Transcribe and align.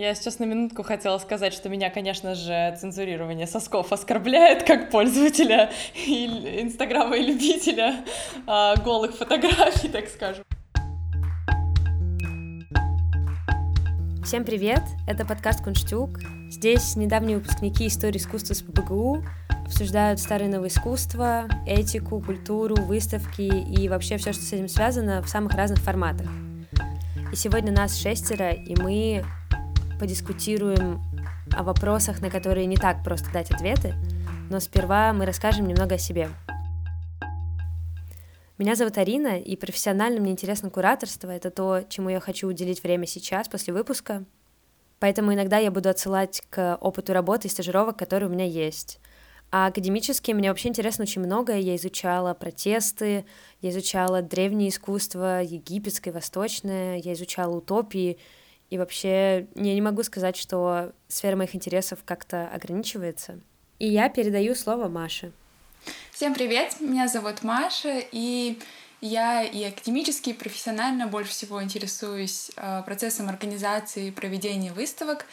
Я 0.00 0.14
сейчас 0.14 0.38
на 0.38 0.44
минутку 0.44 0.84
хотела 0.84 1.18
сказать, 1.18 1.52
что 1.52 1.68
меня, 1.68 1.90
конечно 1.90 2.36
же, 2.36 2.76
цензурирование 2.80 3.48
сосков 3.48 3.92
оскорбляет 3.92 4.62
как 4.62 4.92
пользователя 4.92 5.72
Инстаграма 6.06 7.16
и 7.16 7.22
любителя 7.24 8.04
а, 8.46 8.76
голых 8.76 9.16
фотографий, 9.16 9.88
так 9.88 10.06
скажем. 10.06 10.44
Всем 14.24 14.44
привет! 14.44 14.82
Это 15.08 15.26
подкаст 15.26 15.64
Кунштюк. 15.64 16.20
Здесь 16.48 16.94
недавние 16.94 17.38
выпускники 17.38 17.88
истории 17.88 18.18
искусства 18.18 18.54
с 18.54 18.62
ПБГУ 18.62 19.24
обсуждают 19.66 20.20
старое 20.20 20.48
новое 20.48 20.68
искусство, 20.68 21.48
этику, 21.66 22.20
культуру, 22.20 22.76
выставки 22.76 23.42
и 23.42 23.88
вообще 23.88 24.16
все, 24.18 24.32
что 24.32 24.44
с 24.44 24.52
этим 24.52 24.68
связано 24.68 25.22
в 25.22 25.28
самых 25.28 25.54
разных 25.54 25.80
форматах. 25.80 26.28
И 27.32 27.34
сегодня 27.34 27.72
нас 27.72 28.00
шестеро, 28.00 28.52
и 28.52 28.80
мы 28.80 29.24
подискутируем 29.98 31.02
о 31.52 31.62
вопросах, 31.62 32.20
на 32.20 32.30
которые 32.30 32.66
не 32.66 32.76
так 32.76 33.02
просто 33.02 33.30
дать 33.32 33.50
ответы, 33.50 33.94
но 34.50 34.60
сперва 34.60 35.12
мы 35.12 35.26
расскажем 35.26 35.66
немного 35.66 35.96
о 35.96 35.98
себе. 35.98 36.28
Меня 38.58 38.74
зовут 38.74 38.98
Арина, 38.98 39.38
и 39.38 39.54
профессионально 39.56 40.20
мне 40.20 40.32
интересно 40.32 40.68
кураторство. 40.68 41.30
Это 41.30 41.50
то, 41.50 41.82
чему 41.88 42.08
я 42.08 42.18
хочу 42.18 42.48
уделить 42.48 42.82
время 42.82 43.06
сейчас, 43.06 43.48
после 43.48 43.72
выпуска. 43.72 44.24
Поэтому 44.98 45.32
иногда 45.32 45.58
я 45.58 45.70
буду 45.70 45.88
отсылать 45.88 46.42
к 46.50 46.76
опыту 46.80 47.12
работы 47.12 47.46
и 47.46 47.50
стажировок, 47.50 47.96
которые 47.96 48.28
у 48.28 48.32
меня 48.32 48.44
есть. 48.44 48.98
А 49.50 49.68
академически 49.68 50.32
мне 50.32 50.48
вообще 50.48 50.68
интересно 50.68 51.04
очень 51.04 51.22
многое. 51.22 51.58
Я 51.58 51.76
изучала 51.76 52.34
протесты, 52.34 53.24
я 53.62 53.70
изучала 53.70 54.22
древнее 54.22 54.68
искусство, 54.68 55.40
египетское, 55.42 56.12
восточное, 56.12 56.98
я 56.98 57.12
изучала 57.14 57.56
утопии, 57.56 58.18
и 58.70 58.78
вообще 58.78 59.46
я 59.54 59.74
не 59.74 59.80
могу 59.80 60.02
сказать, 60.02 60.36
что 60.36 60.92
сфера 61.08 61.36
моих 61.36 61.54
интересов 61.54 62.00
как-то 62.04 62.48
ограничивается. 62.48 63.40
И 63.78 63.88
я 63.88 64.08
передаю 64.08 64.54
слово 64.54 64.88
Маше. 64.88 65.32
Всем 66.12 66.34
привет, 66.34 66.80
меня 66.80 67.08
зовут 67.08 67.42
Маша, 67.42 68.02
и 68.12 68.58
я 69.00 69.42
и 69.42 69.62
академически, 69.64 70.30
и 70.30 70.34
профессионально 70.34 71.06
больше 71.06 71.30
всего 71.30 71.62
интересуюсь 71.62 72.50
э, 72.56 72.82
процессом 72.84 73.28
организации 73.28 74.08
и 74.08 74.10
проведения 74.10 74.72
выставок, 74.72 75.24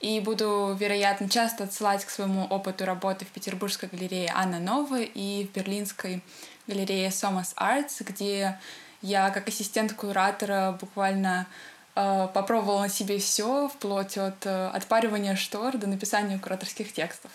и 0.00 0.20
буду, 0.20 0.76
вероятно, 0.78 1.28
часто 1.28 1.64
отсылать 1.64 2.04
к 2.04 2.10
своему 2.10 2.44
опыту 2.44 2.84
работы 2.84 3.24
в 3.24 3.28
Петербургской 3.28 3.88
галерее 3.90 4.30
Анна 4.34 4.60
Нова 4.60 5.00
и 5.00 5.46
в 5.46 5.52
Берлинской 5.56 6.22
галерее 6.66 7.08
Somos 7.08 7.54
Arts, 7.56 8.04
где 8.06 8.60
я 9.00 9.30
как 9.30 9.48
ассистент 9.48 9.94
куратора 9.94 10.76
буквально 10.78 11.46
попробовала 11.96 12.82
на 12.82 12.88
себе 12.88 13.18
все, 13.18 13.68
вплоть 13.68 14.18
от 14.18 14.44
э, 14.44 14.68
отпаривания 14.68 15.34
штор 15.34 15.78
до 15.78 15.86
написания 15.86 16.38
кураторских 16.38 16.92
текстов. 16.92 17.30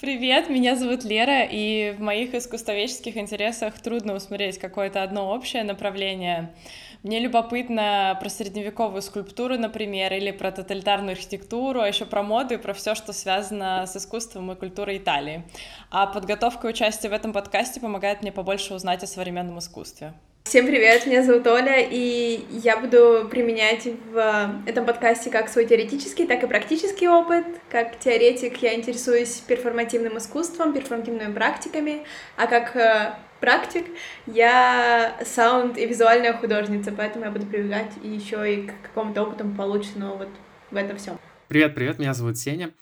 Привет, 0.00 0.48
меня 0.48 0.76
зовут 0.76 1.04
Лера, 1.04 1.44
и 1.44 1.90
в 1.90 2.00
моих 2.00 2.34
искусствоведческих 2.34 3.18
интересах 3.18 3.78
трудно 3.78 4.14
усмотреть 4.14 4.58
какое-то 4.58 5.02
одно 5.02 5.30
общее 5.30 5.62
направление. 5.62 6.54
Мне 7.02 7.18
любопытно 7.18 8.16
про 8.18 8.30
средневековую 8.30 9.02
скульптуру, 9.02 9.58
например, 9.58 10.14
или 10.14 10.30
про 10.30 10.52
тоталитарную 10.52 11.12
архитектуру, 11.12 11.80
а 11.80 11.88
еще 11.88 12.06
про 12.06 12.22
моду 12.22 12.54
и 12.54 12.56
про 12.56 12.72
все, 12.72 12.94
что 12.94 13.12
связано 13.12 13.84
с 13.86 13.94
искусством 13.94 14.50
и 14.52 14.56
культурой 14.56 14.96
Италии. 14.96 15.44
А 15.90 16.06
подготовка 16.06 16.68
и 16.68 16.70
участие 16.70 17.10
в 17.10 17.14
этом 17.14 17.34
подкасте 17.34 17.80
помогает 17.80 18.22
мне 18.22 18.32
побольше 18.32 18.72
узнать 18.72 19.02
о 19.02 19.06
современном 19.06 19.58
искусстве. 19.58 20.14
Всем 20.44 20.66
привет, 20.66 21.06
меня 21.06 21.22
зовут 21.22 21.46
Оля, 21.46 21.78
и 21.78 22.44
я 22.50 22.76
буду 22.76 23.28
применять 23.30 23.86
в 24.10 24.62
этом 24.66 24.84
подкасте 24.84 25.30
как 25.30 25.48
свой 25.48 25.66
теоретический, 25.66 26.26
так 26.26 26.42
и 26.42 26.46
практический 26.46 27.08
опыт. 27.08 27.44
Как 27.70 27.98
теоретик 28.00 28.56
я 28.62 28.74
интересуюсь 28.74 29.42
перформативным 29.46 30.18
искусством, 30.18 30.72
перформативными 30.72 31.32
практиками, 31.32 32.04
а 32.36 32.48
как 32.48 32.74
э, 32.74 33.14
практик 33.40 33.86
я 34.26 35.16
саунд 35.24 35.78
и 35.78 35.86
визуальная 35.86 36.32
художница, 36.32 36.90
поэтому 36.90 37.26
я 37.26 37.30
буду 37.30 37.46
прибегать 37.46 37.92
еще 38.02 38.52
и 38.52 38.66
к 38.66 38.72
какому-то 38.82 39.22
опыту 39.22 39.48
полученному 39.56 40.16
вот 40.16 40.30
в 40.70 40.76
этом 40.76 40.96
всем. 40.96 41.18
Привет, 41.46 41.74
привет, 41.74 41.98
меня 41.98 42.14
зовут 42.14 42.38
Сеня. 42.38 42.72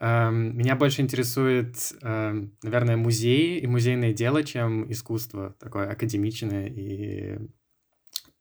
Эм, 0.00 0.56
меня 0.56 0.76
больше 0.76 1.02
интересует, 1.02 1.76
эм, 2.02 2.52
наверное, 2.62 2.96
музей 2.96 3.58
и 3.58 3.66
музейное 3.66 4.12
дело, 4.12 4.44
чем 4.44 4.90
искусство 4.90 5.56
такое 5.58 5.90
академичное. 5.90 6.68
И, 6.68 7.38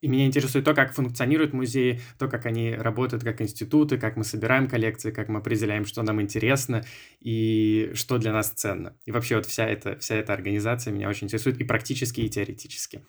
и 0.02 0.08
меня 0.08 0.28
интересует 0.28 0.66
то, 0.66 0.76
как 0.76 0.94
функционируют 0.94 1.54
музеи, 1.54 2.00
то, 2.20 2.28
как 2.28 2.46
они 2.46 2.76
работают 2.76 3.24
как 3.24 3.42
институты, 3.42 3.98
как 3.98 4.18
мы 4.18 4.24
собираем 4.24 4.68
коллекции, 4.68 5.10
как 5.10 5.30
мы 5.30 5.40
определяем, 5.40 5.86
что 5.86 6.04
нам 6.04 6.22
интересно 6.22 6.86
и 7.20 7.92
что 7.96 8.20
для 8.20 8.32
нас 8.32 8.52
ценно. 8.52 8.96
И 9.06 9.12
вообще 9.12 9.38
вот 9.38 9.48
вся 9.48 9.68
эта, 9.68 9.98
вся 9.98 10.16
эта 10.16 10.34
организация 10.34 10.94
меня 10.94 11.10
очень 11.10 11.26
интересует 11.26 11.60
и 11.60 11.64
практически, 11.64 12.22
и 12.22 12.30
теоретически. 12.30 13.04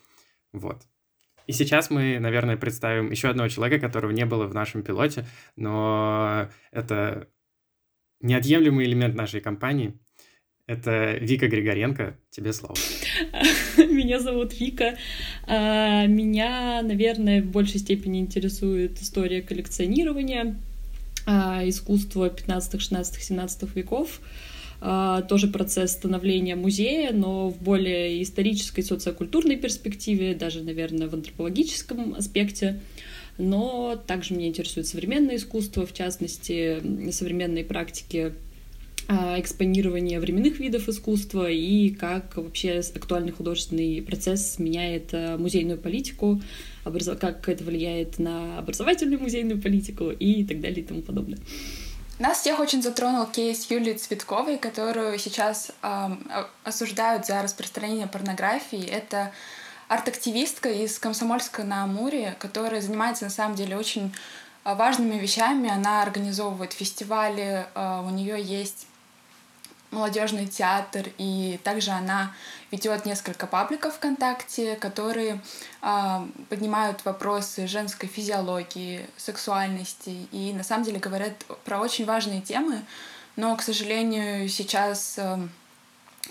Вот. 0.54 0.87
И 1.47 1.53
сейчас 1.53 1.91
мы, 1.91 2.19
наверное, 2.19 2.56
представим 2.56 3.10
еще 3.10 3.28
одного 3.28 3.48
человека, 3.48 3.87
которого 3.87 4.10
не 4.10 4.25
было 4.25 4.47
в 4.47 4.54
нашем 4.54 4.82
пилоте, 4.82 5.26
но 5.56 6.48
это 6.72 7.28
неотъемлемый 8.20 8.86
элемент 8.86 9.14
нашей 9.14 9.40
компании. 9.40 9.94
Это 10.66 11.16
Вика 11.20 11.48
Григоренко. 11.48 12.18
Тебе 12.30 12.52
слово. 12.52 12.74
Меня 13.78 14.20
зовут 14.20 14.58
Вика. 14.60 14.98
А, 15.46 16.06
меня, 16.06 16.82
наверное, 16.82 17.42
в 17.42 17.46
большей 17.46 17.80
степени 17.80 18.20
интересует 18.20 19.00
история 19.00 19.40
коллекционирования, 19.40 20.56
а, 21.26 21.66
искусство 21.66 22.28
15, 22.28 22.80
16, 22.80 23.22
17 23.22 23.74
веков. 23.74 24.20
А, 24.80 25.22
тоже 25.22 25.48
процесс 25.48 25.92
становления 25.92 26.54
музея, 26.54 27.12
но 27.12 27.48
в 27.48 27.60
более 27.62 28.22
исторической, 28.22 28.82
социокультурной 28.82 29.56
перспективе, 29.56 30.34
даже, 30.34 30.62
наверное, 30.62 31.08
в 31.08 31.14
антропологическом 31.14 32.14
аспекте 32.14 32.80
но 33.38 33.97
также 34.06 34.34
меня 34.34 34.49
интересует 34.49 34.87
современное 34.87 35.37
искусство, 35.37 35.87
в 35.87 35.94
частности, 35.94 37.10
современные 37.12 37.65
практики 37.65 38.34
а, 39.10 39.41
экспонирования 39.41 40.21
временных 40.21 40.59
видов 40.59 40.88
искусства 40.88 41.49
и 41.49 41.91
как 41.91 42.37
вообще 42.37 42.81
актуальный 42.94 43.32
художественный 43.32 44.03
процесс 44.03 44.59
меняет 44.59 45.15
а, 45.15 45.38
музейную 45.38 45.78
политику, 45.78 46.43
как 46.84 47.49
это 47.49 47.65
влияет 47.65 48.19
на 48.19 48.59
образовательную 48.59 49.21
музейную 49.21 49.62
политику 49.62 50.10
и 50.10 50.44
так 50.44 50.60
далее 50.60 50.81
и 50.81 50.84
тому 50.84 51.00
подобное. 51.00 51.38
Нас 52.19 52.41
всех 52.41 52.59
очень 52.59 52.82
затронул 52.82 53.26
кейс 53.26 53.70
Юлии 53.70 53.94
Цветковой, 53.94 54.59
которую 54.59 55.19
сейчас 55.19 55.70
э, 55.82 56.09
осуждают 56.65 57.26
за 57.26 57.41
распространение 57.43 58.09
порнографии. 58.09 58.84
Это 58.84 59.31
арт-активистка 59.88 60.69
из 60.71 60.99
Комсомольска 60.99 61.65
на 61.65 61.84
Амуре, 61.84 62.37
которая 62.38 62.81
занимается 62.81 63.25
на 63.25 63.31
самом 63.31 63.56
деле 63.56 63.76
очень 63.76 64.15
а, 64.62 64.75
важными 64.75 65.19
вещами. 65.19 65.71
Она 65.71 66.03
организовывает 66.03 66.75
фестивали, 66.75 67.66
а, 67.75 68.03
у 68.03 68.10
нее 68.10 68.41
есть 68.41 68.87
молодежный 69.91 70.47
театр, 70.47 71.06
и 71.16 71.59
также 71.65 71.93
она 71.93 72.34
ведет 72.71 73.06
несколько 73.06 73.47
пабликов 73.47 73.94
ВКонтакте, 73.94 74.76
которые 74.76 75.41
э, 75.81 76.26
поднимают 76.50 77.03
вопросы 77.06 77.66
женской 77.66 78.06
физиологии, 78.06 79.09
сексуальности, 79.16 80.28
и 80.31 80.53
на 80.53 80.62
самом 80.62 80.84
деле 80.84 80.99
говорят 80.99 81.32
про 81.65 81.81
очень 81.81 82.05
важные 82.05 82.43
темы, 82.43 82.84
но, 83.37 83.56
к 83.56 83.62
сожалению, 83.62 84.47
сейчас 84.50 85.19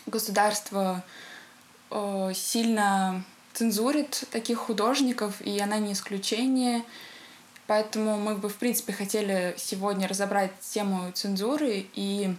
государство 0.06 1.04
сильно 2.36 3.24
цензурит 3.58 4.26
таких 4.30 4.60
художников, 4.60 5.42
и 5.42 5.60
она 5.60 5.80
не 5.80 5.94
исключение. 5.94 6.84
Поэтому 7.66 8.16
мы 8.16 8.36
бы, 8.36 8.50
в 8.50 8.56
принципе, 8.58 8.94
хотели 8.94 9.56
сегодня 9.58 10.08
разобрать 10.08 10.52
тему 10.60 11.12
цензуры 11.14 11.88
и 11.96 12.36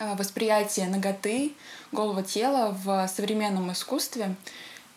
э, 0.00 0.14
восприятие 0.16 0.88
ноготы, 0.88 1.52
голого 1.92 2.24
тела 2.24 2.76
в 2.82 3.06
современном 3.06 3.70
искусстве 3.70 4.34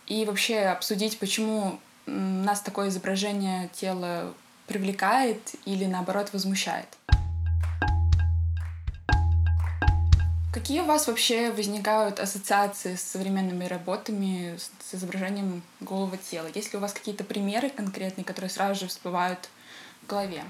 и 0.07 0.25
вообще 0.25 0.61
обсудить, 0.61 1.19
почему 1.19 1.79
нас 2.07 2.61
такое 2.61 2.89
изображение 2.89 3.69
тела 3.73 4.33
привлекает 4.65 5.39
или 5.65 5.85
наоборот 5.85 6.33
возмущает. 6.33 6.87
Какие 10.57 10.81
у 10.81 10.85
вас 10.85 11.05
вообще 11.05 11.51
возникают 11.51 12.19
ассоциации 12.19 12.95
с 12.95 13.03
современными 13.03 13.65
работами, 13.65 14.57
с 14.57 14.95
изображением 14.95 15.61
голого 15.81 16.17
тела? 16.17 16.47
Есть 16.51 16.73
ли 16.73 16.79
у 16.79 16.81
вас 16.81 16.93
какие-то 16.93 17.23
примеры 17.23 17.69
конкретные, 17.69 18.25
которые 18.25 18.49
сразу 18.49 18.79
же 18.79 18.87
всплывают 18.87 19.49
в 20.01 20.07
голове? 20.07 20.41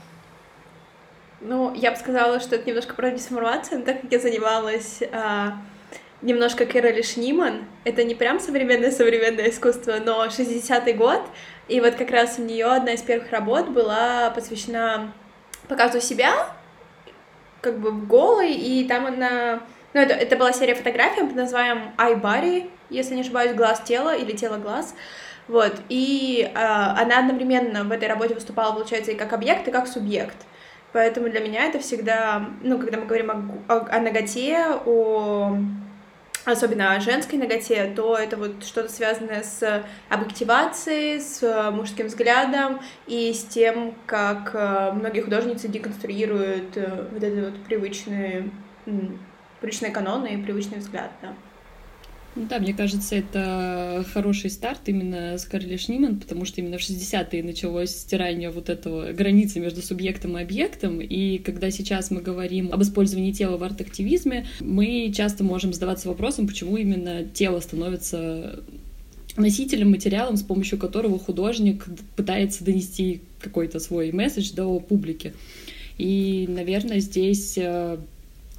Ну, 1.42 1.76
я 1.76 1.92
бы 1.92 1.98
сказала, 1.98 2.40
что 2.40 2.56
это 2.56 2.70
немножко 2.70 2.94
про 2.94 3.12
дезинформацию, 3.12 3.80
но 3.80 3.86
так 3.86 4.00
как 4.00 4.10
я 4.10 4.20
занималась 4.20 5.04
а, 5.12 5.62
немножко 6.22 6.66
Кэроли 6.66 7.02
Шниман, 7.02 7.66
это 7.84 8.06
не 8.06 8.16
прям 8.16 8.40
современное-современное 8.40 9.50
искусство, 9.50 9.98
но 10.02 10.26
60-й 10.26 10.94
год, 10.94 11.22
и 11.68 11.82
вот 11.82 11.96
как 11.96 12.12
раз 12.12 12.40
у 12.40 12.44
нее 12.44 12.68
одна 12.68 12.94
из 12.94 13.02
первых 13.02 13.30
работ 13.32 13.68
была 13.72 14.30
посвящена 14.30 15.14
показываю 15.68 16.02
себя, 16.02 16.56
как 17.60 17.78
бы 17.80 17.92
голой, 17.92 18.54
и 18.54 18.88
там 18.88 19.06
она... 19.06 19.64
Ну, 19.98 20.04
это, 20.04 20.14
это 20.14 20.36
была 20.38 20.54
серия 20.54 20.76
фотографий 20.76 21.22
под 21.22 21.34
названием 21.34 21.92
iBody, 21.98 22.70
если 22.92 23.16
не 23.16 23.22
ошибаюсь, 23.22 23.56
глаз 23.56 23.82
тела 23.84 24.16
или 24.16 24.32
тело 24.34 24.58
глаз. 24.58 24.94
Вот, 25.48 25.74
и 25.90 26.48
э, 26.54 26.56
она 26.56 27.18
одновременно 27.18 27.84
в 27.84 27.92
этой 27.92 28.08
работе 28.08 28.36
выступала, 28.36 28.74
получается, 28.74 29.14
и 29.14 29.16
как 29.16 29.34
объект, 29.34 29.68
и 29.68 29.72
как 29.72 29.88
субъект. 29.88 30.36
Поэтому 30.94 31.30
для 31.30 31.40
меня 31.40 31.66
это 31.66 31.80
всегда, 31.80 32.48
ну, 32.62 32.78
когда 32.78 33.00
мы 33.00 33.08
говорим 33.08 33.32
о, 33.68 33.74
о, 33.74 33.88
о 33.90 34.00
ноготе, 34.00 34.68
о 34.86 35.58
особенно 36.46 36.94
о 36.94 37.00
женской 37.00 37.40
ноготе, 37.40 37.92
то 37.96 38.16
это 38.16 38.38
вот 38.38 38.64
что-то 38.64 38.90
связанное 38.90 39.42
с 39.42 39.84
объективацией, 40.10 41.20
с 41.20 41.72
мужским 41.72 42.06
взглядом 42.06 42.82
и 43.08 43.34
с 43.34 43.44
тем, 43.46 43.96
как 44.06 44.52
э, 44.54 44.92
многие 44.92 45.22
художницы 45.22 45.68
деконструируют 45.68 46.78
э, 46.78 47.08
вот 47.12 47.24
эти 47.24 47.40
вот 47.40 47.64
привычные, 47.64 48.52
привычные 49.62 49.92
каноны 49.92 50.34
и 50.34 50.38
привычный 50.38 50.80
взгляд, 50.80 51.12
да. 51.22 51.34
Ну 52.38 52.46
да, 52.48 52.60
мне 52.60 52.74
кажется, 52.74 53.16
это 53.16 54.06
хороший 54.14 54.52
старт 54.52 54.82
именно 54.86 55.40
с 55.40 55.46
Карли 55.46 55.76
Шниман, 55.76 56.20
потому 56.20 56.46
что 56.46 56.62
именно 56.62 56.78
в 56.78 56.82
60-е 56.82 57.44
началось 57.44 57.90
стирание 57.90 58.52
вот 58.52 58.70
этого 58.70 59.12
границы 59.12 59.60
между 59.60 59.82
субъектом 59.82 60.38
и 60.38 60.44
объектом, 60.44 61.02
и 61.02 61.40
когда 61.40 61.72
сейчас 61.72 62.12
мы 62.12 62.22
говорим 62.22 62.72
об 62.72 62.84
использовании 62.84 63.32
тела 63.32 63.58
в 63.58 63.64
арт-активизме, 63.64 64.46
мы 64.60 65.12
часто 65.16 65.44
можем 65.44 65.74
задаваться 65.74 66.10
вопросом, 66.10 66.46
почему 66.46 66.78
именно 66.78 67.24
тело 67.24 67.60
становится 67.60 68.60
носителем, 69.36 69.90
материалом, 69.90 70.38
с 70.38 70.44
помощью 70.44 70.78
которого 70.78 71.18
художник 71.18 71.86
пытается 72.16 72.64
донести 72.64 73.22
какой-то 73.40 73.80
свой 73.80 74.12
месседж 74.12 74.52
до 74.54 74.80
публики. 74.80 75.34
И, 75.98 76.46
наверное, 76.48 77.00
здесь 77.00 77.58
э, 77.58 77.98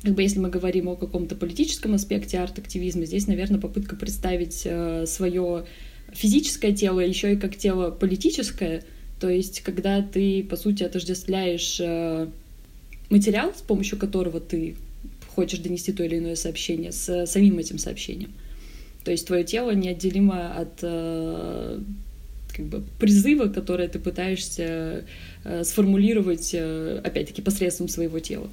как 0.03 0.15
бы 0.15 0.23
если 0.23 0.39
мы 0.39 0.49
говорим 0.49 0.89
о 0.89 0.97
каком-то 0.97 1.35
политическом 1.35 1.95
аспекте 1.95 2.39
арт-активизма, 2.39 3.05
здесь, 3.05 3.27
наверное, 3.27 3.61
попытка 3.61 3.97
представить 3.97 4.62
э, 4.65 5.06
свое 5.06 5.65
физическое 6.12 6.73
тело 6.73 7.00
еще 7.00 7.35
и 7.35 7.37
как 7.37 7.56
тело 7.56 7.91
политическое, 7.91 8.85
то 9.21 9.29
есть 9.29 9.61
когда 9.61 10.03
ты, 10.03 10.45
по 10.45 10.56
сути, 10.56 10.85
отождествляешь 10.85 11.79
э, 11.81 12.29
материал, 13.11 13.53
с 13.55 13.61
помощью 13.62 13.99
которого 13.99 14.41
ты 14.41 14.77
хочешь 15.35 15.59
донести 15.59 15.93
то 15.93 16.05
или 16.05 16.19
иное 16.19 16.37
сообщение, 16.37 16.93
с 16.93 17.27
самим 17.27 17.59
этим 17.59 17.79
сообщением. 17.79 18.33
То 19.05 19.11
есть 19.11 19.27
твое 19.27 19.45
тело 19.45 19.71
неотделимо 19.73 20.55
от 20.55 20.79
э, 20.83 21.81
как 22.55 22.67
бы 22.67 22.83
призыва, 22.99 23.49
которое 23.49 23.89
ты 23.89 23.99
пытаешься 23.99 25.05
э, 25.45 25.65
сформулировать, 25.65 26.50
э, 26.53 27.00
опять-таки, 27.05 27.41
посредством 27.43 27.89
своего 27.89 28.19
тела. 28.19 28.49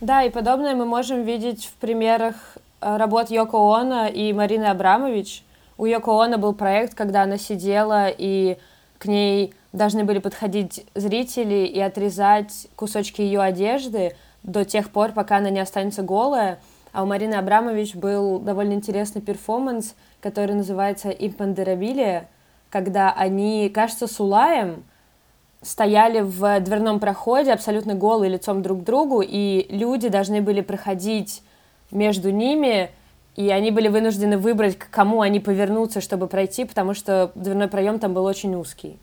Да, 0.00 0.22
и 0.22 0.30
подобное 0.30 0.74
мы 0.74 0.84
можем 0.84 1.22
видеть 1.22 1.64
в 1.64 1.72
примерах 1.80 2.34
э, 2.82 2.96
работ 2.98 3.30
Йоко 3.30 3.56
Оно 3.56 4.06
и 4.06 4.30
Марины 4.34 4.64
Абрамович. 4.64 5.42
У 5.78 5.86
Йоко 5.86 6.22
Оно 6.22 6.36
был 6.36 6.52
проект, 6.52 6.94
когда 6.94 7.22
она 7.22 7.38
сидела, 7.38 8.08
и 8.08 8.58
к 8.98 9.06
ней 9.06 9.54
должны 9.72 10.04
были 10.04 10.18
подходить 10.18 10.84
зрители 10.94 11.64
и 11.66 11.80
отрезать 11.80 12.66
кусочки 12.76 13.22
ее 13.22 13.40
одежды 13.40 14.14
до 14.42 14.66
тех 14.66 14.90
пор, 14.90 15.12
пока 15.12 15.38
она 15.38 15.48
не 15.48 15.60
останется 15.60 16.02
голая. 16.02 16.58
А 16.92 17.02
у 17.02 17.06
Марины 17.06 17.34
Абрамович 17.34 17.94
был 17.94 18.38
довольно 18.38 18.74
интересный 18.74 19.22
перформанс, 19.22 19.94
который 20.20 20.54
называется 20.54 21.08
«Импандерабилия», 21.08 22.28
когда 22.68 23.12
они, 23.12 23.70
кажется, 23.70 24.06
с 24.06 24.20
Улаем— 24.20 24.84
стояли 25.66 26.20
в 26.20 26.60
дверном 26.60 27.00
проходе 27.00 27.52
абсолютно 27.52 27.94
голые 27.94 28.30
лицом 28.30 28.62
друг 28.62 28.80
к 28.80 28.84
другу, 28.84 29.20
и 29.20 29.66
люди 29.68 30.08
должны 30.08 30.40
были 30.40 30.60
проходить 30.60 31.42
между 31.90 32.30
ними, 32.30 32.90
и 33.34 33.50
они 33.50 33.70
были 33.70 33.88
вынуждены 33.88 34.38
выбрать, 34.38 34.78
к 34.78 34.88
кому 34.90 35.20
они 35.20 35.40
повернутся, 35.40 36.00
чтобы 36.00 36.28
пройти, 36.28 36.64
потому 36.64 36.94
что 36.94 37.32
дверной 37.34 37.68
проем 37.68 37.98
там 37.98 38.14
был 38.14 38.24
очень 38.24 38.54
узкий. 38.54 38.98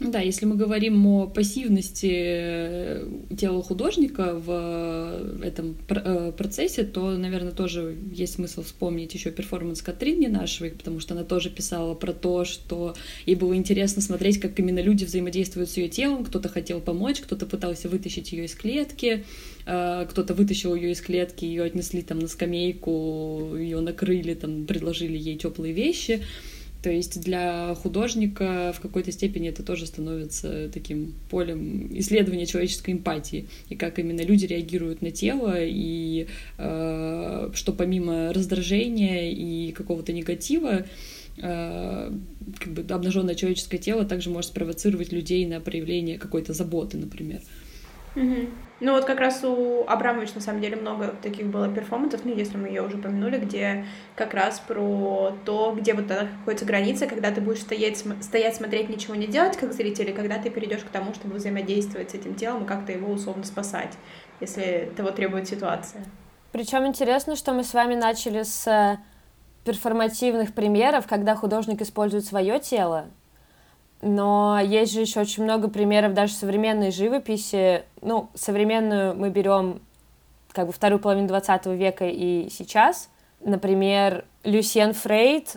Да, 0.00 0.20
если 0.20 0.46
мы 0.46 0.54
говорим 0.54 1.04
о 1.08 1.26
пассивности 1.26 2.12
э, 2.12 3.08
тела 3.36 3.60
художника 3.64 4.34
в 4.34 4.46
э, 4.48 5.40
этом 5.42 5.76
э, 5.88 6.32
процессе, 6.36 6.84
то, 6.84 7.10
наверное, 7.16 7.50
тоже 7.50 7.96
есть 8.14 8.34
смысл 8.34 8.62
вспомнить 8.62 9.12
еще 9.14 9.32
перформанс 9.32 9.82
Катрин 9.82 10.30
нашей, 10.30 10.70
потому 10.70 11.00
что 11.00 11.14
она 11.14 11.24
тоже 11.24 11.50
писала 11.50 11.94
про 11.94 12.12
то, 12.12 12.44
что 12.44 12.94
ей 13.26 13.34
было 13.34 13.56
интересно 13.56 14.00
смотреть, 14.00 14.38
как 14.38 14.56
именно 14.60 14.78
люди 14.78 15.04
взаимодействуют 15.04 15.68
с 15.68 15.76
ее 15.76 15.88
телом. 15.88 16.24
Кто-то 16.24 16.48
хотел 16.48 16.80
помочь, 16.80 17.18
кто-то 17.20 17.46
пытался 17.46 17.88
вытащить 17.88 18.30
ее 18.30 18.44
из 18.44 18.54
клетки, 18.54 19.24
кто-то 19.64 20.32
вытащил 20.34 20.74
ее 20.74 20.92
из 20.92 21.00
клетки, 21.00 21.44
ее 21.44 21.64
отнесли 21.64 22.02
там 22.02 22.20
на 22.20 22.28
скамейку, 22.28 23.54
ее 23.56 23.80
накрыли, 23.80 24.34
там 24.34 24.64
предложили 24.64 25.16
ей 25.18 25.36
теплые 25.36 25.72
вещи. 25.72 26.22
То 26.82 26.90
есть 26.90 27.20
для 27.20 27.74
художника 27.74 28.72
в 28.76 28.80
какой-то 28.80 29.10
степени 29.10 29.48
это 29.48 29.64
тоже 29.64 29.86
становится 29.86 30.68
таким 30.68 31.14
полем 31.28 31.88
исследования 31.98 32.46
человеческой 32.46 32.92
эмпатии 32.92 33.48
и 33.68 33.74
как 33.74 33.98
именно 33.98 34.20
люди 34.20 34.46
реагируют 34.46 35.02
на 35.02 35.10
тело 35.10 35.56
и 35.58 36.28
э, 36.56 37.50
что 37.52 37.72
помимо 37.72 38.32
раздражения 38.32 39.30
и 39.32 39.72
какого-то 39.72 40.12
негатива 40.12 40.86
э, 41.36 42.12
как 42.60 42.72
бы 42.72 42.94
обнаженное 42.94 43.34
человеческое 43.34 43.78
тело 43.78 44.04
также 44.04 44.30
может 44.30 44.50
спровоцировать 44.50 45.12
людей 45.12 45.46
на 45.46 45.60
проявление 45.60 46.16
какой-то 46.16 46.52
заботы, 46.52 46.96
например. 46.96 47.40
Угу. 48.16 48.48
Ну 48.80 48.92
вот 48.92 49.06
как 49.06 49.18
раз 49.18 49.42
у 49.42 49.84
Абрамович 49.88 50.34
на 50.34 50.40
самом 50.40 50.60
деле 50.60 50.76
много 50.76 51.08
таких 51.20 51.46
было 51.46 51.68
перформансов, 51.68 52.24
ну 52.24 52.32
если 52.32 52.56
мы 52.56 52.68
ее 52.68 52.82
уже 52.82 52.96
помянули, 52.96 53.38
где 53.38 53.84
как 54.14 54.34
раз 54.34 54.60
про 54.60 55.36
то, 55.44 55.74
где 55.76 55.94
вот 55.94 56.08
находится 56.08 56.64
граница, 56.64 57.06
когда 57.06 57.32
ты 57.32 57.40
будешь 57.40 57.60
стоять, 57.60 58.04
стоять, 58.20 58.54
смотреть, 58.54 58.88
ничего 58.88 59.16
не 59.16 59.26
делать, 59.26 59.56
как 59.56 59.72
зритель, 59.72 60.10
и 60.10 60.12
когда 60.12 60.38
ты 60.38 60.50
перейдешь 60.50 60.82
к 60.82 60.90
тому, 60.90 61.12
чтобы 61.12 61.36
взаимодействовать 61.36 62.12
с 62.12 62.14
этим 62.14 62.36
телом 62.36 62.64
и 62.64 62.66
как-то 62.66 62.92
его 62.92 63.12
условно 63.12 63.42
спасать, 63.42 63.94
если 64.40 64.92
того 64.96 65.10
требует 65.10 65.48
ситуация. 65.48 66.04
Причем 66.52 66.86
интересно, 66.86 67.34
что 67.34 67.52
мы 67.52 67.64
с 67.64 67.74
вами 67.74 67.96
начали 67.96 68.44
с 68.44 68.66
э, 68.68 68.98
перформативных 69.64 70.54
примеров, 70.54 71.08
когда 71.08 71.34
художник 71.34 71.82
использует 71.82 72.24
свое 72.24 72.60
тело, 72.60 73.06
но 74.00 74.60
есть 74.60 74.92
же 74.92 75.00
еще 75.00 75.20
очень 75.20 75.44
много 75.44 75.68
примеров 75.68 76.14
даже 76.14 76.32
современной 76.32 76.90
живописи. 76.90 77.84
Ну, 78.00 78.28
современную 78.34 79.16
мы 79.16 79.30
берем 79.30 79.80
как 80.52 80.66
бы 80.66 80.72
вторую 80.72 81.00
половину 81.00 81.28
20 81.28 81.66
века 81.66 82.06
и 82.06 82.48
сейчас. 82.50 83.10
Например, 83.40 84.24
Люсьен 84.44 84.92
Фрейд, 84.92 85.56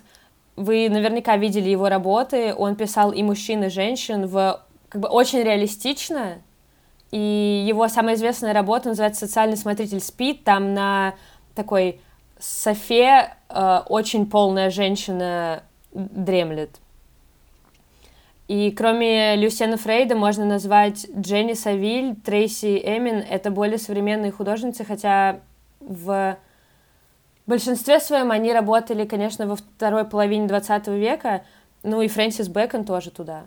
вы 0.55 0.89
наверняка 0.89 1.37
видели 1.37 1.69
его 1.69 1.89
работы, 1.89 2.53
он 2.53 2.75
писал 2.75 3.11
и 3.11 3.23
мужчин, 3.23 3.63
и 3.63 3.69
женщин 3.69 4.27
в 4.27 4.61
как 4.89 5.01
бы 5.01 5.07
очень 5.07 5.41
реалистично, 5.41 6.41
и 7.11 7.65
его 7.67 7.87
самая 7.87 8.15
известная 8.15 8.53
работа 8.53 8.89
называется 8.89 9.25
«Социальный 9.25 9.57
смотритель 9.57 10.01
спит», 10.01 10.43
там 10.43 10.73
на 10.73 11.15
такой 11.55 12.01
софе 12.39 13.33
э, 13.49 13.81
очень 13.87 14.25
полная 14.29 14.69
женщина 14.69 15.63
дремлет. 15.93 16.80
И 18.51 18.69
кроме 18.71 19.37
Люсьена 19.37 19.77
Фрейда 19.77 20.13
можно 20.17 20.43
назвать 20.43 21.07
Дженни 21.17 21.53
Савиль, 21.53 22.17
Трейси 22.17 22.81
Эмин. 22.83 23.23
Это 23.29 23.49
более 23.49 23.77
современные 23.77 24.33
художницы, 24.33 24.83
хотя 24.83 25.39
в 25.79 26.37
большинстве 27.47 28.01
своем 28.01 28.29
они 28.29 28.51
работали, 28.51 29.05
конечно, 29.05 29.47
во 29.47 29.55
второй 29.55 30.03
половине 30.03 30.49
20 30.49 30.87
века. 30.87 31.45
Ну 31.83 32.01
и 32.01 32.09
Фрэнсис 32.09 32.49
Бэкон 32.49 32.83
тоже 32.83 33.09
туда. 33.09 33.45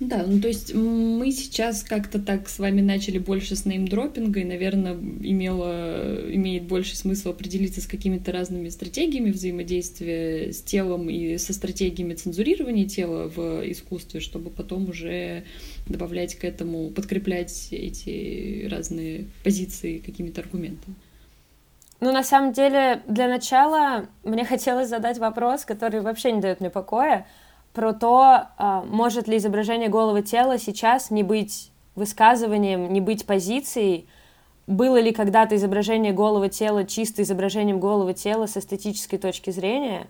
Да, 0.00 0.22
ну 0.24 0.40
то 0.40 0.46
есть 0.46 0.72
мы 0.74 1.32
сейчас 1.32 1.82
как-то 1.82 2.20
так 2.20 2.48
с 2.48 2.60
вами 2.60 2.80
начали 2.80 3.18
больше 3.18 3.56
с 3.56 3.64
неймдропинга, 3.64 4.38
и, 4.40 4.44
наверное, 4.44 4.92
имело, 4.94 6.20
имеет 6.32 6.64
больше 6.64 6.96
смысла 6.96 7.32
определиться 7.32 7.80
с 7.80 7.86
какими-то 7.88 8.30
разными 8.30 8.68
стратегиями 8.68 9.32
взаимодействия 9.32 10.52
с 10.52 10.62
телом 10.62 11.10
и 11.10 11.36
со 11.38 11.52
стратегиями 11.52 12.14
цензурирования 12.14 12.86
тела 12.86 13.28
в 13.28 13.68
искусстве, 13.68 14.20
чтобы 14.20 14.50
потом 14.50 14.88
уже 14.88 15.42
добавлять 15.88 16.36
к 16.36 16.44
этому, 16.44 16.90
подкреплять 16.90 17.68
эти 17.72 18.68
разные 18.70 19.24
позиции 19.42 19.98
какими-то 19.98 20.42
аргументами. 20.42 20.94
Ну, 22.00 22.12
на 22.12 22.22
самом 22.22 22.52
деле, 22.52 23.02
для 23.08 23.26
начала 23.26 24.06
мне 24.22 24.44
хотелось 24.44 24.88
задать 24.88 25.18
вопрос, 25.18 25.64
который 25.64 26.00
вообще 26.00 26.30
не 26.30 26.40
дает 26.40 26.60
мне 26.60 26.70
покоя 26.70 27.26
про 27.78 27.92
то, 27.92 28.48
а, 28.56 28.82
может 28.82 29.28
ли 29.28 29.36
изображение 29.36 29.88
голого 29.88 30.20
тела 30.20 30.58
сейчас 30.58 31.12
не 31.12 31.22
быть 31.22 31.70
высказыванием, 31.94 32.92
не 32.92 33.00
быть 33.00 33.24
позицией, 33.24 34.08
было 34.66 34.98
ли 35.00 35.12
когда-то 35.12 35.54
изображение 35.54 36.12
голого 36.12 36.48
тела 36.48 36.84
чисто 36.84 37.22
изображением 37.22 37.78
голого 37.78 38.14
тела 38.14 38.46
с 38.46 38.56
эстетической 38.56 39.16
точки 39.16 39.50
зрения, 39.50 40.08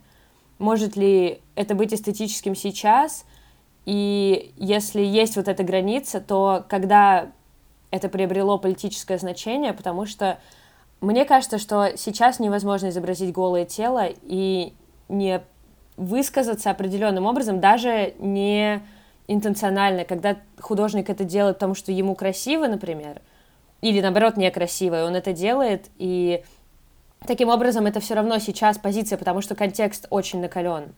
может 0.58 0.96
ли 0.96 1.42
это 1.56 1.75
быть 1.75 1.92
эстетическим 1.92 2.54
сейчас, 2.54 3.26
И 3.84 4.54
если 4.56 5.02
есть 5.02 5.37
вот 5.37 5.46
эта 5.46 5.62
граница, 5.62 6.20
то 6.20 6.64
когда 6.70 7.32
это 7.90 8.08
приобрело 8.08 8.58
политическое 8.58 9.18
значение, 9.18 9.75
потому 9.75 10.06
что 10.06 10.38
мне 11.02 11.26
кажется, 11.26 11.58
что 11.58 11.98
сейчас 11.98 12.40
невозможно 12.40 12.88
изобразить 12.88 13.30
голое 13.30 13.66
тело 13.66 14.06
и 14.22 14.72
не 15.10 15.42
высказаться 15.99 16.71
определенным 16.71 17.26
образом, 17.26 17.61
даже 17.61 18.14
не 18.19 18.81
интенционально, 19.26 20.05
когда 20.05 20.38
художник 20.59 21.11
это 21.11 21.25
делает 21.25 21.57
потому, 21.57 21.75
что 21.75 21.93
ему 21.93 22.14
красиво, 22.14 22.67
например, 22.67 23.21
или 23.83 24.00
наоборот 24.00 24.37
некрасиво, 24.37 25.00
и 25.00 25.05
он 25.05 25.14
это 25.14 25.33
делает, 25.33 25.90
и 25.99 26.43
таким 27.26 27.50
образом 27.50 27.87
это 27.87 28.00
все 28.00 28.14
равно 28.14 28.38
сейчас 28.38 28.78
позиция, 28.78 29.19
потому 29.19 29.43
что 29.43 29.55
контекст 29.55 30.07
очень 30.09 30.40
накален. 30.40 30.95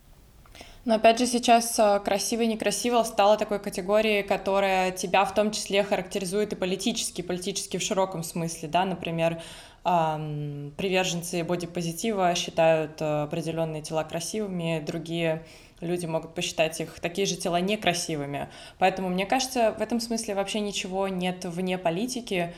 Но 0.87 0.95
опять 0.95 1.19
же 1.19 1.27
сейчас 1.27 1.79
э, 1.79 2.01
красиво 2.03 2.41
и 2.41 2.47
некрасиво 2.47 3.03
стала 3.03 3.37
такой 3.37 3.59
категорией, 3.59 4.23
которая 4.23 4.93
тебя 4.93 5.27
в 5.27 5.35
том 5.35 5.51
числе 5.51 5.85
характеризует 5.85 6.55
и 6.55 6.57
политически, 6.57 7.21
политически 7.21 7.77
в 7.77 7.83
широком 7.83 8.23
смысле, 8.23 8.69
да, 8.69 8.87
например, 8.87 9.43
приверженцы 9.83 11.43
бодипозитива 11.43 12.35
считают 12.35 13.01
э, 13.01 13.23
определенные 13.23 13.81
тела 13.81 14.05
красивыми, 14.05 14.83
другие 14.87 15.43
люди 15.81 16.05
могут 16.05 16.35
посчитать 16.35 16.79
их 16.81 17.01
такие 17.01 17.27
же 17.27 17.37
тела 17.37 17.61
некрасивыми. 17.61 18.51
Поэтому, 18.79 19.09
мне 19.09 19.25
кажется, 19.25 19.73
в 19.73 19.81
этом 19.81 19.99
смысле 19.99 20.35
вообще 20.35 20.61
ничего 20.61 21.09
нет 21.09 21.47
вне 21.47 21.79
политики, 21.79 22.55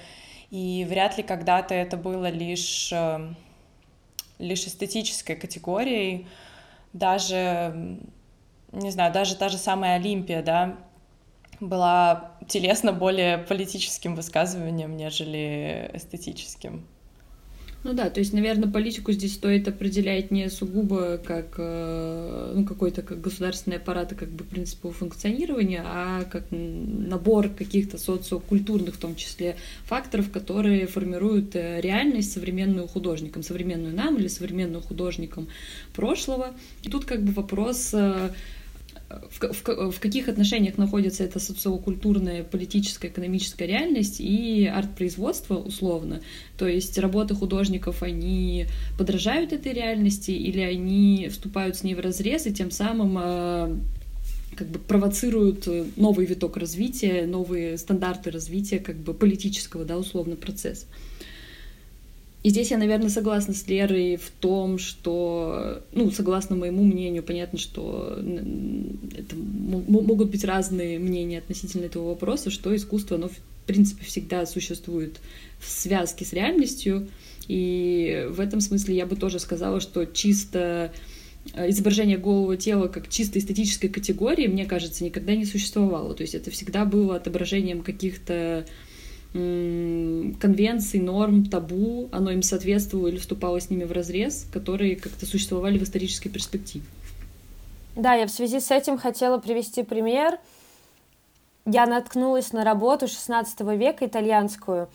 и 0.50 0.84
вряд 0.88 1.16
ли 1.16 1.22
когда-то 1.22 1.74
это 1.74 1.96
было 1.96 2.28
лишь, 2.28 2.92
э, 2.92 3.32
лишь 4.38 4.66
эстетической 4.66 5.36
категорией, 5.36 6.26
даже, 6.92 8.00
не 8.72 8.90
знаю, 8.90 9.12
даже 9.12 9.36
та 9.36 9.48
же 9.48 9.58
самая 9.58 9.94
Олимпия, 9.94 10.42
да, 10.42 10.76
была 11.60 12.32
телесно 12.48 12.92
более 12.92 13.38
политическим 13.38 14.16
высказыванием, 14.16 14.96
нежели 14.96 15.88
эстетическим. 15.94 16.84
Ну 17.84 17.94
да, 17.94 18.10
то 18.10 18.20
есть, 18.20 18.32
наверное, 18.32 18.70
политику 18.70 19.10
здесь 19.10 19.34
стоит 19.34 19.66
определять 19.66 20.30
не 20.30 20.48
сугубо 20.50 21.18
как 21.18 21.54
э, 21.58 22.52
ну, 22.54 22.64
какой-то 22.64 23.02
как 23.02 23.20
государственный 23.20 23.78
аппарат, 23.78 24.12
а 24.12 24.14
как 24.14 24.28
бы 24.28 24.44
принципу 24.44 24.90
функционирования, 24.90 25.82
а 25.84 26.22
как 26.30 26.44
набор 26.50 27.48
каких-то 27.48 27.98
социокультурных, 27.98 28.94
в 28.94 28.98
том 28.98 29.16
числе, 29.16 29.56
факторов, 29.84 30.30
которые 30.30 30.86
формируют 30.86 31.56
э, 31.56 31.80
реальность 31.80 32.32
современную 32.32 32.86
художникам, 32.86 33.42
современную 33.42 33.94
нам 33.94 34.16
или 34.16 34.28
современную 34.28 34.82
художникам 34.82 35.48
прошлого. 35.92 36.54
И 36.84 36.88
тут 36.88 37.04
как 37.04 37.24
бы 37.24 37.32
вопрос 37.32 37.90
э, 37.94 38.30
в, 39.30 39.52
в, 39.52 39.92
в 39.92 40.00
каких 40.00 40.28
отношениях 40.28 40.78
находится 40.78 41.24
эта 41.24 41.38
социокультурная, 41.38 42.44
политическая, 42.44 43.08
экономическая 43.08 43.66
реальность 43.66 44.20
и 44.20 44.66
арт-производство 44.66 45.56
условно. 45.56 46.20
То 46.58 46.66
есть 46.66 46.98
работы 46.98 47.34
художников, 47.34 48.02
они 48.02 48.66
подражают 48.98 49.52
этой 49.52 49.72
реальности 49.72 50.30
или 50.30 50.60
они 50.60 51.28
вступают 51.30 51.76
с 51.76 51.82
ней 51.82 51.94
в 51.94 52.00
разрез 52.00 52.46
и 52.46 52.52
тем 52.52 52.70
самым 52.70 53.18
э, 53.20 53.76
как 54.56 54.68
бы 54.68 54.78
провоцируют 54.78 55.66
новый 55.96 56.26
виток 56.26 56.56
развития, 56.56 57.26
новые 57.26 57.78
стандарты 57.78 58.30
развития 58.30 58.78
как 58.78 58.96
бы 58.96 59.14
политического, 59.14 59.84
да, 59.84 59.98
условно, 59.98 60.36
процесса. 60.36 60.86
И 62.42 62.50
здесь 62.50 62.72
я, 62.72 62.78
наверное, 62.78 63.08
согласна 63.08 63.54
с 63.54 63.68
Лерой 63.68 64.16
в 64.16 64.30
том, 64.30 64.78
что, 64.78 65.82
ну, 65.92 66.10
согласно 66.10 66.56
моему 66.56 66.82
мнению, 66.82 67.22
понятно, 67.22 67.58
что 67.58 68.18
это 69.16 69.36
могут 69.36 70.30
быть 70.30 70.44
разные 70.44 70.98
мнения 70.98 71.38
относительно 71.38 71.84
этого 71.84 72.08
вопроса, 72.08 72.50
что 72.50 72.74
искусство, 72.74 73.16
оно, 73.16 73.28
в 73.28 73.36
принципе, 73.66 74.04
всегда 74.04 74.44
существует 74.44 75.20
в 75.60 75.70
связке 75.70 76.24
с 76.24 76.32
реальностью. 76.32 77.08
И 77.46 78.26
в 78.30 78.40
этом 78.40 78.60
смысле 78.60 78.96
я 78.96 79.06
бы 79.06 79.14
тоже 79.14 79.38
сказала, 79.38 79.80
что 79.80 80.04
чисто 80.04 80.92
э, 81.54 81.70
изображение 81.70 82.18
голого 82.18 82.56
тела 82.56 82.88
как 82.88 83.08
чисто 83.08 83.38
эстетической 83.38 83.88
категории, 83.88 84.48
мне 84.48 84.66
кажется, 84.66 85.04
никогда 85.04 85.36
не 85.36 85.44
существовало. 85.44 86.14
То 86.14 86.22
есть 86.22 86.34
это 86.34 86.50
всегда 86.50 86.84
было 86.84 87.16
отображением 87.16 87.82
каких-то 87.82 88.66
конвенций, 89.32 91.00
норм, 91.00 91.46
табу, 91.46 92.08
оно 92.12 92.30
им 92.30 92.42
соответствовало 92.42 93.08
или 93.08 93.16
вступало 93.16 93.60
с 93.60 93.70
ними 93.70 93.84
в 93.84 93.92
разрез, 93.92 94.46
которые 94.52 94.96
как-то 94.96 95.24
существовали 95.24 95.78
в 95.78 95.82
исторической 95.82 96.28
перспективе. 96.28 96.84
Да, 97.96 98.14
я 98.14 98.26
в 98.26 98.30
связи 98.30 98.60
с 98.60 98.70
этим 98.70 98.98
хотела 98.98 99.38
привести 99.38 99.82
пример. 99.82 100.38
Я 101.64 101.86
наткнулась 101.86 102.52
на 102.52 102.64
работу 102.64 103.06
XVI 103.06 103.76
века 103.76 104.06
итальянскую, 104.06 104.88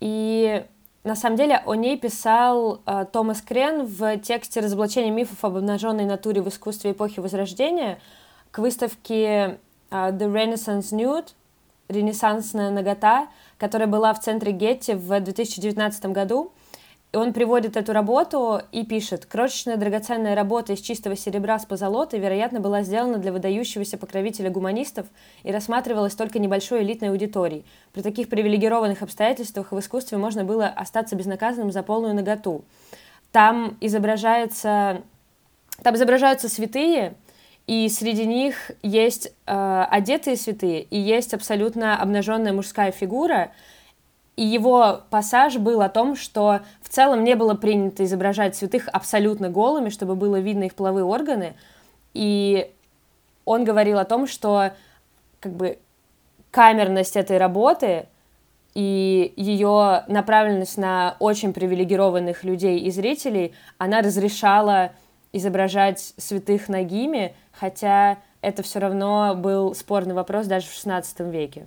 и 0.00 0.64
на 1.04 1.14
самом 1.16 1.36
деле 1.36 1.62
о 1.64 1.74
ней 1.74 1.96
писал 1.96 2.82
э, 2.84 3.06
Томас 3.10 3.40
Крен 3.40 3.86
в 3.86 4.18
тексте 4.18 4.60
«Разоблачение 4.60 5.10
мифов 5.10 5.42
об 5.44 5.56
обнаженной 5.56 6.04
натуре 6.04 6.42
в 6.42 6.48
искусстве 6.48 6.90
эпохи 6.90 7.20
Возрождения» 7.20 7.98
к 8.50 8.58
выставке 8.58 9.22
э, 9.22 9.56
«The 9.90 10.32
Renaissance 10.32 10.92
Nude» 10.92 11.28
«Ренессансная 11.88 12.70
нагота», 12.70 13.28
которая 13.60 13.86
была 13.86 14.14
в 14.14 14.20
центре 14.20 14.52
Гетти 14.52 14.94
в 14.94 15.20
2019 15.20 16.06
году. 16.06 16.50
И 17.12 17.16
он 17.16 17.32
приводит 17.32 17.76
эту 17.76 17.92
работу 17.92 18.62
и 18.70 18.86
пишет, 18.86 19.26
крошечная 19.26 19.76
драгоценная 19.76 20.36
работа 20.36 20.72
из 20.72 20.80
чистого 20.80 21.16
серебра 21.16 21.58
с 21.58 21.66
позолотой, 21.66 22.20
вероятно, 22.20 22.60
была 22.60 22.82
сделана 22.82 23.18
для 23.18 23.32
выдающегося 23.32 23.98
покровителя 23.98 24.48
гуманистов 24.48 25.06
и 25.42 25.50
рассматривалась 25.50 26.14
только 26.14 26.38
небольшой 26.38 26.84
элитной 26.84 27.10
аудиторией. 27.10 27.64
При 27.92 28.02
таких 28.02 28.28
привилегированных 28.28 29.02
обстоятельствах 29.02 29.72
в 29.72 29.78
искусстве 29.78 30.18
можно 30.18 30.44
было 30.44 30.66
остаться 30.66 31.16
безнаказанным 31.16 31.72
за 31.72 31.82
полную 31.82 32.14
наготу. 32.14 32.64
Там 33.32 33.76
изображается, 33.80 35.02
там 35.82 35.96
изображаются 35.96 36.48
святые, 36.48 37.14
и 37.70 37.88
среди 37.88 38.26
них 38.26 38.72
есть 38.82 39.32
э, 39.46 39.84
одетые 39.88 40.36
святые, 40.36 40.82
и 40.82 40.98
есть 40.98 41.32
абсолютно 41.34 41.96
обнаженная 41.96 42.52
мужская 42.52 42.90
фигура. 42.90 43.52
И 44.34 44.44
его 44.44 45.02
пассаж 45.08 45.56
был 45.56 45.80
о 45.80 45.88
том, 45.88 46.16
что 46.16 46.62
в 46.82 46.88
целом 46.88 47.22
не 47.22 47.36
было 47.36 47.54
принято 47.54 48.02
изображать 48.02 48.56
святых 48.56 48.88
абсолютно 48.88 49.50
голыми, 49.50 49.88
чтобы 49.88 50.16
было 50.16 50.40
видно 50.40 50.64
их 50.64 50.74
половые 50.74 51.04
органы. 51.04 51.54
И 52.12 52.68
он 53.44 53.62
говорил 53.62 54.00
о 54.00 54.04
том, 54.04 54.26
что 54.26 54.72
как 55.38 55.52
бы 55.52 55.78
камерность 56.50 57.14
этой 57.14 57.38
работы 57.38 58.08
и 58.74 59.32
ее 59.36 60.02
направленность 60.08 60.76
на 60.76 61.14
очень 61.20 61.52
привилегированных 61.52 62.42
людей 62.42 62.80
и 62.80 62.90
зрителей, 62.90 63.54
она 63.78 64.00
разрешала 64.00 64.90
изображать 65.32 66.14
святых 66.16 66.68
ногими, 66.68 67.34
хотя 67.60 68.18
это 68.40 68.62
все 68.62 68.78
равно 68.78 69.34
был 69.36 69.74
спорный 69.74 70.14
вопрос 70.14 70.46
даже 70.46 70.66
в 70.66 70.74
XVI 70.74 71.30
веке. 71.30 71.66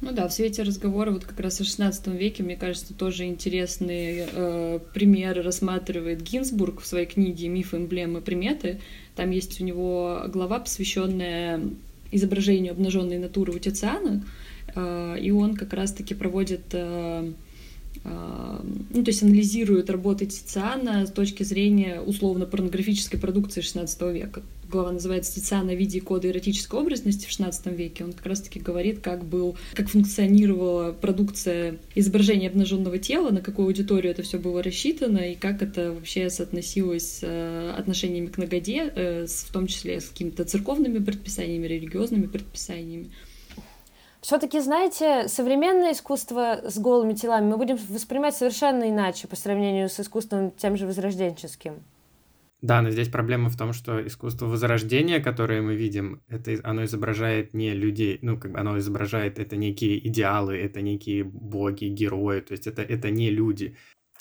Ну 0.00 0.12
да, 0.12 0.28
в 0.28 0.32
свете 0.32 0.62
разговора 0.62 1.10
вот 1.10 1.24
как 1.24 1.38
раз 1.40 1.60
о 1.60 1.64
XVI 1.64 2.16
веке, 2.16 2.42
мне 2.44 2.56
кажется, 2.56 2.94
тоже 2.94 3.24
интересные 3.24 4.28
э, 4.32 4.78
примеры 4.94 5.42
рассматривает 5.42 6.22
Гинзбург 6.22 6.80
в 6.80 6.86
своей 6.86 7.06
книге 7.06 7.48
«Мифы, 7.48 7.78
эмблемы, 7.78 8.20
приметы». 8.20 8.80
Там 9.16 9.30
есть 9.30 9.60
у 9.60 9.64
него 9.64 10.22
глава, 10.28 10.60
посвященная 10.60 11.60
изображению 12.12 12.72
обнаженной 12.72 13.18
натуры 13.18 13.52
у 13.52 13.58
Тициана, 13.58 14.24
э, 14.74 15.16
и 15.20 15.32
он 15.32 15.56
как 15.56 15.72
раз-таки 15.72 16.14
проводит 16.14 16.62
э, 16.72 17.32
ну, 18.04 19.04
то 19.04 19.10
есть 19.10 19.22
анализирует 19.22 19.90
работы 19.90 20.26
Тициана 20.26 21.06
с 21.06 21.10
точки 21.10 21.42
зрения 21.42 22.00
условно-порнографической 22.00 23.18
продукции 23.18 23.60
XVI 23.60 24.12
века. 24.12 24.42
Глава 24.70 24.92
называется 24.92 25.34
«Тициана 25.34 25.72
в 25.72 25.78
виде 25.78 25.98
кода 26.02 26.28
эротической 26.28 26.78
образности 26.78 27.26
в 27.26 27.30
XVI 27.30 27.74
веке». 27.74 28.04
Он 28.04 28.12
как 28.12 28.26
раз-таки 28.26 28.60
говорит, 28.60 28.98
как, 28.98 29.24
был, 29.24 29.56
как 29.72 29.88
функционировала 29.88 30.92
продукция 30.92 31.78
изображения 31.94 32.48
обнаженного 32.48 32.98
тела, 32.98 33.30
на 33.30 33.40
какую 33.40 33.66
аудиторию 33.66 34.12
это 34.12 34.22
все 34.22 34.38
было 34.38 34.62
рассчитано, 34.62 35.32
и 35.32 35.36
как 35.36 35.62
это 35.62 35.92
вообще 35.92 36.28
соотносилось 36.28 37.08
с 37.08 37.20
э, 37.22 37.74
отношениями 37.78 38.26
к 38.26 38.36
нагоде, 38.36 38.92
э, 38.94 39.26
в 39.26 39.52
том 39.52 39.68
числе 39.68 40.00
с 40.02 40.10
какими-то 40.10 40.44
церковными 40.44 40.98
предписаниями, 40.98 41.66
религиозными 41.66 42.26
предписаниями. 42.26 43.10
Все-таки, 44.28 44.60
знаете, 44.60 45.26
современное 45.26 45.92
искусство 45.92 46.60
с 46.62 46.78
голыми 46.78 47.14
телами 47.14 47.46
мы 47.46 47.56
будем 47.56 47.76
воспринимать 47.76 48.36
совершенно 48.36 48.90
иначе 48.90 49.26
по 49.26 49.36
сравнению 49.36 49.88
с 49.88 49.98
искусством 50.00 50.50
тем 50.50 50.76
же 50.76 50.84
возрожденческим. 50.84 51.82
Да, 52.60 52.82
но 52.82 52.90
здесь 52.90 53.08
проблема 53.08 53.48
в 53.48 53.56
том, 53.56 53.72
что 53.72 54.06
искусство 54.06 54.44
возрождения, 54.44 55.20
которое 55.20 55.62
мы 55.62 55.76
видим, 55.76 56.20
это 56.28 56.54
оно 56.62 56.84
изображает 56.84 57.54
не 57.54 57.72
людей, 57.72 58.18
ну, 58.20 58.38
как 58.38 58.52
бы 58.52 58.58
оно 58.58 58.76
изображает 58.76 59.38
это 59.38 59.56
некие 59.56 60.06
идеалы, 60.06 60.58
это 60.58 60.82
некие 60.82 61.24
боги, 61.24 61.86
герои, 61.86 62.40
то 62.40 62.52
есть 62.52 62.66
это, 62.66 62.82
это 62.82 63.10
не 63.10 63.30
люди. 63.30 63.76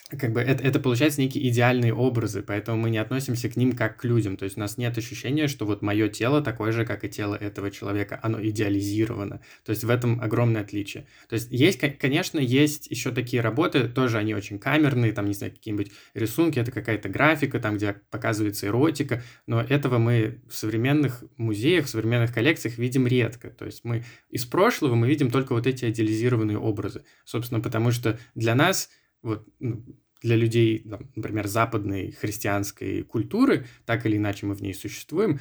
Как 0.09 0.31
бы 0.31 0.39
это, 0.39 0.63
это 0.63 0.79
получается 0.79 1.19
некие 1.19 1.47
идеальные 1.49 1.93
образы, 1.93 2.41
поэтому 2.41 2.77
мы 2.77 2.89
не 2.89 2.97
относимся 2.97 3.49
к 3.49 3.57
ним 3.57 3.73
как 3.73 3.97
к 3.97 4.05
людям. 4.05 4.37
То 4.37 4.45
есть 4.45 4.55
у 4.55 4.59
нас 4.59 4.77
нет 4.77 4.97
ощущения, 4.97 5.47
что 5.47 5.65
вот 5.65 5.81
мое 5.81 6.07
тело 6.07 6.41
такое 6.41 6.71
же, 6.71 6.85
как 6.85 7.03
и 7.03 7.09
тело 7.09 7.35
этого 7.35 7.71
человека, 7.71 8.19
оно 8.23 8.41
идеализировано. 8.41 9.41
То 9.65 9.71
есть 9.71 9.83
в 9.83 9.89
этом 9.89 10.21
огромное 10.21 10.61
отличие. 10.61 11.07
То 11.27 11.33
есть 11.33 11.51
есть, 11.51 11.79
конечно, 11.99 12.39
есть 12.39 12.87
еще 12.87 13.11
такие 13.11 13.41
работы, 13.41 13.89
тоже 13.89 14.17
они 14.17 14.33
очень 14.33 14.59
камерные, 14.59 15.11
там, 15.11 15.25
не 15.25 15.33
знаю, 15.33 15.51
какие-нибудь 15.51 15.91
рисунки, 16.13 16.59
это 16.59 16.71
какая-то 16.71 17.09
графика, 17.09 17.59
там, 17.59 17.75
где 17.75 17.95
показывается 18.09 18.67
эротика, 18.67 19.23
но 19.45 19.61
этого 19.61 19.97
мы 19.97 20.41
в 20.49 20.55
современных 20.55 21.23
музеях, 21.35 21.85
в 21.85 21.89
современных 21.89 22.33
коллекциях 22.33 22.77
видим 22.77 23.07
редко. 23.07 23.49
То 23.49 23.65
есть 23.65 23.83
мы 23.83 24.05
из 24.29 24.45
прошлого 24.45 24.95
мы 24.95 25.07
видим 25.07 25.29
только 25.31 25.53
вот 25.53 25.67
эти 25.67 25.85
идеализированные 25.85 26.57
образы. 26.57 27.03
Собственно, 27.25 27.59
потому 27.59 27.91
что 27.91 28.17
для 28.35 28.55
нас 28.55 28.89
вот 29.21 29.47
ну, 29.59 29.83
для 30.21 30.35
людей, 30.35 30.79
там, 30.79 31.11
например, 31.15 31.47
западной 31.47 32.11
христианской 32.11 33.03
культуры, 33.03 33.65
так 33.85 34.05
или 34.05 34.17
иначе 34.17 34.45
мы 34.45 34.53
в 34.53 34.61
ней 34.61 34.73
существуем, 34.73 35.39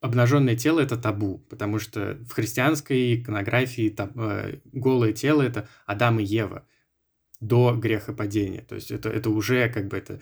обнаженное 0.00 0.56
тело 0.56 0.80
это 0.80 0.96
табу, 0.96 1.38
потому 1.50 1.78
что 1.78 2.18
в 2.26 2.32
христианской 2.32 3.16
иконографии 3.16 3.90
таб, 3.90 4.16
э, 4.16 4.58
голое 4.72 5.12
тело 5.12 5.42
это 5.42 5.68
Адам 5.86 6.20
и 6.20 6.24
Ева 6.24 6.66
до 7.40 7.74
грехопадения. 7.74 8.62
То 8.62 8.74
есть 8.74 8.90
это, 8.90 9.08
это 9.08 9.30
уже 9.30 9.68
как 9.68 9.88
бы 9.88 9.96
это, 9.96 10.20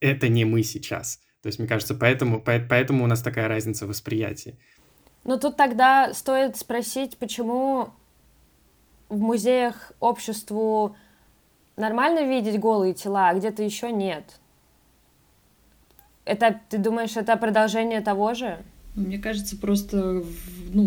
это 0.00 0.28
не 0.28 0.44
мы 0.44 0.62
сейчас. 0.62 1.20
То 1.42 1.48
есть, 1.48 1.58
мне 1.58 1.68
кажется, 1.68 1.94
поэтому, 1.94 2.40
поэтому 2.40 3.04
у 3.04 3.06
нас 3.06 3.22
такая 3.22 3.46
разница 3.46 3.86
восприятия. 3.86 4.58
Но 5.22 5.36
тут 5.38 5.56
тогда 5.56 6.12
стоит 6.12 6.56
спросить, 6.56 7.16
почему 7.18 7.90
в 9.08 9.18
музеях 9.18 9.92
обществу 10.00 10.96
нормально 11.76 12.26
видеть 12.28 12.58
голые 12.58 12.94
тела, 12.94 13.30
а 13.30 13.34
где-то 13.34 13.62
еще 13.62 13.92
нет. 13.92 14.24
Это, 16.24 16.60
ты 16.68 16.78
думаешь, 16.78 17.16
это 17.16 17.36
продолжение 17.36 18.00
того 18.00 18.34
же? 18.34 18.58
Мне 18.94 19.18
кажется, 19.18 19.56
просто 19.56 20.24
ну, 20.72 20.82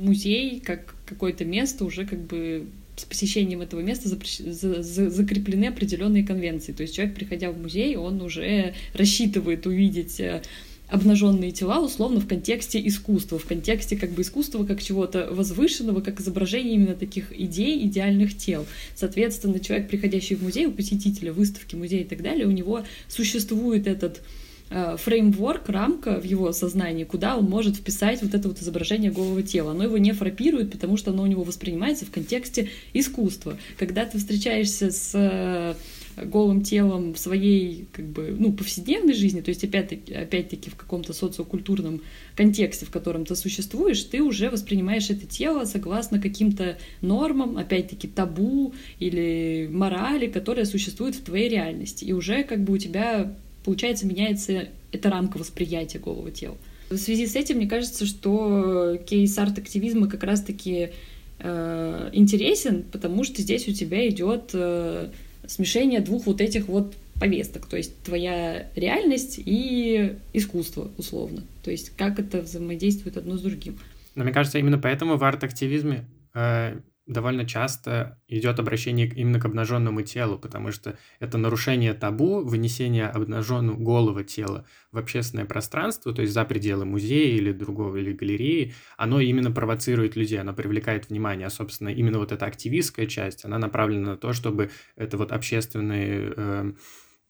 музей 0.00 0.60
как 0.60 0.94
какое-то 1.06 1.44
место 1.44 1.84
уже 1.84 2.06
как 2.06 2.20
бы 2.20 2.68
с 2.96 3.04
посещением 3.04 3.62
этого 3.62 3.80
места 3.80 4.08
закреплены 4.08 5.66
определенные 5.66 6.24
конвенции. 6.24 6.72
То 6.72 6.82
есть 6.82 6.94
человек, 6.94 7.14
приходя 7.14 7.50
в 7.50 7.58
музей, 7.58 7.96
он 7.96 8.20
уже 8.20 8.74
рассчитывает 8.92 9.66
увидеть 9.66 10.20
э, 10.20 10.42
обнаженные 10.88 11.52
тела 11.52 11.80
условно 11.80 12.20
в 12.20 12.26
контексте 12.26 12.84
искусства, 12.86 13.38
в 13.38 13.44
контексте 13.44 13.96
как 13.96 14.10
бы 14.10 14.22
искусства 14.22 14.64
как 14.64 14.82
чего-то 14.82 15.28
возвышенного, 15.30 16.00
как 16.00 16.20
изображение 16.20 16.74
именно 16.74 16.94
таких 16.94 17.38
идей, 17.38 17.84
идеальных 17.86 18.36
тел. 18.36 18.66
Соответственно, 18.94 19.60
человек, 19.60 19.88
приходящий 19.88 20.36
в 20.36 20.42
музей, 20.42 20.66
у 20.66 20.72
посетителя 20.72 21.32
выставки, 21.32 21.76
музея 21.76 22.02
и 22.02 22.06
так 22.06 22.22
далее, 22.22 22.46
у 22.46 22.50
него 22.50 22.82
существует 23.08 23.86
этот 23.86 24.22
э, 24.70 24.96
фреймворк, 24.98 25.68
рамка 25.68 26.20
в 26.20 26.24
его 26.24 26.52
сознании, 26.52 27.04
куда 27.04 27.36
он 27.36 27.44
может 27.44 27.76
вписать 27.76 28.22
вот 28.22 28.34
это 28.34 28.48
вот 28.48 28.60
изображение 28.62 29.10
голого 29.10 29.42
тела. 29.42 29.72
Оно 29.72 29.84
его 29.84 29.98
не 29.98 30.12
фрапирует, 30.12 30.72
потому 30.72 30.96
что 30.96 31.10
оно 31.10 31.22
у 31.22 31.26
него 31.26 31.42
воспринимается 31.42 32.06
в 32.06 32.10
контексте 32.10 32.70
искусства. 32.94 33.58
Когда 33.76 34.06
ты 34.06 34.18
встречаешься 34.18 34.90
с 34.90 35.76
голым 36.24 36.62
телом 36.62 37.14
в 37.14 37.18
своей 37.18 37.86
как 37.92 38.06
бы, 38.06 38.34
ну, 38.38 38.52
повседневной 38.52 39.14
жизни, 39.14 39.40
то 39.40 39.50
есть 39.50 39.64
опять-таки, 39.64 40.14
опять-таки 40.14 40.70
в 40.70 40.76
каком-то 40.76 41.12
социокультурном 41.12 42.02
контексте, 42.34 42.86
в 42.86 42.90
котором 42.90 43.24
ты 43.24 43.36
существуешь, 43.36 44.02
ты 44.02 44.22
уже 44.22 44.50
воспринимаешь 44.50 45.10
это 45.10 45.26
тело 45.26 45.64
согласно 45.64 46.20
каким-то 46.20 46.78
нормам, 47.00 47.56
опять-таки 47.56 48.08
табу 48.08 48.74
или 48.98 49.68
морали, 49.70 50.26
которые 50.26 50.64
существуют 50.64 51.16
в 51.16 51.22
твоей 51.22 51.48
реальности. 51.48 52.04
И 52.04 52.12
уже 52.12 52.44
как 52.44 52.62
бы 52.62 52.74
у 52.74 52.78
тебя, 52.78 53.34
получается, 53.64 54.06
меняется 54.06 54.68
эта 54.92 55.10
рамка 55.10 55.38
восприятия 55.38 55.98
голого 55.98 56.30
тела. 56.30 56.56
В 56.90 56.96
связи 56.96 57.26
с 57.26 57.36
этим 57.36 57.56
мне 57.56 57.68
кажется, 57.68 58.06
что 58.06 58.98
кейс 59.06 59.36
арт-активизма 59.36 60.08
как 60.08 60.22
раз-таки 60.22 60.90
э, 61.38 62.10
интересен, 62.12 62.84
потому 62.90 63.24
что 63.24 63.42
здесь 63.42 63.68
у 63.68 63.72
тебя 63.72 64.08
идет 64.08 64.50
э, 64.54 65.10
смешение 65.48 66.00
двух 66.00 66.26
вот 66.26 66.40
этих 66.40 66.68
вот 66.68 66.94
повесток, 67.18 67.66
то 67.66 67.76
есть 67.76 68.00
твоя 68.02 68.68
реальность 68.76 69.40
и 69.44 70.16
искусство, 70.32 70.90
условно. 70.96 71.42
То 71.64 71.70
есть 71.72 71.90
как 71.96 72.20
это 72.20 72.42
взаимодействует 72.42 73.16
одно 73.16 73.36
с 73.36 73.40
другим. 73.40 73.78
Но 74.14 74.24
мне 74.24 74.32
кажется, 74.32 74.58
именно 74.58 74.78
поэтому 74.78 75.16
в 75.16 75.24
арт-активизме 75.24 76.04
э, 76.34 76.78
довольно 77.08 77.46
часто 77.46 78.20
идет 78.28 78.60
обращение 78.60 79.08
именно 79.08 79.40
к 79.40 79.46
обнаженному 79.46 80.02
телу, 80.02 80.38
потому 80.38 80.70
что 80.70 80.98
это 81.18 81.38
нарушение 81.38 81.94
табу, 81.94 82.44
вынесение 82.44 83.06
обнаженного 83.06 83.76
голого 83.76 84.22
тела 84.22 84.66
в 84.92 84.98
общественное 84.98 85.46
пространство, 85.46 86.12
то 86.12 86.22
есть 86.22 86.34
за 86.34 86.44
пределы 86.44 86.84
музея 86.84 87.36
или 87.36 87.52
другого, 87.52 87.96
или 87.96 88.12
галереи, 88.12 88.74
оно 88.96 89.20
именно 89.20 89.50
провоцирует 89.50 90.16
людей, 90.16 90.38
оно 90.38 90.52
привлекает 90.52 91.08
внимание. 91.08 91.46
А, 91.46 91.50
собственно, 91.50 91.88
именно 91.88 92.18
вот 92.18 92.30
эта 92.30 92.46
активистская 92.46 93.06
часть, 93.06 93.44
она 93.44 93.58
направлена 93.58 94.10
на 94.10 94.16
то, 94.16 94.32
чтобы 94.32 94.70
это 94.94 95.16
вот 95.16 95.32
общественные... 95.32 96.32
Э, 96.36 96.72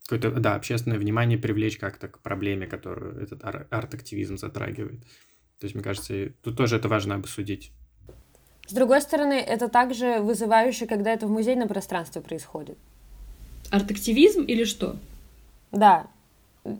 какое-то, 0.08 0.40
да, 0.40 0.54
общественное 0.54 0.98
внимание 0.98 1.36
привлечь 1.36 1.76
как-то 1.76 2.08
к 2.08 2.22
проблеме, 2.22 2.66
которую 2.66 3.20
этот 3.20 3.44
арт-активизм 3.44 4.38
затрагивает. 4.38 5.02
То 5.60 5.64
есть, 5.64 5.74
мне 5.74 5.84
кажется, 5.84 6.32
тут 6.42 6.56
тоже 6.56 6.76
это 6.76 6.88
важно 6.88 7.16
обсудить. 7.16 7.72
С 8.68 8.72
другой 8.72 9.00
стороны, 9.00 9.32
это 9.32 9.68
также 9.68 10.20
вызывающе, 10.20 10.86
когда 10.86 11.10
это 11.10 11.26
в 11.26 11.30
музейном 11.30 11.68
пространстве 11.68 12.20
происходит. 12.20 12.76
Арт-активизм 13.70 14.42
или 14.42 14.64
что? 14.64 14.96
Да. 15.72 16.06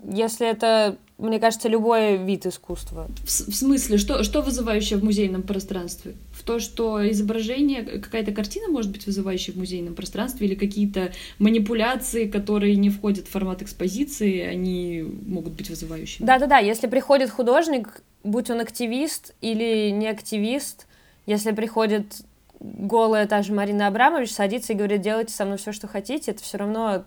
Если 0.04 0.46
это, 0.46 0.98
мне 1.16 1.40
кажется, 1.40 1.66
любой 1.66 2.18
вид 2.18 2.44
искусства. 2.44 3.08
В, 3.24 3.26
в 3.26 3.56
смысле, 3.56 3.96
что, 3.96 4.22
что 4.22 4.42
вызывающее 4.42 4.98
в 4.98 5.04
музейном 5.04 5.42
пространстве? 5.42 6.14
В 6.34 6.42
то, 6.42 6.58
что 6.58 7.10
изображение, 7.10 7.82
какая-то 7.82 8.32
картина 8.32 8.68
может 8.68 8.92
быть 8.92 9.06
вызывающей 9.06 9.54
в 9.54 9.56
музейном 9.56 9.94
пространстве, 9.94 10.46
или 10.46 10.56
какие-то 10.56 11.12
манипуляции, 11.38 12.26
которые 12.26 12.76
не 12.76 12.90
входят 12.90 13.28
в 13.28 13.30
формат 13.30 13.62
экспозиции, 13.62 14.40
они 14.40 15.06
могут 15.26 15.54
быть 15.54 15.70
вызывающими? 15.70 16.26
Да-да-да, 16.26 16.58
если 16.58 16.86
приходит 16.86 17.30
художник, 17.30 18.02
будь 18.24 18.50
он 18.50 18.60
активист 18.60 19.34
или 19.40 19.88
не 19.88 20.08
активист, 20.08 20.86
если 21.28 21.52
приходит 21.52 22.22
голая 22.58 23.26
та 23.26 23.42
же 23.42 23.52
Марина 23.52 23.86
Абрамович, 23.86 24.32
садится 24.32 24.72
и 24.72 24.76
говорит, 24.76 25.02
делайте 25.02 25.34
со 25.34 25.44
мной 25.44 25.58
все, 25.58 25.72
что 25.72 25.86
хотите, 25.86 26.30
это 26.30 26.42
все 26.42 26.56
равно 26.56 27.04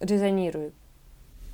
резонирует. 0.00 0.72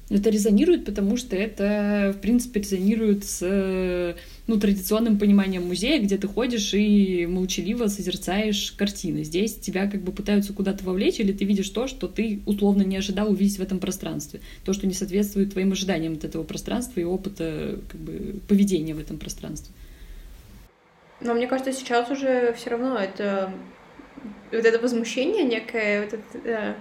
Это 0.08 0.30
резонирует, 0.30 0.84
потому 0.84 1.16
что 1.16 1.34
это, 1.34 2.14
в 2.16 2.20
принципе, 2.20 2.60
резонирует 2.60 3.24
с 3.24 4.14
ну, 4.46 4.60
традиционным 4.60 5.18
пониманием 5.18 5.66
музея, 5.66 6.00
где 6.00 6.16
ты 6.16 6.28
ходишь 6.28 6.74
и 6.74 7.26
молчаливо 7.26 7.88
созерцаешь 7.88 8.70
картины. 8.72 9.24
Здесь 9.24 9.56
тебя 9.56 9.90
как 9.90 10.02
бы 10.02 10.12
пытаются 10.12 10.52
куда-то 10.52 10.84
вовлечь, 10.84 11.18
или 11.18 11.32
ты 11.32 11.44
видишь 11.44 11.70
то, 11.70 11.88
что 11.88 12.06
ты 12.06 12.40
условно 12.46 12.82
не 12.82 12.98
ожидал 12.98 13.32
увидеть 13.32 13.58
в 13.58 13.62
этом 13.62 13.80
пространстве. 13.80 14.40
То, 14.64 14.74
что 14.74 14.86
не 14.86 14.94
соответствует 14.94 15.54
твоим 15.54 15.72
ожиданиям 15.72 16.12
от 16.12 16.24
этого 16.24 16.44
пространства 16.44 17.00
и 17.00 17.04
опыта 17.04 17.80
как 17.88 18.00
бы, 18.00 18.36
поведения 18.46 18.94
в 18.94 19.00
этом 19.00 19.16
пространстве. 19.16 19.74
Но 21.24 21.34
мне 21.34 21.46
кажется, 21.46 21.72
сейчас 21.72 22.10
уже 22.10 22.52
все 22.52 22.70
равно 22.70 22.98
это 22.98 23.50
вот 24.52 24.64
это 24.64 24.78
возмущение 24.78 25.42
некое, 25.42 26.02
вот 26.04 26.12
это, 26.12 26.38
э, 26.44 26.74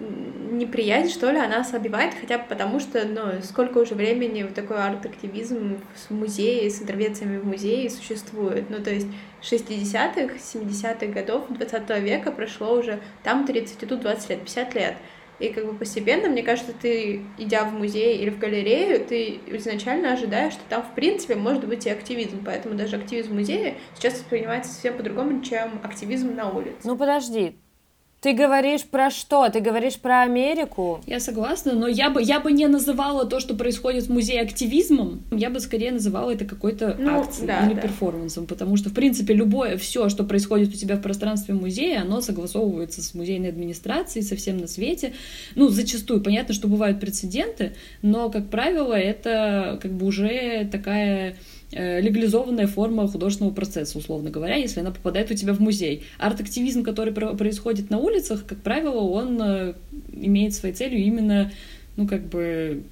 неприязнь, 0.00 1.10
что 1.10 1.30
ли, 1.30 1.38
она 1.38 1.60
ослабевает, 1.60 2.14
хотя 2.18 2.38
бы 2.38 2.44
потому, 2.48 2.80
что, 2.80 3.04
ну, 3.06 3.42
сколько 3.42 3.78
уже 3.78 3.94
времени 3.94 4.44
вот 4.44 4.54
такой 4.54 4.76
арт-активизм 4.78 5.80
в 6.08 6.14
музее, 6.14 6.70
с 6.70 6.80
интервенциями 6.80 7.38
в 7.38 7.46
музее 7.46 7.90
существует. 7.90 8.70
Ну, 8.70 8.82
то 8.82 8.90
есть 8.90 9.08
60-х, 9.42 10.34
70-х 10.36 11.06
годов 11.06 11.44
20 11.48 12.00
века 12.00 12.32
прошло 12.32 12.74
уже 12.74 13.00
там 13.22 13.46
30, 13.46 13.82
и 13.82 13.86
тут 13.86 14.00
20 14.00 14.30
лет, 14.30 14.40
50 14.40 14.74
лет. 14.74 14.94
И 15.38 15.50
как 15.50 15.66
бы 15.66 15.74
постепенно, 15.74 16.28
мне 16.28 16.42
кажется, 16.42 16.72
ты, 16.72 17.22
идя 17.38 17.64
в 17.64 17.72
музей 17.72 18.18
или 18.18 18.30
в 18.30 18.38
галерею, 18.38 19.04
ты 19.04 19.40
изначально 19.46 20.12
ожидаешь, 20.12 20.54
что 20.54 20.62
там, 20.68 20.82
в 20.82 20.94
принципе, 20.94 21.36
может 21.36 21.66
быть 21.66 21.86
и 21.86 21.90
активизм. 21.90 22.42
Поэтому 22.44 22.74
даже 22.74 22.96
активизм 22.96 23.30
в 23.30 23.34
музее 23.34 23.76
сейчас 23.94 24.14
воспринимается 24.14 24.72
совсем 24.72 24.96
по-другому, 24.96 25.42
чем 25.42 25.80
активизм 25.82 26.34
на 26.34 26.50
улице. 26.50 26.78
Ну 26.84 26.96
подожди, 26.96 27.56
ты 28.20 28.32
говоришь 28.32 28.82
про 28.82 29.10
что? 29.10 29.48
Ты 29.48 29.60
говоришь 29.60 29.96
про 29.96 30.22
Америку? 30.22 31.00
Я 31.06 31.20
согласна, 31.20 31.72
но 31.74 31.86
я 31.86 32.10
бы, 32.10 32.20
я 32.20 32.40
бы 32.40 32.50
не 32.50 32.66
называла 32.66 33.24
то, 33.26 33.38
что 33.38 33.54
происходит 33.54 34.04
в 34.04 34.12
музее 34.12 34.40
активизмом. 34.40 35.22
Я 35.30 35.50
бы 35.50 35.60
скорее 35.60 35.92
называла 35.92 36.32
это 36.32 36.44
какой-то 36.44 36.96
ну, 36.98 37.20
акцией 37.20 37.46
да, 37.46 37.66
или 37.66 37.74
да. 37.74 37.82
перформансом, 37.82 38.46
потому 38.46 38.76
что, 38.76 38.90
в 38.90 38.94
принципе, 38.94 39.34
любое, 39.34 39.76
все, 39.76 40.08
что 40.08 40.24
происходит 40.24 40.70
у 40.70 40.76
тебя 40.76 40.96
в 40.96 41.00
пространстве 41.00 41.54
музея, 41.54 42.02
оно 42.02 42.20
согласовывается 42.20 43.02
с 43.02 43.14
музейной 43.14 43.50
администрацией, 43.50 44.24
со 44.24 44.34
всем 44.34 44.58
на 44.58 44.66
свете. 44.66 45.12
Ну, 45.54 45.68
зачастую, 45.68 46.20
понятно, 46.20 46.54
что 46.54 46.66
бывают 46.66 46.98
прецеденты, 46.98 47.74
но, 48.02 48.30
как 48.30 48.48
правило, 48.48 48.94
это 48.94 49.78
как 49.80 49.92
бы 49.92 50.06
уже 50.06 50.68
такая 50.72 51.36
легализованная 51.70 52.66
форма 52.66 53.06
художественного 53.08 53.52
процесса, 53.52 53.98
условно 53.98 54.30
говоря, 54.30 54.56
если 54.56 54.80
она 54.80 54.90
попадает 54.90 55.30
у 55.30 55.34
тебя 55.34 55.52
в 55.52 55.60
музей. 55.60 56.04
Арт-активизм, 56.18 56.82
который 56.82 57.12
происходит 57.12 57.90
на 57.90 57.98
улицах, 57.98 58.46
как 58.46 58.58
правило, 58.58 59.00
он 59.00 59.38
э, 59.42 59.74
имеет 60.12 60.54
своей 60.54 60.74
целью 60.74 61.00
именно, 61.00 61.52
ну, 61.96 62.08
как 62.08 62.26
бы 62.26 62.82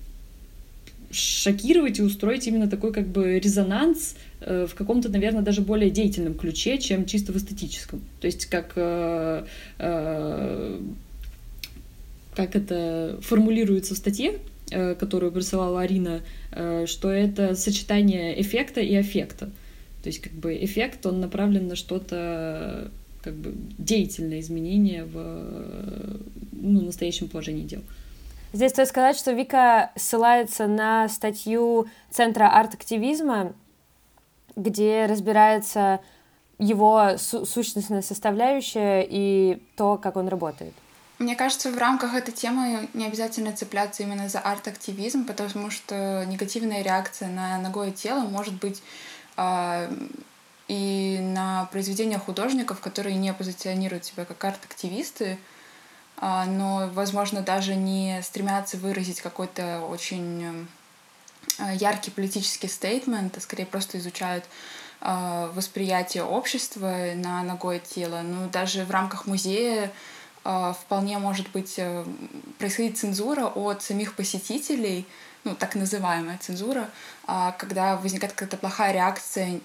шокировать 1.10 1.98
и 1.98 2.02
устроить 2.02 2.46
именно 2.46 2.68
такой 2.68 2.92
как 2.92 3.06
бы 3.06 3.38
резонанс 3.38 4.16
э, 4.40 4.66
в 4.68 4.74
каком-то, 4.74 5.08
наверное, 5.08 5.42
даже 5.42 5.62
более 5.62 5.90
деятельном 5.90 6.34
ключе, 6.34 6.78
чем 6.78 7.06
чисто 7.06 7.32
в 7.32 7.36
эстетическом. 7.36 8.02
То 8.20 8.26
есть 8.26 8.46
как 8.46 8.72
э, 8.76 9.44
э, 9.78 10.80
как 12.34 12.54
это 12.54 13.18
формулируется 13.22 13.94
в 13.94 13.96
статье, 13.96 14.34
э, 14.70 14.94
которую 14.94 15.32
присылала 15.32 15.80
Арина, 15.80 16.20
э, 16.20 16.45
что 16.86 17.10
это 17.10 17.54
сочетание 17.54 18.40
эффекта 18.40 18.80
и 18.80 18.94
аффекта. 18.94 19.46
То 20.02 20.08
есть 20.08 20.20
как 20.20 20.32
бы 20.32 20.56
эффект, 20.56 21.04
он 21.06 21.20
направлен 21.20 21.66
на 21.66 21.76
что-то 21.76 22.90
как 23.22 23.34
бы 23.34 23.54
деятельное 23.76 24.40
изменение 24.40 25.04
в 25.04 26.20
ну, 26.52 26.80
настоящем 26.82 27.28
положении 27.28 27.64
дел. 27.64 27.82
Здесь 28.52 28.70
стоит 28.70 28.88
сказать, 28.88 29.16
что 29.16 29.32
Вика 29.32 29.90
ссылается 29.96 30.66
на 30.66 31.08
статью 31.08 31.88
Центра 32.10 32.48
арт-активизма, 32.56 33.52
где 34.54 35.06
разбирается 35.06 36.00
его 36.58 37.18
су- 37.18 37.44
сущностная 37.44 38.02
составляющая 38.02 39.06
и 39.08 39.60
то, 39.76 39.98
как 39.98 40.16
он 40.16 40.28
работает. 40.28 40.72
Мне 41.18 41.35
кажется, 41.35 41.70
в 41.70 41.79
рамках 41.79 42.14
этой 42.14 42.33
темы 42.33 42.90
не 42.92 43.07
обязательно 43.07 43.57
цепляться 43.57 44.02
именно 44.02 44.29
за 44.29 44.38
арт-активизм, 44.38 45.24
потому 45.24 45.70
что 45.70 46.24
негативная 46.26 46.83
реакция 46.83 47.29
на 47.29 47.59
ногое 47.59 47.90
тело 47.90 48.20
может 48.20 48.55
быть 48.55 48.83
э, 49.38 49.90
и 50.68 51.18
на 51.22 51.68
произведения 51.72 52.18
художников, 52.18 52.81
которые 52.81 53.16
не 53.16 53.33
позиционируют 53.33 54.05
себя 54.05 54.26
как 54.26 54.44
арт-активисты, 54.44 55.38
э, 56.20 56.44
но, 56.44 56.90
возможно, 56.92 57.40
даже 57.40 57.76
не 57.76 58.20
стремятся 58.22 58.76
выразить 58.76 59.22
какой-то 59.22 59.87
очень 59.88 60.68
э, 61.59 61.76
яркий 61.76 62.11
политический 62.11 62.68
стейтмент, 62.68 63.38
а 63.38 63.40
скорее 63.40 63.64
просто 63.64 63.96
изучают 63.96 64.44
э, 65.00 65.50
восприятие 65.55 66.24
общества 66.24 67.12
на 67.14 67.42
ногое 67.42 67.79
тело. 67.79 68.20
Ну, 68.22 68.50
даже 68.50 68.85
в 68.85 68.90
рамках 68.90 69.26
музея 69.26 69.85
а, 69.87 69.90
вполне 70.72 71.18
может 71.18 71.50
быть 71.50 71.74
э, 71.78 72.04
происходить 72.59 72.98
цензура 72.98 73.46
от 73.46 73.82
самих 73.82 74.14
посетителей, 74.14 75.06
ну, 75.44 75.54
так 75.54 75.74
называемая 75.74 76.38
цензура, 76.38 76.90
а, 77.26 77.52
когда 77.52 77.96
возникает 77.96 78.32
какая-то 78.32 78.56
плохая 78.56 78.92
реакция, 78.92 79.61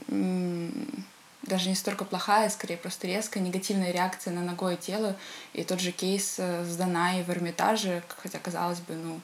даже 1.44 1.70
не 1.70 1.76
столько 1.76 2.06
плохая, 2.06 2.50
скорее 2.50 2.78
просто 2.78 3.08
резкая 3.08 3.44
негативная 3.44 3.92
реакция 3.92 4.34
на 4.34 4.42
ногое 4.42 4.76
тело. 4.76 5.16
И 5.54 5.64
тот 5.64 5.80
же 5.80 5.92
кейс 5.92 6.36
э, 6.38 6.66
с 6.66 6.76
Данай 6.76 7.24
в 7.24 7.30
Эрмитаже, 7.30 8.04
хотя, 8.22 8.40
казалось 8.40 8.80
бы, 8.80 8.96
ну, 8.96 9.20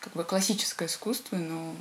как 0.00 0.14
бы 0.14 0.24
классическое 0.24 0.88
искусство, 0.88 1.36
но 1.36 1.74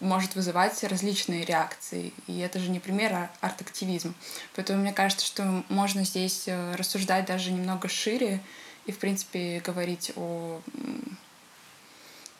может 0.00 0.34
вызывать 0.34 0.82
различные 0.84 1.44
реакции. 1.44 2.12
И 2.26 2.38
это 2.38 2.58
же 2.58 2.70
не 2.70 2.80
пример, 2.80 3.12
а 3.12 3.30
арт-активизм. 3.40 4.14
Поэтому 4.54 4.80
мне 4.80 4.92
кажется, 4.92 5.26
что 5.26 5.64
можно 5.68 6.04
здесь 6.04 6.44
э, 6.46 6.74
рассуждать 6.74 7.26
даже 7.26 7.52
немного 7.52 7.88
шире 7.88 8.40
и, 8.86 8.92
в 8.92 8.98
принципе, 8.98 9.62
говорить 9.64 10.12
о 10.16 10.60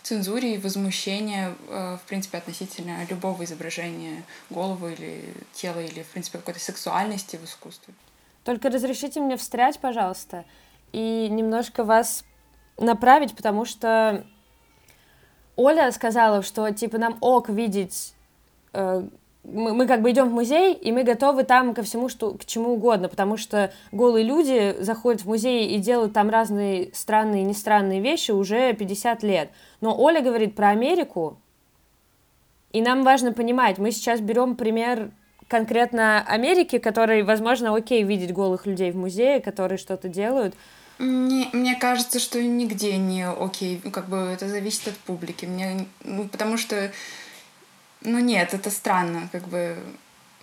цензуре 0.02 0.54
и 0.54 0.58
возмущении, 0.58 1.54
э, 1.68 1.98
в 2.02 2.08
принципе, 2.08 2.38
относительно 2.38 3.04
любого 3.08 3.44
изображения 3.44 4.22
головы 4.48 4.94
или 4.94 5.34
тела, 5.52 5.80
или, 5.80 6.02
в 6.02 6.08
принципе, 6.08 6.38
какой-то 6.38 6.60
сексуальности 6.60 7.36
в 7.36 7.44
искусстве. 7.44 7.94
Только 8.44 8.70
разрешите 8.70 9.20
мне 9.20 9.36
встрять, 9.36 9.78
пожалуйста, 9.78 10.44
и 10.92 11.28
немножко 11.30 11.84
вас 11.84 12.24
направить, 12.78 13.36
потому 13.36 13.64
что 13.64 14.26
Оля 15.60 15.90
сказала, 15.92 16.42
что 16.42 16.70
типа 16.70 16.98
нам 16.98 17.18
ок 17.20 17.48
видеть 17.48 18.14
э, 18.72 19.02
мы, 19.44 19.72
мы 19.72 19.86
как 19.86 20.02
бы 20.02 20.10
идем 20.10 20.28
в 20.28 20.32
музей, 20.32 20.74
и 20.74 20.92
мы 20.92 21.02
готовы 21.02 21.44
там 21.44 21.74
ко 21.74 21.82
всему, 21.82 22.08
что, 22.08 22.32
к 22.32 22.44
чему 22.44 22.74
угодно, 22.74 23.08
потому 23.08 23.36
что 23.36 23.72
голые 23.92 24.24
люди 24.24 24.76
заходят 24.80 25.22
в 25.22 25.26
музей 25.26 25.68
и 25.68 25.78
делают 25.78 26.12
там 26.12 26.30
разные 26.30 26.90
странные 26.92 27.42
и 27.42 27.44
не 27.44 27.54
странные 27.54 28.00
вещи 28.00 28.30
уже 28.30 28.72
50 28.74 29.22
лет. 29.22 29.50
Но 29.80 29.98
Оля 29.98 30.20
говорит 30.20 30.54
про 30.54 30.70
Америку, 30.70 31.38
и 32.72 32.80
нам 32.80 33.02
важно 33.02 33.32
понимать, 33.32 33.78
мы 33.78 33.90
сейчас 33.90 34.20
берем 34.20 34.56
пример 34.56 35.10
конкретно 35.48 36.22
Америки, 36.22 36.78
который, 36.78 37.22
возможно, 37.22 37.74
окей 37.74 38.04
видеть 38.04 38.32
голых 38.32 38.66
людей 38.66 38.92
в 38.92 38.96
музее, 38.96 39.40
которые 39.40 39.78
что-то 39.78 40.08
делают, 40.08 40.54
не, 41.00 41.48
мне 41.54 41.76
кажется, 41.76 42.18
что 42.18 42.42
нигде 42.42 42.98
не 42.98 43.26
окей. 43.26 43.80
Ну, 43.82 43.90
как 43.90 44.08
бы 44.08 44.18
это 44.18 44.48
зависит 44.48 44.88
от 44.88 44.96
публики. 44.98 45.46
Мне, 45.46 45.86
ну, 46.04 46.28
потому 46.28 46.58
что, 46.58 46.92
ну 48.02 48.18
нет, 48.18 48.52
это 48.52 48.70
странно. 48.70 49.28
Как 49.32 49.48
бы 49.48 49.78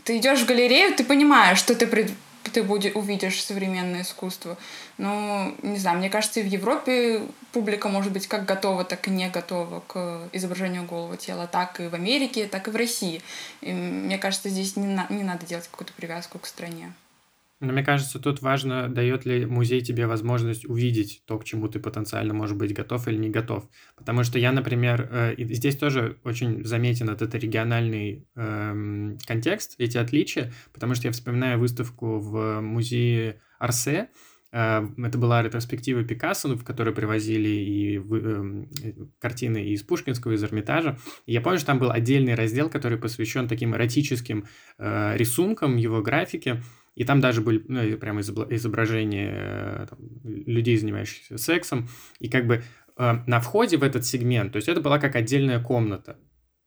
ты 0.04 0.18
идешь 0.18 0.42
в 0.42 0.48
галерею, 0.48 0.96
ты 0.96 1.04
понимаешь, 1.04 1.60
что 1.60 1.76
ты 1.76 1.86
пред, 1.86 2.12
ты 2.52 2.64
будешь, 2.64 2.96
увидишь 2.96 3.44
современное 3.44 4.02
искусство. 4.02 4.58
Но, 4.98 5.54
не 5.62 5.78
знаю, 5.78 6.00
мне 6.00 6.10
кажется, 6.10 6.42
в 6.42 6.48
Европе 6.48 7.22
публика 7.52 7.88
может 7.88 8.12
быть 8.12 8.26
как 8.26 8.46
готова, 8.46 8.84
так 8.84 9.08
и 9.08 9.12
не 9.12 9.30
готова 9.30 9.82
к 9.82 10.28
изображению 10.34 10.86
голого 10.86 11.18
тела, 11.18 11.46
так 11.46 11.80
и 11.80 11.88
в 11.88 11.94
Америке, 11.94 12.48
так 12.48 12.68
и 12.68 12.72
в 12.72 12.76
России. 12.76 13.22
И 13.62 13.72
мне 13.72 14.18
кажется, 14.18 14.50
здесь 14.50 14.76
не, 14.76 14.88
на, 14.88 15.06
не 15.10 15.24
надо 15.24 15.46
делать 15.46 15.68
какую-то 15.68 15.94
привязку 15.94 16.40
к 16.40 16.48
стране. 16.48 16.94
Но 17.60 17.74
мне 17.74 17.84
кажется, 17.84 18.20
тут 18.20 18.42
важно, 18.44 18.88
дает 18.88 19.26
ли 19.26 19.48
музей 19.48 19.82
тебе 19.82 20.06
возможность 20.06 20.66
увидеть 20.66 21.24
то, 21.26 21.40
к 21.40 21.44
чему 21.44 21.68
ты 21.68 21.80
потенциально 21.80 22.34
можешь 22.34 22.56
быть 22.56 22.74
готов 22.74 23.08
или 23.08 23.18
не 23.18 23.30
готов. 23.30 23.68
Потому 23.96 24.24
что 24.24 24.38
я, 24.38 24.52
например, 24.52 25.10
э, 25.12 25.36
здесь 25.40 25.76
тоже 25.76 26.20
очень 26.24 26.64
заметен 26.64 27.10
этот 27.10 27.34
региональный 27.34 28.28
э, 28.36 29.18
контекст, 29.26 29.74
эти 29.80 29.98
отличия, 29.98 30.54
потому 30.72 30.94
что 30.94 31.08
я 31.08 31.12
вспоминаю 31.12 31.60
выставку 31.60 32.20
в 32.20 32.62
музее 32.62 33.42
Арсе, 33.58 34.10
э, 34.52 34.88
это 34.96 35.18
была 35.18 35.42
ретроспектива 35.42 36.04
Пикассо, 36.04 36.56
в 36.56 36.64
которой 36.64 36.94
привозили 36.94 37.50
и 37.50 37.98
эм, 37.98 38.70
картины 39.18 39.70
из 39.70 39.82
Пушкинского, 39.82 40.34
из 40.34 40.44
Эрмитажа. 40.44 41.00
И 41.26 41.34
я 41.34 41.42
помню, 41.42 41.58
что 41.58 41.68
там 41.68 41.80
был 41.80 41.90
отдельный 41.90 42.36
раздел, 42.36 42.70
который 42.70 43.00
посвящен 43.00 43.48
таким 43.48 43.74
эротическим 43.74 44.46
э, 44.78 45.18
рисункам, 45.18 45.78
его 45.78 46.04
графике. 46.04 46.62
И 46.98 47.04
там 47.04 47.22
даже 47.22 47.42
были 47.42 47.64
ну, 47.68 47.98
прямо 47.98 48.22
изображения 48.22 49.32
э, 49.32 49.88
там, 49.88 50.00
людей, 50.24 50.76
занимающихся 50.78 51.38
сексом. 51.38 51.88
И 52.20 52.28
как 52.28 52.48
бы 52.48 52.64
э, 52.98 53.18
на 53.28 53.40
входе 53.40 53.78
в 53.78 53.84
этот 53.84 54.04
сегмент, 54.04 54.52
то 54.52 54.56
есть 54.58 54.68
это 54.68 54.82
была 54.82 54.98
как 54.98 55.16
отдельная 55.16 55.62
комната. 55.62 56.18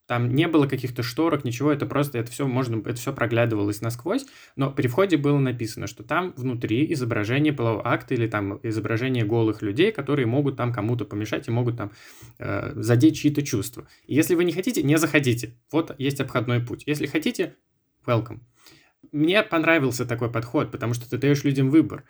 Там 0.06 0.32
не 0.32 0.46
было 0.46 0.66
каких-то 0.66 1.02
шторок, 1.02 1.44
ничего, 1.44 1.72
это 1.72 1.84
просто, 1.84 2.18
это 2.18 2.30
все 2.30 2.46
можно, 2.46 2.80
это 2.80 2.94
все 2.94 3.12
проглядывалось 3.12 3.80
насквозь, 3.80 4.24
но 4.54 4.70
при 4.70 4.86
входе 4.86 5.16
было 5.16 5.38
написано, 5.38 5.88
что 5.88 6.04
там 6.04 6.32
внутри 6.36 6.92
изображение 6.92 7.52
полового 7.52 7.84
акта 7.84 8.14
или 8.14 8.28
там 8.28 8.60
изображение 8.62 9.24
голых 9.24 9.62
людей, 9.62 9.90
которые 9.90 10.26
могут 10.26 10.56
там 10.56 10.72
кому-то 10.72 11.04
помешать 11.04 11.48
и 11.48 11.50
могут 11.50 11.76
там 11.76 11.90
э, 12.38 12.72
задеть 12.76 13.16
чьи-то 13.16 13.42
чувства. 13.42 13.88
И 14.06 14.14
если 14.14 14.36
вы 14.36 14.44
не 14.44 14.52
хотите, 14.52 14.84
не 14.84 14.96
заходите. 14.96 15.56
Вот 15.72 15.92
есть 15.98 16.20
обходной 16.20 16.60
путь. 16.60 16.84
Если 16.86 17.06
хотите, 17.06 17.56
welcome. 18.06 18.40
Мне 19.12 19.42
понравился 19.42 20.06
такой 20.06 20.30
подход, 20.30 20.70
потому 20.70 20.94
что 20.94 21.08
ты 21.08 21.18
даешь 21.18 21.44
людям 21.44 21.70
выбор. 21.70 22.04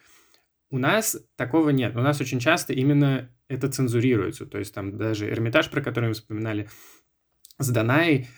У 0.71 0.79
нас 0.79 1.19
такого 1.37 1.71
нет. 1.71 1.97
У 1.97 2.01
нас 2.01 2.21
очень 2.21 2.39
часто 2.39 2.73
именно 2.73 3.29
это 3.49 3.69
цензурируется. 3.69 4.47
То 4.47 4.59
есть 4.59 4.73
там 4.75 4.97
даже 4.97 5.29
Эрмитаж, 5.29 5.71
про 5.71 5.81
который 5.81 6.09
мы 6.09 6.15
вспоминали, 6.15 6.69
с 7.59 7.69
Данай, 7.71 8.29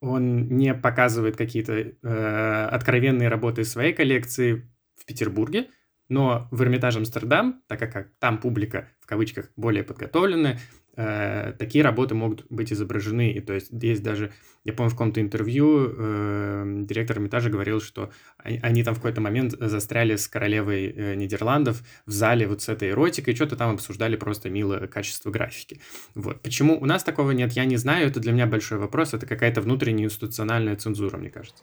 он 0.00 0.48
не 0.48 0.74
показывает 0.74 1.36
какие-то 1.36 1.72
э, 1.72 2.68
откровенные 2.70 3.28
работы 3.28 3.64
своей 3.64 3.92
коллекции 3.92 4.68
в 4.96 5.06
Петербурге, 5.06 5.68
но 6.08 6.48
в 6.50 6.62
Эрмитаж 6.62 6.96
Амстердам, 6.96 7.62
так 7.66 7.78
как 7.78 8.10
там 8.18 8.38
публика 8.38 8.88
в 9.00 9.06
кавычках 9.06 9.50
более 9.56 9.84
подготовленная, 9.84 10.58
э, 10.98 11.52
такие 11.58 11.84
работы 11.84 12.14
могут 12.14 12.44
быть 12.50 12.72
изображены. 12.72 13.30
И 13.30 13.40
то 13.40 13.54
есть 13.54 13.68
есть 13.70 14.02
даже, 14.02 14.32
я 14.64 14.72
помню, 14.72 14.90
в 14.90 14.94
каком-то 14.94 15.20
интервью 15.20 15.94
э, 15.96 16.84
директор 16.88 17.16
Эрмитажа 17.16 17.50
говорил, 17.50 17.80
что 17.80 18.10
они, 18.38 18.58
они 18.62 18.84
там 18.84 18.94
в 18.94 18.98
какой-то 18.98 19.20
момент 19.20 19.54
застряли 19.58 20.16
с 20.16 20.26
королевой 20.26 20.92
э, 20.94 21.14
Нидерландов 21.14 21.82
в 22.04 22.10
зале 22.10 22.48
вот 22.48 22.62
с 22.62 22.68
этой 22.68 22.90
эротикой, 22.90 23.34
что-то 23.34 23.56
там 23.56 23.74
обсуждали 23.74 24.16
просто 24.16 24.50
милое 24.50 24.88
качество 24.88 25.30
графики. 25.30 25.80
Вот. 26.14 26.40
Почему 26.42 26.78
у 26.78 26.84
нас 26.84 27.04
такого 27.04 27.30
нет, 27.30 27.52
я 27.52 27.64
не 27.64 27.76
знаю, 27.76 28.08
это 28.08 28.18
для 28.18 28.32
меня 28.32 28.46
большой 28.46 28.78
вопрос, 28.78 29.14
это 29.14 29.26
какая-то 29.26 29.60
внутренняя 29.60 30.06
институциональная 30.06 30.74
цензура, 30.76 31.16
мне 31.16 31.30
кажется. 31.30 31.62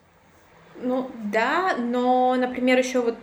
Ну 0.82 1.12
да, 1.32 1.76
но, 1.78 2.36
например, 2.36 2.78
еще 2.78 3.02
вот 3.02 3.18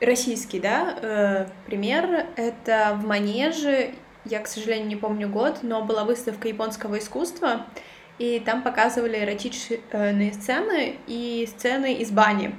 российский, 0.00 0.60
да, 0.60 0.98
э, 1.00 1.46
пример, 1.66 2.26
это 2.36 2.98
в 3.00 3.06
Манеже 3.06 3.92
я, 4.28 4.40
к 4.40 4.46
сожалению, 4.46 4.88
не 4.88 4.96
помню 4.96 5.28
год, 5.28 5.58
но 5.62 5.82
была 5.82 6.04
выставка 6.04 6.48
японского 6.48 6.98
искусства, 6.98 7.66
и 8.18 8.40
там 8.40 8.62
показывали 8.62 9.18
эротичные 9.18 10.32
сцены 10.32 10.96
и 11.06 11.48
сцены 11.50 11.94
из 11.94 12.10
бани. 12.10 12.54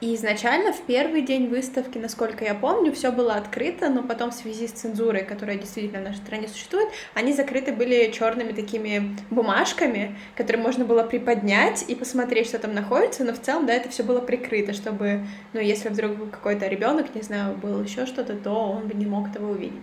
И 0.00 0.14
изначально 0.14 0.72
в 0.72 0.80
первый 0.86 1.20
день 1.20 1.48
выставки, 1.48 1.98
насколько 1.98 2.42
я 2.42 2.54
помню, 2.54 2.90
все 2.92 3.12
было 3.12 3.34
открыто, 3.34 3.90
но 3.90 4.02
потом 4.02 4.30
в 4.30 4.34
связи 4.34 4.66
с 4.66 4.72
цензурой, 4.72 5.24
которая 5.24 5.58
действительно 5.58 6.00
в 6.00 6.04
нашей 6.04 6.20
стране 6.20 6.48
существует, 6.48 6.88
они 7.12 7.34
закрыты 7.34 7.72
были 7.72 8.10
черными 8.10 8.52
такими 8.52 9.14
бумажками, 9.28 10.16
которые 10.36 10.62
можно 10.62 10.86
было 10.86 11.02
приподнять 11.02 11.84
и 11.86 11.94
посмотреть, 11.94 12.46
что 12.46 12.58
там 12.58 12.74
находится, 12.74 13.24
но 13.24 13.34
в 13.34 13.42
целом, 13.42 13.66
да, 13.66 13.74
это 13.74 13.90
все 13.90 14.02
было 14.02 14.20
прикрыто, 14.20 14.72
чтобы, 14.72 15.26
ну, 15.52 15.60
если 15.60 15.90
вдруг 15.90 16.30
какой-то 16.30 16.66
ребенок, 16.66 17.14
не 17.14 17.20
знаю, 17.20 17.56
был 17.58 17.82
еще 17.82 18.06
что-то, 18.06 18.36
то 18.36 18.52
он 18.52 18.88
бы 18.88 18.94
не 18.94 19.04
мог 19.04 19.28
этого 19.28 19.50
увидеть. 19.50 19.82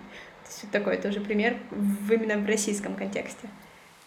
Такой 0.72 0.98
тоже 0.98 1.22
пример 1.22 1.58
в, 1.72 2.12
именно 2.12 2.38
в 2.38 2.46
российском 2.46 2.96
контексте. 2.96 3.50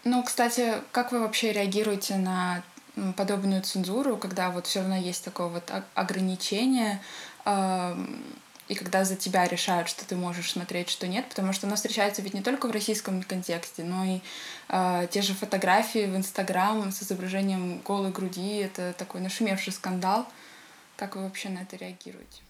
Ну, 0.05 0.23
кстати, 0.23 0.75
как 0.93 1.13
вы 1.13 1.21
вообще 1.21 1.53
реагируете 1.53 2.17
на 2.17 2.63
подобную 3.17 3.63
цензуру, 3.63 4.17
когда 4.17 4.51
вот 4.51 4.67
все 4.67 4.81
равно 4.81 4.97
есть 4.97 5.25
такое 5.25 5.49
вот 5.49 5.71
ограничение, 5.95 7.01
и 8.71 8.75
когда 8.77 9.05
за 9.05 9.17
тебя 9.17 9.49
решают, 9.49 9.89
что 9.89 10.07
ты 10.07 10.15
можешь 10.15 10.53
смотреть, 10.53 10.91
что 10.91 11.09
нет, 11.09 11.29
потому 11.29 11.53
что 11.53 11.67
оно 11.67 11.75
встречается 11.75 12.23
ведь 12.23 12.35
не 12.35 12.41
только 12.41 12.69
в 12.69 12.71
российском 12.71 13.21
контексте, 13.25 13.83
но 13.83 14.05
и 14.05 14.21
э, 14.69 15.09
те 15.11 15.23
же 15.23 15.35
фотографии 15.35 16.07
в 16.07 16.17
Инстаграм 16.17 16.93
с 16.93 17.03
изображением 17.03 17.81
голой 17.81 18.13
груди, 18.13 18.59
это 18.59 18.93
такой 18.97 19.23
нашумевший 19.23 19.73
скандал. 19.73 20.25
Как 20.97 21.17
вы 21.17 21.23
вообще 21.25 21.49
на 21.49 21.63
это 21.63 21.77
реагируете? 21.77 22.43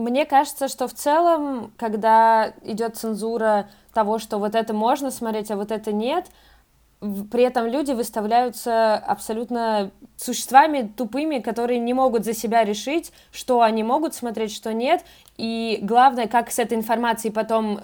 Мне 0.00 0.24
кажется, 0.24 0.68
что 0.68 0.88
в 0.88 0.94
целом, 0.94 1.72
когда 1.76 2.52
идет 2.62 2.96
цензура 2.96 3.68
того, 3.92 4.18
что 4.18 4.38
вот 4.38 4.54
это 4.54 4.72
можно 4.72 5.10
смотреть, 5.10 5.50
а 5.50 5.56
вот 5.56 5.70
это 5.70 5.92
нет, 5.92 6.26
при 7.00 7.44
этом 7.44 7.66
люди 7.66 7.92
выставляются 7.92 8.94
абсолютно 8.96 9.90
существами 10.16 10.92
тупыми, 10.96 11.38
которые 11.38 11.78
не 11.78 11.94
могут 11.94 12.24
за 12.24 12.34
себя 12.34 12.62
решить, 12.62 13.12
что 13.32 13.62
они 13.62 13.82
могут 13.82 14.14
смотреть, 14.14 14.54
что 14.54 14.74
нет, 14.74 15.04
и 15.38 15.78
главное, 15.82 16.26
как 16.26 16.50
с 16.50 16.58
этой 16.58 16.76
информацией 16.76 17.32
потом 17.32 17.80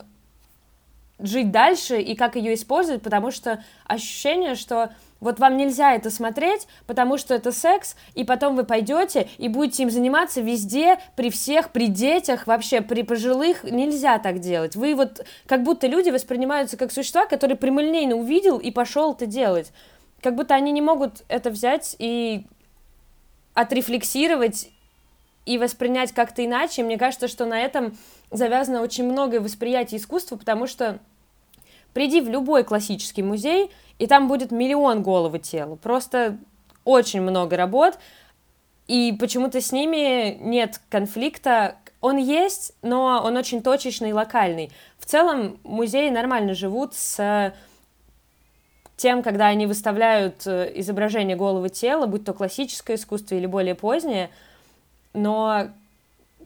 жить 1.19 1.51
дальше 1.51 2.01
и 2.01 2.15
как 2.15 2.37
ее 2.37 2.55
использовать, 2.55 3.03
потому 3.03 3.31
что 3.31 3.63
ощущение, 3.87 4.55
что 4.55 4.91
вот 5.21 5.39
вам 5.39 5.57
нельзя 5.57 5.95
это 5.95 6.11
смотреть, 6.11 6.67
потому 6.87 7.17
что 7.17 7.35
это 7.35 7.51
секс, 7.51 7.97
и 8.15 8.25
потом 8.25 8.55
вы 8.55 8.65
пойдете 8.65 9.29
и 9.39 9.49
будете 9.49 9.85
им 9.85 9.91
заниматься 9.91 10.41
везде, 10.41 10.99
при 11.17 11.31
всех, 11.31 11.71
при 11.71 11.89
детях, 11.89 12.47
вообще 12.47 12.83
при 12.83 13.03
пожилых. 13.03 13.65
Нельзя 13.65 14.19
так 14.19 14.41
делать. 14.41 14.77
Вы 14.77 14.95
вот, 14.95 15.25
как 15.47 15.63
будто 15.63 15.87
люди 15.87 16.11
воспринимаются 16.11 16.77
как 16.77 16.93
существа, 16.93 17.27
которые 17.27 17.57
прямолинейно 17.57 18.15
увидел 18.15 18.59
и 18.59 18.71
пошел 18.71 19.13
это 19.15 19.27
делать. 19.27 19.73
Как 20.21 20.35
будто 20.35 20.55
они 20.55 20.73
не 20.73 20.83
могут 20.83 21.23
это 21.29 21.51
взять 21.51 21.97
и 21.99 22.47
отрефлексировать 23.55 24.69
и 25.47 25.57
воспринять 25.57 26.13
как-то 26.13 26.45
иначе. 26.45 26.83
мне 26.83 26.99
кажется, 26.99 27.29
что 27.29 27.47
на 27.47 27.59
этом 27.59 27.97
завязано 28.31 28.83
очень 28.83 29.05
многое 29.05 29.41
восприятие 29.41 29.99
искусства, 29.99 30.37
потому 30.37 30.67
что 30.67 30.99
приди 31.95 32.21
в 32.21 32.29
любой 32.29 32.65
классический 32.65 33.23
музей– 33.23 33.71
и 33.99 34.07
там 34.07 34.29
будет 34.29 34.51
миллион 34.51 35.03
головы 35.03 35.39
тела, 35.39 35.77
просто 35.77 36.39
очень 36.85 37.21
много 37.21 37.57
работ, 37.57 37.99
и 38.87 39.17
почему-то 39.19 39.61
с 39.61 39.73
ними 39.73 40.39
нет 40.41 40.81
конфликта. 40.89 41.77
Он 42.01 42.19
есть, 42.19 42.73
но 42.83 43.23
он 43.25 43.37
очень 43.37 43.63
точечный 43.63 44.11
и 44.11 44.13
локальный. 44.13 44.71
В 44.99 45.07
целом 45.07 45.59
музеи 45.65 46.09
нормально 46.09 46.55
живут 46.55 46.95
с 46.95 47.53
тем, 48.97 49.23
когда 49.23 49.47
они 49.47 49.67
выставляют 49.67 50.47
э, 50.47 50.73
изображение 50.77 51.37
головы 51.37 51.69
тела, 51.69 52.07
будь 52.07 52.25
то 52.25 52.33
классическое 52.33 52.97
искусство 52.97 53.35
или 53.35 53.47
более 53.47 53.75
позднее, 53.75 54.31
но 55.13 55.69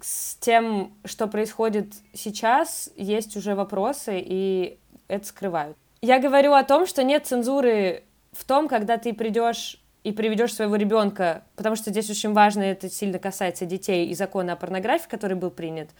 с 0.01 0.37
тем, 0.37 0.93
что 1.05 1.27
происходит 1.27 1.93
сейчас, 2.13 2.91
есть 2.97 3.37
уже 3.37 3.55
вопросы, 3.55 4.21
и 4.25 4.79
это 5.09 5.27
скрывают. 5.27 5.77
Я 6.03 6.19
говорю 6.19 6.55
о 6.55 6.65
том, 6.65 6.87
что 6.87 7.03
нет 7.03 7.27
цензуры 7.27 8.05
в 8.33 8.45
том, 8.45 8.69
когда 8.69 8.97
ты 8.97 9.13
придешь 9.13 9.79
и 10.03 10.13
приведешь 10.13 10.55
своего 10.55 10.77
ребенка, 10.77 11.45
потому 11.57 11.77
что 11.77 11.91
здесь 11.91 12.09
очень 12.09 12.33
важно, 12.33 12.63
это 12.63 12.89
сильно 12.89 13.19
касается 13.19 13.67
детей 13.67 14.09
и 14.09 14.15
закона 14.15 14.55
о 14.55 14.57
порнографии, 14.57 15.11
который 15.11 15.37
был 15.37 15.51
принят 15.51 15.91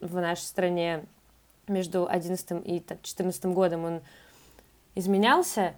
в 0.00 0.14
нашей 0.14 0.44
стране 0.44 1.04
между 1.68 2.08
11 2.08 2.66
и 2.66 2.82
14 3.02 3.44
годом, 3.46 3.84
он 3.84 4.00
изменялся. 4.94 5.74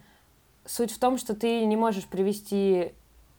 Суть 0.65 0.93
в 0.93 1.01
том, 1.01 1.19
что 1.19 1.35
ты 1.35 1.65
не 1.65 1.75
можешь 1.75 2.05
привести 2.05 2.93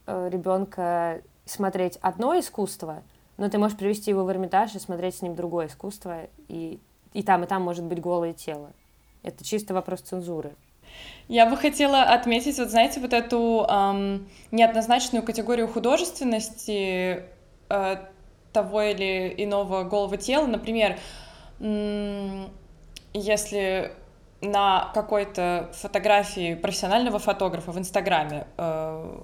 э, 0.05 0.29
ребенка 0.29 1.21
смотреть 1.45 1.97
одно 2.01 2.37
искусство, 2.37 3.03
но 3.37 3.49
ты 3.49 3.57
можешь 3.57 3.77
привести 3.77 4.11
его 4.11 4.25
в 4.25 4.31
Эрмитаж 4.31 4.75
и 4.75 4.79
смотреть 4.79 5.15
с 5.15 5.21
ним 5.21 5.33
другое 5.33 5.67
искусство, 5.67 6.27
и, 6.49 6.77
и 7.13 7.23
там, 7.23 7.45
и 7.45 7.47
там 7.47 7.61
может 7.61 7.85
быть 7.85 8.01
голое 8.01 8.33
тело. 8.33 8.73
Это 9.23 9.43
чисто 9.43 9.73
вопрос 9.73 10.01
цензуры. 10.01 10.53
Я 11.27 11.45
бы 11.45 11.57
хотела 11.57 12.03
отметить, 12.03 12.59
вот 12.59 12.69
знаете, 12.69 12.99
вот 12.99 13.13
эту 13.13 13.65
эм, 13.67 14.27
неоднозначную 14.51 15.23
категорию 15.23 15.67
художественности 15.67 17.23
э, 17.69 17.95
того 18.51 18.81
или 18.81 19.33
иного 19.37 19.83
голого 19.83 20.17
тела. 20.17 20.45
Например, 20.45 20.99
э, 21.59 22.45
если 23.13 23.93
на 24.41 24.91
какой-то 24.93 25.69
фотографии 25.73 26.55
профессионального 26.55 27.17
фотографа 27.17 27.71
в 27.71 27.79
Инстаграме 27.79 28.45
э, 28.57 29.19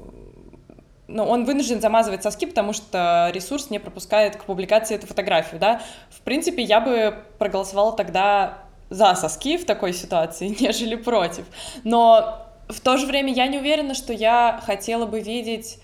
ну, 1.10 1.24
он 1.24 1.44
вынужден 1.44 1.82
замазывать 1.82 2.22
соски, 2.22 2.46
потому 2.46 2.72
что 2.72 3.32
ресурс 3.34 3.72
не 3.72 3.80
пропускает 3.80 4.36
к 4.36 4.46
публикации 4.46 4.96
эту 4.96 5.08
фотографию, 5.08 5.60
да. 5.60 5.82
В 6.12 6.22
принципе, 6.22 6.62
я 6.62 6.80
бы 6.80 7.18
проголосовала 7.40 7.94
тогда 7.94 8.60
за 8.90 9.16
соски 9.16 9.58
в 9.58 9.66
такой 9.66 9.94
ситуации, 9.94 10.48
нежели 10.60 10.96
против. 10.96 11.46
Но 11.84 12.46
в 12.68 12.80
то 12.82 12.98
же 12.98 13.06
время 13.06 13.34
я 13.34 13.48
не 13.48 13.58
уверена, 13.58 13.94
что 13.94 14.14
я 14.14 14.62
хотела 14.66 15.06
бы 15.06 15.22
видеть 15.22 15.80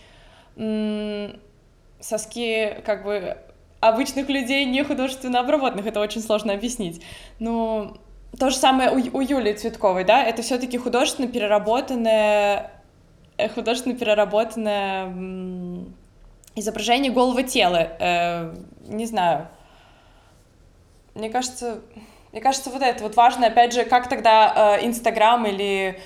соски 1.99 2.81
как 2.85 3.03
бы 3.03 3.37
обычных 3.81 4.29
людей, 4.29 4.65
не 4.65 4.83
художественно 4.83 5.39
обработанных. 5.39 5.85
Это 5.85 5.99
очень 5.99 6.21
сложно 6.21 6.53
объяснить. 6.53 7.01
Ну, 7.39 7.97
то 8.39 8.49
же 8.49 8.55
самое 8.55 8.89
у, 8.91 9.17
у 9.17 9.21
Юлии 9.21 9.53
Цветковой, 9.53 10.03
да, 10.03 10.23
это 10.23 10.41
все-таки 10.41 10.77
художественно 10.77 11.27
переработанное, 11.27 12.71
э, 13.37 13.49
художественно 13.49 13.95
переработанное 13.95 15.85
изображение 16.55 17.11
голого 17.11 17.43
тела. 17.43 17.89
Э, 17.99 18.55
не 18.87 19.05
знаю. 19.05 19.47
Мне 21.13 21.29
кажется, 21.29 21.81
мне 22.35 22.41
кажется, 22.41 22.69
вот 22.69 22.81
это 22.81 23.01
вот 23.01 23.15
важно, 23.15 23.47
опять 23.47 23.71
же, 23.71 23.85
как 23.85 24.09
тогда 24.09 24.77
э, 24.77 24.85
Инстаграм 24.85 25.45
э, 25.45 25.51
или 25.51 26.01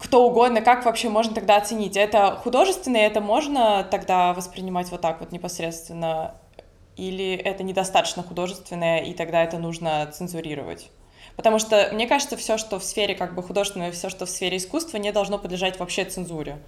кто 0.00 0.26
угодно, 0.26 0.62
как 0.62 0.84
вообще 0.84 1.08
можно 1.08 1.32
тогда 1.32 1.54
оценить? 1.54 1.96
Это 1.96 2.34
художественно, 2.42 2.96
это 2.96 3.20
можно 3.20 3.86
тогда 3.88 4.32
воспринимать 4.32 4.90
вот 4.90 5.00
так 5.00 5.20
вот 5.20 5.30
непосредственно? 5.30 6.34
Или 6.96 7.36
это 7.36 7.62
недостаточно 7.62 8.24
художественное, 8.24 8.98
и 8.98 9.14
тогда 9.14 9.44
это 9.44 9.58
нужно 9.58 10.10
цензурировать? 10.12 10.90
Потому 11.36 11.60
что, 11.60 11.88
мне 11.92 12.08
кажется, 12.08 12.36
все, 12.36 12.58
что 12.58 12.80
в 12.80 12.82
сфере 12.82 13.14
как 13.14 13.36
бы 13.36 13.42
художественного, 13.44 13.92
все, 13.92 14.10
что 14.10 14.26
в 14.26 14.30
сфере 14.30 14.56
искусства, 14.56 14.96
не 14.96 15.12
должно 15.12 15.38
подлежать 15.38 15.78
вообще 15.78 16.04
цензуре. 16.04 16.58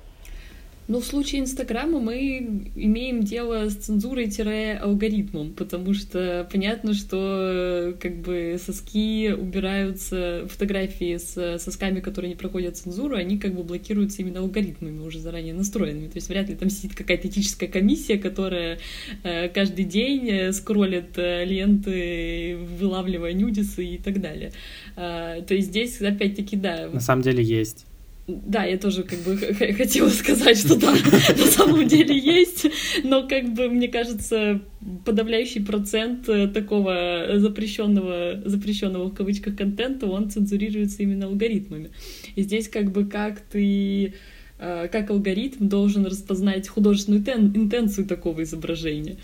Но 0.89 1.01
в 1.01 1.05
случае 1.05 1.41
Инстаграма 1.41 1.99
мы 1.99 2.71
имеем 2.77 3.23
дело 3.23 3.69
с 3.69 3.75
цензурой-алгоритмом, 3.75 5.53
потому 5.55 5.95
что 5.95 6.49
понятно, 6.51 6.95
что 6.95 7.97
как 8.01 8.17
бы 8.19 8.57
соски 8.65 9.33
убираются, 9.33 10.47
фотографии 10.49 11.17
с 11.17 11.59
сосками, 11.59 12.01
которые 12.01 12.31
не 12.31 12.37
проходят 12.37 12.77
цензуру, 12.77 13.17
они 13.17 13.39
как 13.39 13.55
бы 13.55 13.65
блокируются 13.65 14.23
именно 14.23 14.41
алгоритмами 14.41 15.01
уже 15.01 15.19
заранее 15.19 15.55
настроенными. 15.55 16.07
То 16.07 16.17
есть 16.17 16.29
вряд 16.29 16.49
ли 16.49 16.55
там 16.55 16.71
сидит 16.71 16.95
какая-то 16.95 17.27
этическая 17.29 17.69
комиссия, 17.69 18.19
которая 18.19 18.79
э, 19.25 19.49
каждый 19.49 19.85
день 19.85 20.29
э, 20.29 20.53
скроллит 20.53 21.17
э, 21.19 21.45
ленты, 21.45 22.57
вылавливая 22.79 23.33
нюдисы 23.33 23.85
и 23.85 23.99
так 23.99 24.21
далее. 24.21 24.53
А, 24.95 25.41
то 25.43 25.55
есть 25.55 25.69
здесь 25.69 26.01
опять-таки 26.01 26.57
да. 26.57 26.89
На 26.93 27.01
самом 27.01 27.23
деле 27.23 27.43
есть. 27.43 27.87
Да, 28.27 28.65
я 28.65 28.77
тоже 28.77 29.05
как 29.05 29.21
бы 29.21 29.37
хотела 29.37 30.09
сказать, 30.09 30.59
что 30.59 30.75
да, 30.77 30.91
на 31.39 31.47
самом 31.47 31.87
деле 31.87 32.19
есть, 32.19 32.67
но 33.05 33.27
как 33.29 33.55
бы 33.55 33.69
мне 33.69 33.87
кажется, 33.87 34.61
подавляющий 35.05 35.65
процент 35.65 36.29
э, 36.29 36.49
такого 36.49 37.35
запрещенного, 37.35 38.43
запрещенного 38.45 39.11
в 39.11 39.15
кавычках 39.15 39.55
контента, 39.57 40.07
он 40.07 40.29
цензурируется 40.29 41.05
именно 41.05 41.27
алгоритмами. 41.27 41.91
И 42.35 42.43
здесь 42.43 42.69
как 42.69 42.91
бы 42.91 43.07
как 43.07 43.41
ты 43.41 44.15
э, 44.59 44.89
как 44.91 45.09
алгоритм 45.11 45.69
должен 45.69 46.05
распознать 46.05 46.67
художественную 46.67 47.23
интенцию 47.55 48.09
такого 48.09 48.43
изображения. 48.43 49.19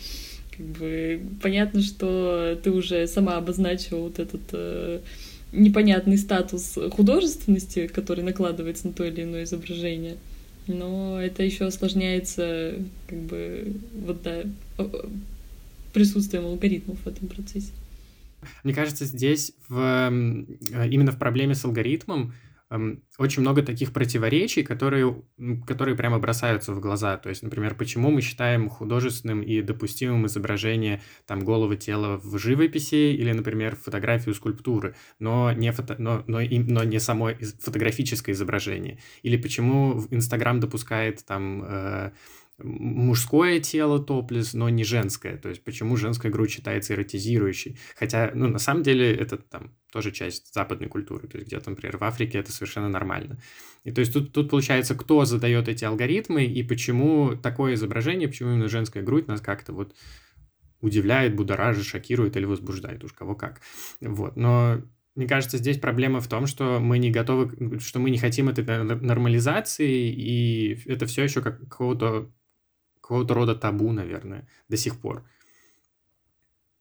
Как 0.57 0.65
бы 0.65 1.21
понятно, 1.43 1.81
что 1.81 2.57
ты 2.63 2.71
уже 2.71 3.09
сама 3.09 3.37
обозначила 3.39 3.99
вот 3.99 4.21
этот 4.21 4.43
э, 4.53 5.01
непонятный 5.53 6.19
статус 6.19 6.79
художественности, 6.93 7.87
который 7.87 8.25
накладывается 8.25 8.89
на 8.89 8.93
то 8.93 9.05
или 9.05 9.23
иное 9.23 9.45
изображение. 9.45 10.17
но 10.67 11.21
это 11.21 11.43
еще 11.43 11.67
осложняется 11.67 12.75
как 13.07 13.19
бы 13.19 13.75
вот 14.05 14.23
да, 14.23 14.43
присутствием 15.93 16.47
алгоритмов 16.47 16.99
в 17.01 17.07
этом 17.07 17.29
процессе. 17.29 17.73
Мне 18.65 18.75
кажется, 18.75 19.05
здесь 19.05 19.53
в, 19.69 19.77
именно 19.79 21.13
в 21.13 21.19
проблеме 21.19 21.55
с 21.55 21.65
алгоритмом 21.65 22.33
очень 23.19 23.43
много 23.43 23.63
таких 23.63 23.93
противоречий, 23.93 24.63
которые, 24.63 25.23
которые 25.67 25.97
прямо 25.97 26.19
бросаются 26.19 26.73
в 26.73 26.81
глаза. 26.81 27.17
То 27.17 27.29
есть, 27.29 27.43
например, 27.43 27.75
почему 27.75 28.11
мы 28.11 28.21
считаем 28.21 28.69
художественным 28.69 29.43
и 29.43 29.61
допустимым 29.63 30.27
изображение 30.27 31.03
там 31.27 31.41
головы 31.41 31.77
тела 31.77 32.19
в 32.23 32.39
живописи 32.39 33.13
или, 33.13 33.33
например, 33.33 33.77
фотографию 33.77 34.35
скульптуры, 34.35 34.95
но 35.19 35.53
не, 35.53 35.71
фото, 35.73 35.97
но, 35.99 36.25
но, 36.27 36.41
но 36.41 36.85
не 36.85 37.01
само 37.01 37.31
фотографическое 37.61 38.35
изображение. 38.35 38.99
Или 39.23 39.37
почему 39.37 40.07
Инстаграм 40.11 40.61
допускает 40.61 41.25
там... 41.25 41.63
Э, 41.65 42.11
мужское 42.63 43.61
тело 43.61 44.03
топлес, 44.03 44.55
но 44.55 44.69
не 44.69 44.85
женское. 44.85 45.37
То 45.37 45.49
есть 45.49 45.65
почему 45.65 45.97
женская 45.97 46.31
грудь 46.31 46.51
считается 46.51 46.95
эротизирующей? 46.95 47.79
Хотя, 47.97 48.31
ну, 48.35 48.49
на 48.49 48.59
самом 48.59 48.83
деле, 48.83 49.15
это 49.15 49.37
там 49.37 49.75
тоже 49.93 50.11
часть 50.11 50.53
западной 50.55 50.89
культуры. 50.89 51.29
То 51.29 51.37
есть 51.37 51.49
где-то, 51.49 51.71
например, 51.71 51.99
в 51.99 52.05
Африке 52.05 52.39
это 52.39 52.53
совершенно 52.53 52.89
нормально. 52.89 53.41
И 53.85 53.91
то 53.91 54.01
есть 54.01 54.13
тут, 54.13 54.33
тут 54.33 54.51
получается, 54.51 54.95
кто 54.95 55.25
задает 55.25 55.69
эти 55.69 55.85
алгоритмы 55.85 56.45
и 56.45 56.63
почему 56.63 57.37
такое 57.37 57.75
изображение, 57.75 58.29
почему 58.29 58.51
именно 58.51 58.69
женская 58.69 59.03
грудь 59.03 59.29
нас 59.29 59.41
как-то 59.41 59.73
вот 59.73 59.95
удивляет, 60.81 61.35
будоражит, 61.35 61.85
шокирует 61.85 62.37
или 62.37 62.45
возбуждает, 62.45 63.05
уж 63.05 63.13
кого 63.13 63.35
как. 63.35 63.61
Вот, 64.01 64.37
но 64.37 64.83
мне 65.15 65.27
кажется, 65.27 65.59
здесь 65.59 65.79
проблема 65.79 66.21
в 66.21 66.29
том, 66.29 66.47
что 66.47 66.81
мы 66.81 66.99
не 66.99 67.11
готовы, 67.11 67.79
что 67.81 67.99
мы 67.99 68.11
не 68.11 68.19
хотим 68.19 68.49
этой 68.49 68.65
нормализации, 68.65 70.11
и 70.11 70.79
это 70.87 71.07
все 71.07 71.25
еще 71.25 71.43
как 71.43 71.61
какого-то 71.61 72.33
какого-то 73.03 73.35
рода 73.35 73.55
табу, 73.55 73.93
наверное, 73.93 74.49
до 74.69 74.77
сих 74.79 74.99
пор. 74.99 75.25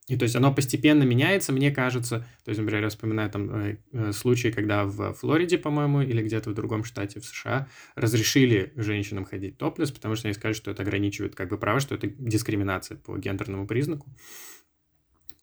И 0.07 0.17
то 0.17 0.23
есть 0.23 0.35
оно 0.35 0.53
постепенно 0.53 1.03
меняется, 1.03 1.53
мне 1.53 1.71
кажется. 1.71 2.27
То 2.43 2.49
есть, 2.49 2.59
например, 2.59 2.83
я 2.83 2.89
вспоминаю 2.89 3.29
там 3.29 3.49
э, 3.49 3.77
э, 3.93 4.11
случаи, 4.11 4.49
когда 4.49 4.83
в 4.83 5.13
Флориде, 5.13 5.57
по-моему, 5.57 6.01
или 6.01 6.21
где-то 6.21 6.49
в 6.49 6.53
другом 6.53 6.83
штате 6.83 7.21
в 7.21 7.25
США 7.25 7.69
разрешили 7.95 8.73
женщинам 8.75 9.23
ходить 9.23 9.57
топлес, 9.57 9.91
потому 9.91 10.15
что 10.15 10.27
они 10.27 10.33
сказали, 10.33 10.53
что 10.53 10.71
это 10.71 10.83
ограничивает 10.83 11.35
как 11.35 11.49
бы 11.49 11.57
право, 11.57 11.79
что 11.79 11.95
это 11.95 12.07
дискриминация 12.07 12.97
по 12.97 13.17
гендерному 13.17 13.67
признаку. 13.67 14.07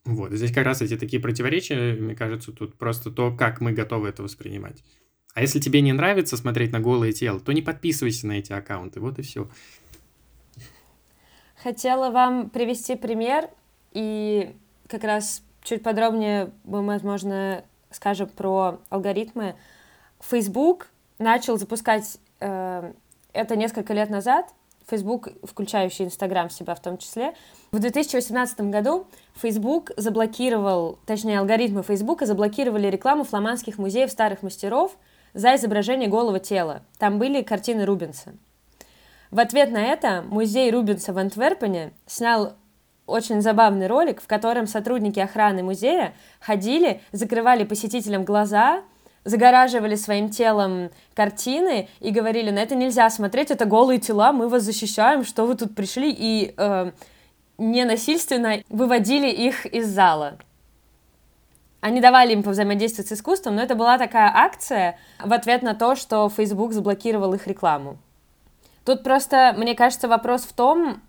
Вот. 0.04 0.32
здесь 0.32 0.52
как 0.52 0.64
раз 0.64 0.82
эти 0.82 0.96
такие 0.96 1.20
противоречия, 1.20 1.94
мне 1.94 2.14
кажется, 2.14 2.52
тут 2.52 2.76
просто 2.76 3.10
то, 3.10 3.34
как 3.34 3.60
мы 3.60 3.72
готовы 3.72 4.08
это 4.08 4.22
воспринимать. 4.22 4.82
А 5.34 5.40
если 5.40 5.60
тебе 5.60 5.80
не 5.82 5.92
нравится 5.92 6.36
смотреть 6.36 6.72
на 6.72 6.80
голое 6.80 7.12
тело, 7.12 7.40
то 7.40 7.52
не 7.52 7.62
подписывайся 7.62 8.26
на 8.26 8.38
эти 8.38 8.52
аккаунты. 8.52 9.00
Вот 9.00 9.18
и 9.18 9.22
все. 9.22 9.50
Хотела 11.62 12.10
вам 12.10 12.50
привести 12.50 12.94
пример, 12.94 13.50
и 13.92 14.54
как 14.86 15.02
раз 15.04 15.42
чуть 15.62 15.82
подробнее 15.82 16.50
мы, 16.64 16.84
возможно, 16.84 17.64
скажем 17.90 18.28
про 18.28 18.78
алгоритмы. 18.90 19.56
Facebook 20.20 20.88
начал 21.18 21.58
запускать 21.58 22.18
э, 22.40 22.92
это 23.32 23.56
несколько 23.56 23.92
лет 23.92 24.08
назад, 24.08 24.46
Facebook, 24.88 25.28
включающий 25.42 26.06
Instagram 26.06 26.48
в 26.48 26.52
себя 26.52 26.74
в 26.74 26.80
том 26.80 26.96
числе. 26.96 27.34
В 27.72 27.78
2018 27.78 28.60
году 28.62 29.06
Facebook 29.34 29.90
заблокировал, 29.96 30.98
точнее, 31.06 31.40
алгоритмы 31.40 31.82
Facebook 31.82 32.22
заблокировали 32.22 32.86
рекламу 32.86 33.24
фламандских 33.24 33.78
музеев 33.78 34.10
старых 34.10 34.42
мастеров 34.42 34.96
за 35.34 35.56
изображение 35.56 36.08
голого 36.08 36.40
тела. 36.40 36.82
Там 36.98 37.18
были 37.18 37.42
картины 37.42 37.84
Рубенса. 37.84 38.34
В 39.30 39.40
ответ 39.40 39.70
на 39.70 39.82
это 39.82 40.24
музей 40.28 40.70
Рубенса 40.70 41.12
в 41.12 41.18
Антверпене 41.18 41.92
снял 42.06 42.54
очень 43.06 43.40
забавный 43.40 43.86
ролик, 43.86 44.22
в 44.22 44.26
котором 44.26 44.66
сотрудники 44.66 45.18
охраны 45.18 45.62
музея 45.62 46.14
ходили, 46.40 47.00
закрывали 47.12 47.64
посетителям 47.64 48.24
глаза, 48.24 48.82
загораживали 49.24 49.96
своим 49.96 50.30
телом 50.30 50.90
картины 51.14 51.88
и 52.00 52.10
говорили, 52.10 52.50
на 52.50 52.60
это 52.60 52.74
нельзя 52.74 53.08
смотреть, 53.10 53.50
это 53.50 53.64
голые 53.64 53.98
тела, 53.98 54.32
мы 54.32 54.48
вас 54.48 54.62
защищаем, 54.62 55.24
что 55.24 55.46
вы 55.46 55.54
тут 55.54 55.74
пришли, 55.74 56.14
и 56.16 56.54
э, 56.56 56.92
ненасильственно 57.58 58.62
выводили 58.68 59.28
их 59.28 59.66
из 59.66 59.88
зала. 59.88 60.38
Они 61.80 62.00
давали 62.00 62.32
им 62.32 62.42
повзаимодействовать 62.42 63.08
с 63.08 63.12
искусством, 63.12 63.56
но 63.56 63.62
это 63.62 63.74
была 63.74 63.98
такая 63.98 64.30
акция 64.34 64.98
в 65.22 65.32
ответ 65.32 65.62
на 65.62 65.74
то, 65.74 65.94
что 65.94 66.28
Facebook 66.28 66.72
заблокировал 66.72 67.34
их 67.34 67.46
рекламу. 67.46 67.98
Тут 68.88 69.02
просто, 69.02 69.54
мне 69.54 69.74
кажется, 69.74 70.08
вопрос 70.08 70.44
в 70.44 70.54
том, 70.54 71.02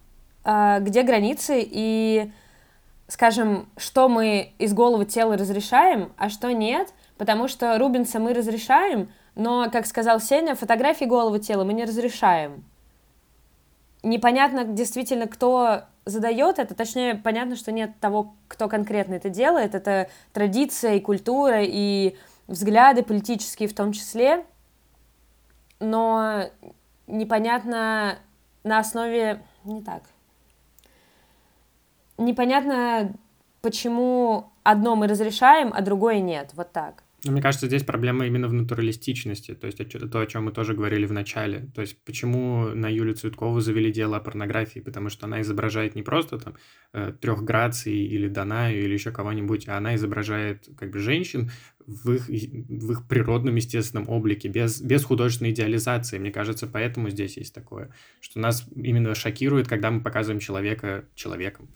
а, 0.44 0.82
где 0.82 1.02
границы 1.02 1.66
и, 1.66 2.30
скажем, 3.08 3.70
что 3.78 4.10
мы 4.10 4.52
из 4.60 4.74
головы 4.74 5.06
тела 5.06 5.38
разрешаем, 5.38 6.12
а 6.18 6.28
что 6.28 6.52
нет, 6.52 6.94
потому 7.18 7.48
что 7.48 7.80
Рубинса 7.80 8.20
мы 8.20 8.34
разрешаем, 8.34 9.14
но, 9.36 9.70
как 9.72 9.86
сказал 9.86 10.20
Сеня, 10.20 10.56
фотографии 10.56 11.06
головы 11.06 11.40
тела 11.40 11.64
мы 11.64 11.72
не 11.72 11.86
разрешаем. 11.86 12.66
Непонятно 14.04 14.66
действительно, 14.66 15.28
кто 15.28 15.84
задает 16.04 16.60
это, 16.60 16.76
точнее, 16.76 17.16
понятно, 17.16 17.56
что 17.56 17.72
нет 17.72 17.92
того, 18.02 18.34
кто 18.50 18.68
конкретно 18.68 19.14
это 19.14 19.30
делает, 19.30 19.74
это 19.74 20.10
традиция 20.34 20.96
и 20.96 21.00
культура, 21.00 21.64
и 21.64 22.18
взгляды 22.48 23.04
политические 23.04 23.70
в 23.70 23.74
том 23.74 23.94
числе, 23.94 24.44
но 25.80 26.50
непонятно 27.10 28.20
на 28.64 28.80
основе... 28.80 29.44
Не 29.66 29.82
так. 29.82 30.04
Непонятно, 32.18 33.14
почему 33.62 34.52
одно 34.64 34.96
мы 34.96 35.08
разрешаем, 35.08 35.72
а 35.74 35.82
другое 35.82 36.20
нет. 36.20 36.52
Вот 36.54 36.72
так. 36.72 37.04
Но 37.26 37.32
мне 37.34 37.42
кажется, 37.42 37.68
здесь 37.68 37.84
проблема 37.84 38.26
именно 38.28 38.48
в 38.48 38.54
натуралистичности, 38.54 39.54
то 39.54 39.68
есть 39.68 39.78
то, 39.78 40.20
о 40.20 40.26
чем 40.26 40.46
мы 40.46 40.52
тоже 40.52 40.74
говорили 40.74 41.06
в 41.06 41.12
начале. 41.12 41.70
То 41.76 41.82
есть 41.82 42.04
почему 42.06 42.70
на 42.70 42.88
Юлю 42.88 43.14
Цветкову 43.14 43.60
завели 43.60 43.92
дело 43.92 44.18
о 44.18 44.20
порнографии, 44.22 44.80
потому 44.80 45.10
что 45.10 45.26
она 45.26 45.42
изображает 45.42 45.96
не 45.96 46.04
просто 46.04 46.38
там 46.38 46.56
э, 46.94 47.14
трех 47.20 47.44
граций 47.44 47.94
или 47.94 48.30
Данаю 48.30 48.84
или 48.84 48.94
еще 48.94 49.12
кого-нибудь, 49.12 49.68
а 49.68 49.78
она 49.78 49.96
изображает 49.96 50.70
как 50.78 50.92
бы 50.92 51.00
женщин 51.00 51.52
в 51.86 52.12
их, 52.12 52.30
в 52.30 52.92
их 52.92 53.08
природном 53.08 53.56
естественном 53.56 54.08
облике, 54.08 54.48
без, 54.48 54.82
без 54.82 55.04
художественной 55.04 55.52
идеализации. 55.52 56.20
Мне 56.20 56.32
кажется, 56.32 56.68
поэтому 56.68 57.10
здесь 57.10 57.36
есть 57.36 57.54
такое, 57.54 57.92
что 58.22 58.40
нас 58.40 58.66
именно 58.76 59.14
шокирует, 59.14 59.68
когда 59.68 59.92
мы 59.92 60.02
показываем 60.02 60.40
человека 60.40 61.06
человеком. 61.16 61.70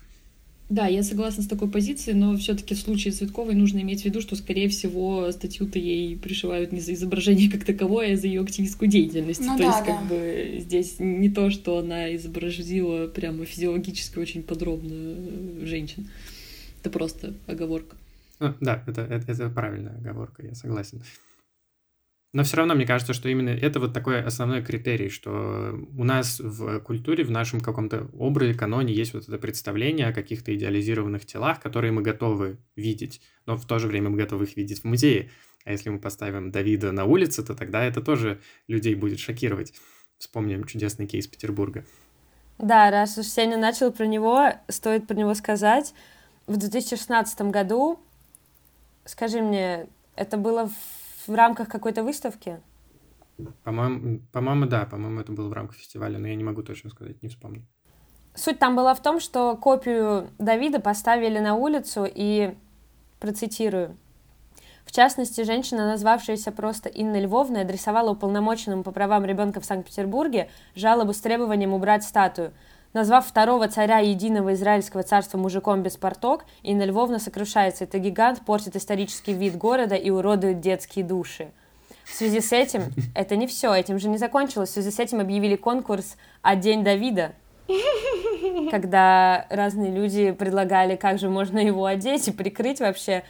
Да, 0.70 0.88
я 0.88 1.04
согласна 1.04 1.44
с 1.44 1.48
такой 1.48 1.70
позицией, 1.70 2.16
но 2.16 2.36
все-таки 2.38 2.74
в 2.74 2.80
случае 2.80 3.14
Цветковой 3.14 3.54
нужно 3.54 3.80
иметь 3.80 4.02
в 4.02 4.06
виду, 4.06 4.22
что, 4.22 4.36
скорее 4.36 4.70
всего, 4.70 5.32
статью-то 5.32 5.78
ей 5.78 6.16
пришивают 6.18 6.72
не 6.72 6.80
за 6.80 6.94
изображение 6.94 7.52
как 7.52 7.66
таковое, 7.66 8.14
а 8.14 8.18
за 8.18 8.28
ее 8.28 8.42
активистскую 8.42 8.90
деятельность. 8.90 9.42
Ну, 9.42 9.58
то 9.58 9.58
да, 9.58 9.66
есть, 9.66 9.80
да. 9.80 9.86
как 9.86 10.08
бы 10.08 10.58
здесь 10.60 10.96
не 11.00 11.30
то, 11.30 11.50
что 11.50 11.78
она 11.78 12.16
изобразила 12.16 13.08
прямо 13.08 13.46
физиологически 13.46 14.18
очень 14.20 14.42
подробно 14.42 15.16
женщин. 15.66 16.08
Это 16.80 16.90
просто 16.90 17.34
оговорка. 17.46 17.96
Ну, 18.40 18.54
да, 18.60 18.84
это, 18.88 19.02
это, 19.02 19.32
это 19.32 19.50
правильная 19.50 19.96
оговорка, 19.98 20.46
я 20.46 20.56
согласен. 20.56 21.02
Но 22.34 22.44
все 22.44 22.58
равно 22.58 22.74
мне 22.74 22.88
кажется, 22.88 23.14
что 23.14 23.30
именно 23.30 23.50
это 23.50 23.80
вот 23.80 23.94
такой 23.94 24.22
основной 24.24 24.64
критерий, 24.64 25.10
что 25.10 25.80
у 25.96 26.04
нас 26.04 26.40
в 26.40 26.80
культуре, 26.80 27.24
в 27.24 27.30
нашем 27.30 27.62
каком-то 27.62 28.10
образе, 28.18 28.56
каноне 28.56 28.92
есть 28.92 29.14
вот 29.14 29.28
это 29.28 29.38
представление 29.38 30.08
о 30.08 30.14
каких-то 30.14 30.54
идеализированных 30.56 31.28
телах, 31.28 31.60
которые 31.60 31.92
мы 31.92 32.02
готовы 32.02 32.58
видеть, 32.76 33.22
но 33.46 33.56
в 33.56 33.66
то 33.68 33.78
же 33.78 33.88
время 33.88 34.10
мы 34.10 34.18
готовы 34.18 34.46
их 34.46 34.58
видеть 34.58 34.82
в 34.82 34.86
музее. 34.86 35.30
А 35.64 35.72
если 35.72 35.90
мы 35.90 36.00
поставим 36.00 36.52
Давида 36.52 36.92
на 36.92 37.06
улице, 37.06 37.44
то 37.44 37.54
тогда 37.54 37.86
это 37.86 38.02
тоже 38.02 38.42
людей 38.68 38.96
будет 38.96 39.20
шокировать. 39.20 39.74
Вспомним 40.18 40.64
чудесный 40.64 41.06
кейс 41.06 41.28
Петербурга. 41.28 41.86
Да, 42.58 42.90
раз 42.90 43.18
уж 43.18 43.28
Сеня 43.28 43.58
начал 43.58 43.92
про 43.92 44.06
него, 44.06 44.54
стоит 44.70 45.06
про 45.06 45.16
него 45.16 45.36
сказать. 45.36 45.94
В 46.48 46.58
2016 46.58 47.42
году, 47.44 48.00
скажи 49.06 49.42
мне, 49.42 49.88
это 50.16 50.38
было 50.38 50.68
в 50.68 51.03
в 51.28 51.34
рамках 51.34 51.68
какой-то 51.68 52.04
выставки? 52.04 52.62
По-моему, 53.64 54.20
по-моему, 54.32 54.66
да, 54.66 54.86
по-моему, 54.86 55.22
это 55.22 55.32
было 55.32 55.50
в 55.50 55.54
рамках 55.54 55.78
фестиваля, 55.78 56.20
но 56.20 56.28
я 56.28 56.36
не 56.36 56.44
могу 56.44 56.62
точно 56.64 56.90
сказать, 56.90 57.22
не 57.22 57.30
вспомню. 57.30 57.66
Суть 58.36 58.60
там 58.60 58.76
была 58.76 58.94
в 58.94 59.02
том, 59.02 59.20
что 59.20 59.56
копию 59.56 60.30
Давида 60.40 60.80
поставили 60.80 61.40
на 61.40 61.56
улицу 61.56 62.06
и, 62.08 62.56
процитирую, 63.20 63.98
в 64.86 64.92
частности, 64.92 65.42
женщина, 65.42 65.88
назвавшаяся 65.88 66.52
просто 66.52 66.90
Инной 66.90 67.22
Львовной, 67.22 67.62
адресовала 67.62 68.12
уполномоченному 68.12 68.84
по 68.84 68.92
правам 68.92 69.26
ребенка 69.26 69.60
в 69.60 69.66
Санкт-Петербурге 69.66 70.50
жалобу 70.76 71.14
с 71.14 71.20
требованием 71.20 71.74
убрать 71.74 72.04
статую. 72.04 72.54
Назвав 72.94 73.26
второго 73.26 73.68
царя 73.68 73.98
единого 74.00 74.54
израильского 74.54 75.02
царства 75.02 75.40
мужиком 75.40 75.82
без 75.82 75.98
порток, 75.98 76.46
Инна 76.62 76.84
Львовна 76.84 77.18
сокрушается. 77.18 77.86
Это 77.86 77.98
гигант 77.98 78.42
портит 78.46 78.76
исторический 78.76 79.34
вид 79.34 79.58
города 79.58 79.96
и 79.96 80.12
уродует 80.12 80.60
детские 80.60 81.04
души. 81.04 81.50
В 82.04 82.14
связи 82.14 82.40
с 82.40 82.52
этим, 82.52 82.84
это 83.16 83.36
не 83.36 83.48
все, 83.48 83.74
этим 83.74 83.98
же 83.98 84.10
не 84.10 84.18
закончилось. 84.18 84.70
В 84.70 84.74
связи 84.74 84.92
с 84.92 85.00
этим 85.00 85.20
объявили 85.20 85.56
конкурс 85.56 86.18
«А 86.44 86.56
день 86.56 86.84
Давида», 86.84 87.32
когда 88.72 89.48
разные 89.50 89.92
люди 89.92 90.32
предлагали, 90.32 90.96
как 90.96 91.18
же 91.18 91.30
можно 91.30 91.58
его 91.58 91.86
одеть 91.86 92.28
и 92.28 92.32
прикрыть 92.32 92.80
вообще. 92.80 93.24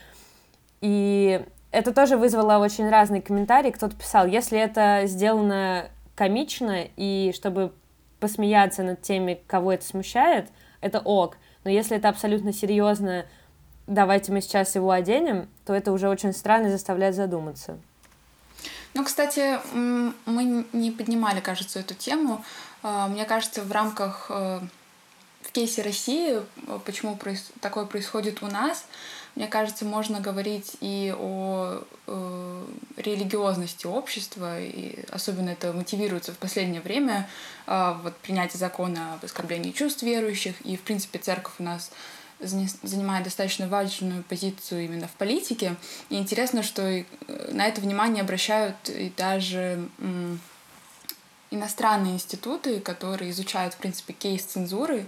И 0.82 1.42
это 1.72 1.94
тоже 1.94 2.18
вызвало 2.18 2.58
очень 2.58 2.90
разные 2.90 3.22
комментарии. 3.22 3.72
Кто-то 3.72 3.96
писал, 3.96 4.28
если 4.28 4.60
это 4.60 5.04
сделано 5.06 5.86
комично 6.16 6.86
и 6.98 7.32
чтобы 7.34 7.72
посмеяться 8.24 8.84
над 8.84 9.02
теми, 9.02 9.44
кого 9.48 9.74
это 9.74 9.86
смущает, 9.86 10.48
это 10.80 11.00
ок. 11.00 11.36
Но 11.66 11.70
если 11.70 11.98
это 11.98 12.08
абсолютно 12.08 12.54
серьезно, 12.54 13.26
давайте 13.86 14.32
мы 14.32 14.40
сейчас 14.40 14.76
его 14.76 14.92
оденем, 14.92 15.50
то 15.66 15.74
это 15.74 15.92
уже 15.92 16.08
очень 16.08 16.32
странно 16.32 16.70
заставляет 16.70 17.16
задуматься. 17.16 17.78
Ну, 18.94 19.04
кстати, 19.04 19.60
мы 19.76 20.66
не 20.72 20.92
поднимали, 20.92 21.42
кажется, 21.42 21.82
эту 21.82 21.96
тему. 21.96 22.46
А, 22.82 23.10
мне 23.10 23.26
кажется, 23.26 23.62
в 23.62 23.72
рамках 23.74 24.28
э, 24.30 24.62
в 25.42 25.52
кейсе 25.52 25.82
России, 25.82 26.38
э, 26.38 26.80
почему 26.86 27.20
такое 27.60 27.86
происходит 27.86 28.42
у 28.42 28.48
нас, 28.48 28.86
мне 29.36 29.48
кажется, 29.48 29.84
можно 29.84 30.20
говорить 30.20 30.78
и 30.80 31.14
о 31.18 31.82
э, 32.06 32.66
религиозности 32.98 33.88
общества, 33.88 34.60
и 34.60 35.04
особенно 35.10 35.50
это 35.50 35.74
мотивируется 35.74 36.34
в 36.34 36.38
последнее 36.38 36.82
время, 36.82 37.28
э, 37.66 37.96
вот 38.04 38.16
принятие 38.18 38.60
закона 38.60 39.16
об 39.16 39.26
оскорблении 39.26 39.72
чувств 39.72 40.04
верующих, 40.04 40.62
и, 40.62 40.78
в 40.78 40.82
принципе, 40.82 41.18
церковь 41.18 41.54
у 41.58 41.64
нас 41.64 41.92
занимает 42.40 43.24
достаточно 43.24 43.68
важную 43.68 44.22
позицию 44.24 44.86
именно 44.86 45.08
в 45.08 45.14
политике. 45.14 45.78
И 46.10 46.16
интересно, 46.16 46.62
что 46.62 46.84
э, 46.84 47.06
на 47.52 47.66
это 47.66 47.82
внимание 47.82 48.22
обращают 48.22 48.76
и 48.90 49.12
даже 49.16 49.88
иностранные 51.50 52.14
институты, 52.14 52.80
которые 52.80 53.32
изучают, 53.32 53.74
в 53.76 53.78
принципе, 53.78 54.14
кейс 54.14 54.44
цензуры. 54.44 55.06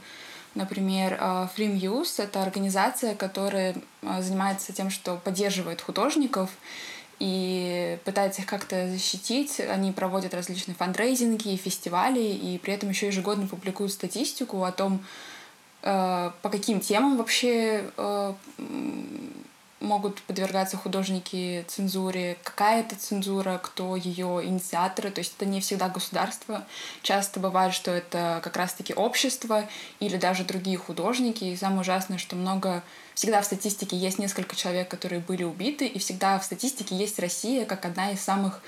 Например, 0.55 1.13
Free 1.55 1.79
Muse— 1.79 2.15
это 2.23 2.41
организация, 2.41 3.15
которая 3.15 3.75
э, 4.01 4.21
занимается 4.21 4.73
тем, 4.73 4.89
что 4.89 5.17
поддерживает 5.17 5.81
художников 5.81 6.49
и 7.19 7.99
пытается 8.05 8.41
их 8.41 8.47
как-то 8.47 8.89
защитить. 8.89 9.59
Они 9.59 9.91
проводят 9.91 10.33
различные 10.33 10.75
фандрейзинги, 10.75 11.55
фестивали, 11.57 12.21
и 12.21 12.57
при 12.57 12.73
этом 12.73 12.89
еще 12.89 13.07
ежегодно 13.07 13.47
публикуют 13.47 13.91
статистику 13.91 14.63
о 14.63 14.71
том, 14.71 15.01
Э, 15.85 16.31
по 16.41 16.49
каким 16.49 16.79
темам 16.79 17.15
вообще 17.15 17.83
могут 19.85 20.21
подвергаться 20.23 20.75
художники 20.75 21.63
цензуре, 21.67 22.37
какая 22.43 22.81
это 22.81 22.95
цензура, 22.95 23.59
кто 23.63 23.95
ее 23.95 24.41
инициаторы, 24.43 25.11
то 25.11 25.19
есть 25.19 25.35
это 25.37 25.45
не 25.45 25.61
всегда 25.61 25.87
государство, 25.89 26.65
часто 27.01 27.39
бывает, 27.39 27.73
что 27.73 27.91
это 27.91 28.41
как 28.43 28.57
раз-таки 28.57 28.93
общество 28.93 29.65
или 29.99 30.17
даже 30.17 30.43
другие 30.43 30.77
художники, 30.77 31.45
и 31.45 31.55
самое 31.55 31.81
ужасное, 31.81 32.17
что 32.17 32.35
много, 32.35 32.83
всегда 33.13 33.41
в 33.41 33.45
статистике 33.45 33.95
есть 33.95 34.19
несколько 34.19 34.55
человек, 34.55 34.89
которые 34.89 35.21
были 35.21 35.43
убиты, 35.43 35.87
и 35.87 35.99
всегда 35.99 36.37
в 36.39 36.43
статистике 36.43 36.95
есть 36.95 37.19
Россия 37.19 37.65
как 37.65 37.85
одна 37.85 38.11
из 38.11 38.21
самых 38.21 38.61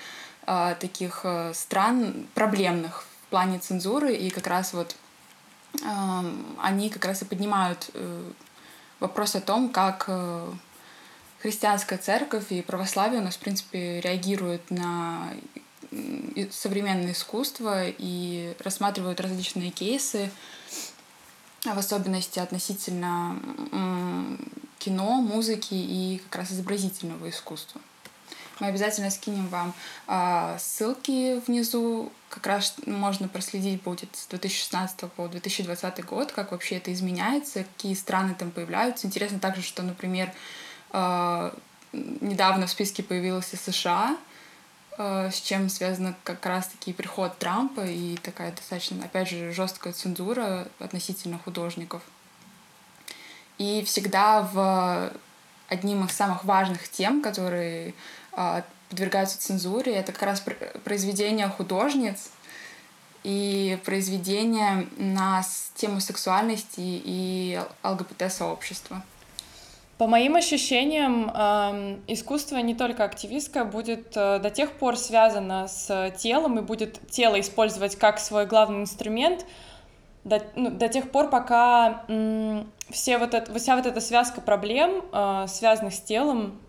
э, 0.46 0.76
таких 0.80 1.22
э, 1.24 1.54
стран 1.54 2.28
проблемных 2.34 3.06
в 3.26 3.30
плане 3.32 3.60
цензуры, 3.60 4.16
и 4.16 4.30
как 4.30 4.48
раз 4.48 4.74
вот 4.74 4.96
они 6.60 6.90
как 6.90 7.06
раз 7.06 7.22
и 7.22 7.26
поднимают 7.26 7.90
э, 7.94 8.32
вопрос 9.00 9.36
о 9.36 9.42
том, 9.42 9.70
как 9.70 10.06
э, 10.08 10.52
христианская 11.40 11.98
церковь 11.98 12.52
и 12.52 12.62
православие 12.62 13.22
у 13.22 13.24
нас, 13.24 13.36
в 13.36 13.40
принципе, 13.40 14.02
реагируют 14.02 14.70
на 14.72 15.34
современное 16.52 17.14
искусство 17.14 17.84
и 17.88 18.56
рассматривают 18.60 19.22
различные 19.22 19.72
кейсы, 19.72 20.30
в 21.64 21.78
особенности 21.78 22.40
относительно 22.40 23.40
кино, 24.80 25.22
музыки 25.22 25.74
и 25.74 26.22
как 26.30 26.42
раз 26.42 26.52
изобразительного 26.52 27.30
искусства. 27.30 27.82
Мы 28.60 28.68
обязательно 28.68 29.12
скинем 29.12 29.48
вам 29.50 29.74
э, 30.08 30.58
ссылки 30.60 31.40
внизу. 31.46 32.12
Как 32.30 32.48
раз 32.48 32.76
можно 32.86 33.28
проследить 33.28 33.82
будет 33.84 34.10
с 34.16 34.28
2016 34.28 35.12
по 35.12 35.28
2020 35.28 36.06
год, 36.06 36.32
как 36.32 36.52
вообще 36.52 36.78
это 36.78 36.92
изменяется, 36.92 37.64
какие 37.64 37.94
страны 37.94 38.36
там 38.38 38.52
появляются. 38.52 39.06
Интересно 39.06 39.40
также, 39.40 39.62
что, 39.62 39.84
например, 39.84 40.34
недавно 41.92 42.68
в 42.68 42.70
списке 42.70 43.04
появился 43.04 43.58
США, 43.58 44.18
э, 44.98 45.30
с 45.32 45.42
чем 45.42 45.70
связано 45.70 46.16
как 46.24 46.46
раз-таки 46.46 46.94
приход 46.94 47.38
Трампа 47.38 47.82
и 47.86 48.18
такая 48.18 48.52
достаточно, 48.52 49.04
опять 49.06 49.30
же, 49.30 49.52
жесткая 49.52 49.94
цензура 49.94 50.68
относительно 50.80 51.40
художников. 51.40 52.02
И 53.58 53.84
всегда 53.86 54.42
в 54.42 55.12
одним 55.68 56.06
из 56.06 56.12
самых 56.12 56.44
важных 56.44 56.88
тем, 56.90 57.22
которые 57.22 57.94
а, 58.32 58.64
подвергаются 58.90 59.40
цензуре. 59.40 59.94
Это 59.94 60.12
как 60.12 60.24
раз 60.24 60.44
произведения 60.84 61.50
художниц 61.50 62.30
и 63.24 63.80
произведения 63.84 64.88
на 64.98 65.44
тему 65.76 66.00
сексуальности 66.00 66.80
и 66.80 67.62
ЛГБТ-сообщества. 67.84 69.04
По 69.98 70.06
моим 70.06 70.36
ощущениям, 70.36 71.32
искусство 72.08 72.58
не 72.58 72.76
только 72.76 73.04
активистское 73.04 73.66
будет 73.66 74.16
э, 74.16 74.38
до 74.38 74.52
тех 74.52 74.74
пор 74.74 74.96
связано 74.96 75.68
с 75.68 76.12
телом 76.20 76.60
и 76.60 76.62
будет 76.62 77.00
тело 77.10 77.40
использовать 77.40 77.96
как 77.96 78.20
свой 78.20 78.46
главный 78.46 78.82
инструмент 78.82 79.46
до, 80.24 80.44
ну, 80.56 80.70
до 80.70 80.88
тех 80.88 81.10
пор, 81.10 81.30
пока 81.32 82.04
все 82.92 83.18
вот 83.18 83.34
это, 83.34 83.58
вся 83.58 83.76
вот 83.76 83.88
эта 83.88 84.00
связка 84.00 84.40
проблем, 84.40 85.04
э, 85.12 85.46
связанных 85.48 85.96
с 85.96 86.02
телом, 86.02 86.60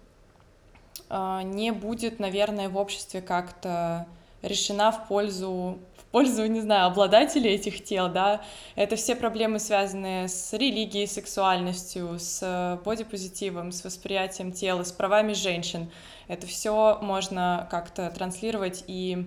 а, 1.11 1.43
не 1.43 1.71
будет, 1.71 2.21
наверное, 2.21 2.69
в 2.69 2.77
обществе 2.77 3.21
как-то 3.23 4.07
решена 4.43 4.93
в 4.93 5.07
пользу, 5.09 5.79
пользу, 6.11 6.47
не 6.47 6.61
знаю, 6.61 6.87
обладателей 6.87 7.51
этих 7.55 7.85
тел, 7.85 8.09
да, 8.09 8.43
это 8.77 8.97
все 8.97 9.15
проблемы, 9.15 9.59
связанные 9.59 10.29
с 10.29 10.53
религией, 10.53 11.07
сексуальностью, 11.07 12.19
с 12.19 12.81
бодипозитивом, 12.85 13.73
с 13.73 13.85
восприятием 13.85 14.53
тела, 14.53 14.85
с 14.85 14.93
правами 14.93 15.33
женщин. 15.33 15.91
Это 16.27 16.47
все 16.47 16.99
можно 17.01 17.67
как-то 17.71 18.11
транслировать 18.11 18.85
и 18.87 19.27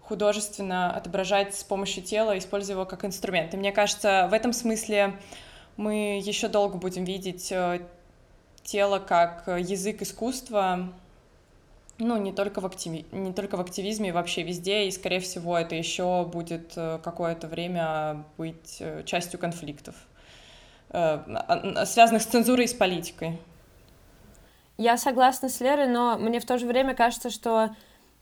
художественно 0.00 0.94
отображать 0.94 1.54
с 1.54 1.64
помощью 1.64 2.02
тела, 2.02 2.36
используя 2.38 2.76
его 2.76 2.84
как 2.84 3.04
инструмент. 3.04 3.54
И 3.54 3.56
мне 3.56 3.72
кажется, 3.72 4.28
в 4.30 4.34
этом 4.34 4.52
смысле 4.52 5.14
мы 5.76 6.20
еще 6.22 6.48
долго 6.48 6.76
будем 6.76 7.04
видеть 7.04 7.50
э, 7.50 7.80
тело 8.62 8.98
как 8.98 9.44
э, 9.48 9.60
язык 9.60 10.02
искусства, 10.02 10.92
ну, 11.98 12.16
не 12.16 12.32
только, 12.32 12.60
в 12.60 12.66
активи... 12.66 13.06
не 13.12 13.32
только 13.32 13.56
в 13.56 13.60
активизме, 13.60 14.12
вообще 14.12 14.42
везде, 14.42 14.86
и, 14.86 14.90
скорее 14.90 15.20
всего, 15.20 15.56
это 15.56 15.74
еще 15.74 16.24
будет 16.24 16.72
э, 16.76 16.98
какое-то 17.02 17.46
время 17.46 18.24
быть 18.36 18.78
э, 18.80 19.02
частью 19.04 19.38
конфликтов, 19.38 19.94
связанных 20.90 22.22
с 22.22 22.26
цензурой 22.26 22.66
и 22.66 22.68
с 22.68 22.74
политикой. 22.74 23.38
Я 24.76 24.96
согласна 24.96 25.48
с 25.48 25.60
Лерой, 25.60 25.88
но 25.88 26.18
мне 26.18 26.38
в 26.40 26.46
то 26.46 26.58
же 26.58 26.66
время 26.66 26.94
кажется, 26.94 27.30
что 27.30 27.74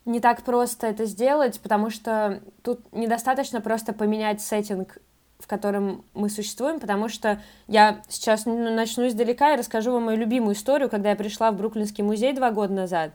не 0.04 0.20
так 0.20 0.42
просто 0.42 0.86
это 0.86 1.04
сделать, 1.04 1.60
потому 1.60 1.90
что 1.90 2.42
тут 2.62 2.80
недостаточно 2.92 3.60
просто 3.60 3.92
поменять 3.92 4.40
сеттинг 4.40 4.98
в 5.42 5.48
котором 5.48 6.04
мы 6.14 6.30
существуем, 6.30 6.78
потому 6.78 7.08
что 7.08 7.42
я 7.66 8.02
сейчас 8.08 8.46
начну 8.46 9.08
издалека 9.08 9.52
и 9.52 9.56
расскажу 9.56 9.90
вам 9.90 10.04
мою 10.04 10.16
любимую 10.16 10.54
историю, 10.54 10.88
когда 10.88 11.10
я 11.10 11.16
пришла 11.16 11.50
в 11.50 11.56
Бруклинский 11.56 12.04
музей 12.04 12.32
два 12.32 12.52
года 12.52 12.72
назад. 12.72 13.10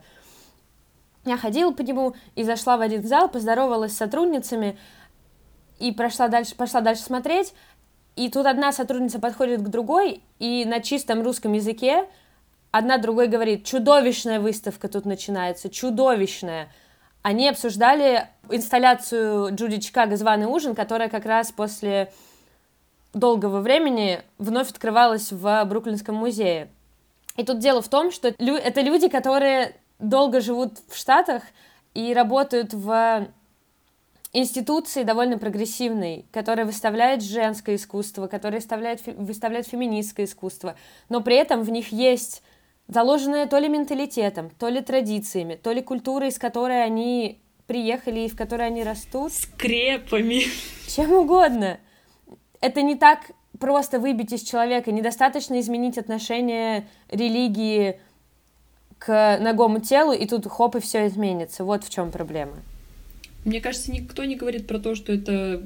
Я 1.28 1.36
ходила 1.36 1.72
по 1.72 1.82
нему 1.82 2.14
и 2.36 2.42
зашла 2.42 2.78
в 2.78 2.80
один 2.80 3.06
зал, 3.06 3.28
поздоровалась 3.28 3.92
с 3.92 3.98
сотрудницами 3.98 4.78
и 5.78 5.92
прошла 5.92 6.28
дальше, 6.28 6.54
пошла 6.54 6.80
дальше 6.80 7.02
смотреть, 7.02 7.52
и 8.16 8.30
тут 8.30 8.46
одна 8.46 8.72
сотрудница 8.72 9.18
подходит 9.18 9.60
к 9.60 9.68
другой, 9.68 10.22
и 10.38 10.64
на 10.64 10.80
чистом 10.80 11.22
русском 11.22 11.52
языке 11.52 12.06
одна 12.70 12.96
другой 12.96 13.28
говорит, 13.28 13.64
чудовищная 13.64 14.40
выставка 14.40 14.88
тут 14.88 15.04
начинается, 15.04 15.68
чудовищная 15.68 16.70
они 17.22 17.48
обсуждали 17.48 18.28
инсталляцию 18.48 19.54
Джуди 19.54 19.80
Чикаго 19.80 20.16
«Званый 20.16 20.46
ужин», 20.46 20.74
которая 20.74 21.10
как 21.10 21.26
раз 21.26 21.52
после 21.52 22.10
долгого 23.12 23.60
времени 23.60 24.22
вновь 24.38 24.70
открывалась 24.70 25.30
в 25.30 25.64
Бруклинском 25.66 26.14
музее. 26.14 26.68
И 27.36 27.44
тут 27.44 27.58
дело 27.58 27.82
в 27.82 27.88
том, 27.88 28.12
что 28.12 28.28
это 28.28 28.80
люди, 28.80 29.08
которые 29.08 29.76
долго 29.98 30.40
живут 30.40 30.78
в 30.88 30.96
Штатах 30.96 31.42
и 31.94 32.14
работают 32.14 32.74
в 32.74 33.28
институции 34.32 35.02
довольно 35.02 35.38
прогрессивной, 35.38 36.26
которая 36.32 36.66
выставляет 36.66 37.22
женское 37.22 37.76
искусство, 37.76 38.26
которая 38.26 38.60
выставляет, 38.60 39.04
выставляет 39.06 39.66
феминистское 39.66 40.26
искусство, 40.26 40.76
но 41.08 41.20
при 41.22 41.36
этом 41.36 41.62
в 41.62 41.70
них 41.70 41.92
есть 41.92 42.42
заложенное 42.88 43.46
то 43.46 43.58
ли 43.58 43.68
менталитетом, 43.68 44.50
то 44.58 44.68
ли 44.68 44.80
традициями, 44.80 45.54
то 45.54 45.72
ли 45.72 45.82
культурой, 45.82 46.28
из 46.28 46.38
которой 46.38 46.84
они 46.84 47.40
приехали 47.66 48.20
и 48.20 48.28
в 48.28 48.36
которой 48.36 48.66
они 48.66 48.82
растут. 48.82 49.32
Скрепами. 49.32 50.44
Чем 50.88 51.12
угодно. 51.12 51.78
Это 52.60 52.82
не 52.82 52.96
так 52.96 53.30
просто 53.60 53.98
выбить 53.98 54.32
из 54.32 54.42
человека, 54.42 54.90
недостаточно 54.90 55.60
изменить 55.60 55.98
отношение 55.98 56.88
религии 57.10 58.00
к 58.98 59.38
ногому 59.40 59.80
телу, 59.80 60.12
и 60.12 60.26
тут 60.26 60.46
хоп, 60.46 60.76
и 60.76 60.80
все 60.80 61.06
изменится. 61.06 61.64
Вот 61.64 61.84
в 61.84 61.90
чем 61.90 62.10
проблема. 62.10 62.54
Мне 63.44 63.60
кажется, 63.60 63.92
никто 63.92 64.24
не 64.24 64.36
говорит 64.36 64.66
про 64.66 64.78
то, 64.78 64.94
что 64.94 65.12
это 65.12 65.62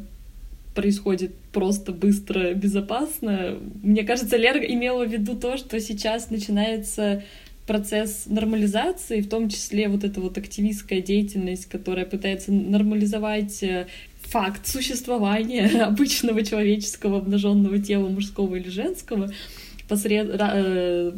происходит 0.74 1.34
просто 1.52 1.92
быстро, 1.92 2.54
безопасно. 2.54 3.58
Мне 3.82 4.04
кажется, 4.04 4.36
Лера 4.36 4.60
имела 4.60 5.04
в 5.04 5.10
виду 5.10 5.36
то, 5.36 5.56
что 5.56 5.80
сейчас 5.80 6.30
начинается 6.30 7.24
процесс 7.66 8.24
нормализации, 8.26 9.20
в 9.20 9.28
том 9.28 9.48
числе 9.48 9.88
вот 9.88 10.04
эта 10.04 10.20
вот 10.20 10.36
активистская 10.36 11.00
деятельность, 11.00 11.66
которая 11.66 12.04
пытается 12.04 12.52
нормализовать 12.52 13.62
э, 13.62 13.86
факт 14.22 14.66
существования 14.66 15.66
обычного 15.84 16.44
человеческого 16.44 17.18
обнаженного 17.18 17.78
тела 17.78 18.08
мужского 18.08 18.56
или 18.56 18.68
женского 18.68 19.32
посред... 19.88 20.28
Э, 20.38 21.12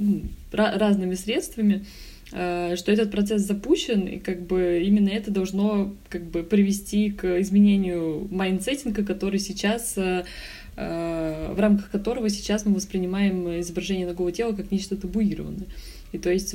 разными 0.52 1.14
средствами, 1.14 1.84
э, 2.32 2.76
что 2.76 2.92
этот 2.92 3.10
процесс 3.10 3.42
запущен, 3.42 4.06
и 4.06 4.18
как 4.18 4.42
бы 4.46 4.82
именно 4.84 5.08
это 5.08 5.30
должно 5.30 5.92
как 6.08 6.22
бы 6.24 6.42
привести 6.44 7.10
к 7.10 7.40
изменению 7.40 8.28
mindsetting 8.30 8.93
а, 8.93 9.04
который 9.04 9.40
сейчас 9.40 9.96
в 10.76 11.54
рамках 11.56 11.88
которого 11.92 12.28
сейчас 12.28 12.66
мы 12.66 12.74
воспринимаем 12.74 13.60
изображение 13.60 14.08
нагого 14.08 14.32
тела 14.32 14.54
как 14.54 14.72
нечто 14.72 14.96
табуированное. 14.96 15.68
И 16.14 16.18
то 16.18 16.30
есть 16.30 16.54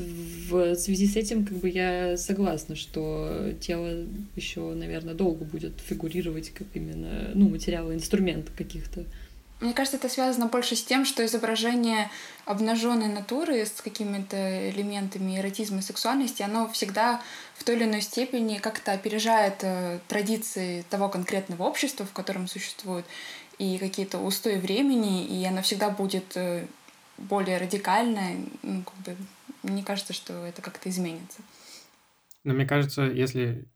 в 0.49 0.75
связи 0.75 1.05
с 1.05 1.17
этим 1.17 1.45
как 1.45 1.57
бы 1.57 1.67
я 1.67 2.15
согласна, 2.15 2.77
что 2.77 3.53
тело 3.59 4.05
еще, 4.37 4.73
наверное, 4.73 5.13
долго 5.13 5.43
будет 5.43 5.73
фигурировать 5.85 6.51
как 6.51 6.67
именно, 6.73 7.31
ну, 7.33 7.49
материалы, 7.49 7.93
инструмент 7.93 8.49
каких-то. 8.57 9.03
Мне 9.59 9.73
кажется, 9.73 9.97
это 9.97 10.07
связано 10.07 10.45
больше 10.45 10.77
с 10.77 10.83
тем, 10.83 11.03
что 11.03 11.25
изображение 11.25 12.09
обнаженной 12.45 13.09
натуры 13.09 13.65
с 13.65 13.81
какими-то 13.81 14.69
элементами 14.69 15.37
эротизма 15.37 15.79
и 15.79 15.81
сексуальности, 15.81 16.41
оно 16.43 16.69
всегда 16.69 17.21
в 17.55 17.65
той 17.65 17.75
или 17.75 17.83
иной 17.83 18.01
степени 18.01 18.57
как-то 18.57 18.93
опережает 18.93 19.55
э, 19.63 19.99
традиции 20.07 20.85
того 20.89 21.09
конкретного 21.09 21.63
общества, 21.63 22.05
в 22.05 22.13
котором 22.13 22.47
существует, 22.47 23.05
и 23.57 23.77
какие-то 23.77 24.19
устои 24.19 24.55
времени, 24.55 25.25
и 25.25 25.43
оно 25.45 25.61
всегда 25.61 25.89
будет 25.89 26.37
э, 26.37 26.65
более 27.17 27.57
радикальное, 27.57 28.37
ну, 28.63 28.83
как 28.83 28.95
бы 28.99 29.17
мне 29.63 29.83
кажется, 29.83 30.13
что 30.13 30.45
это 30.45 30.61
как-то 30.61 30.89
изменится. 30.89 31.41
Но 32.45 32.53
мне 32.53 32.65
кажется, 32.65 33.01
если 33.01 33.67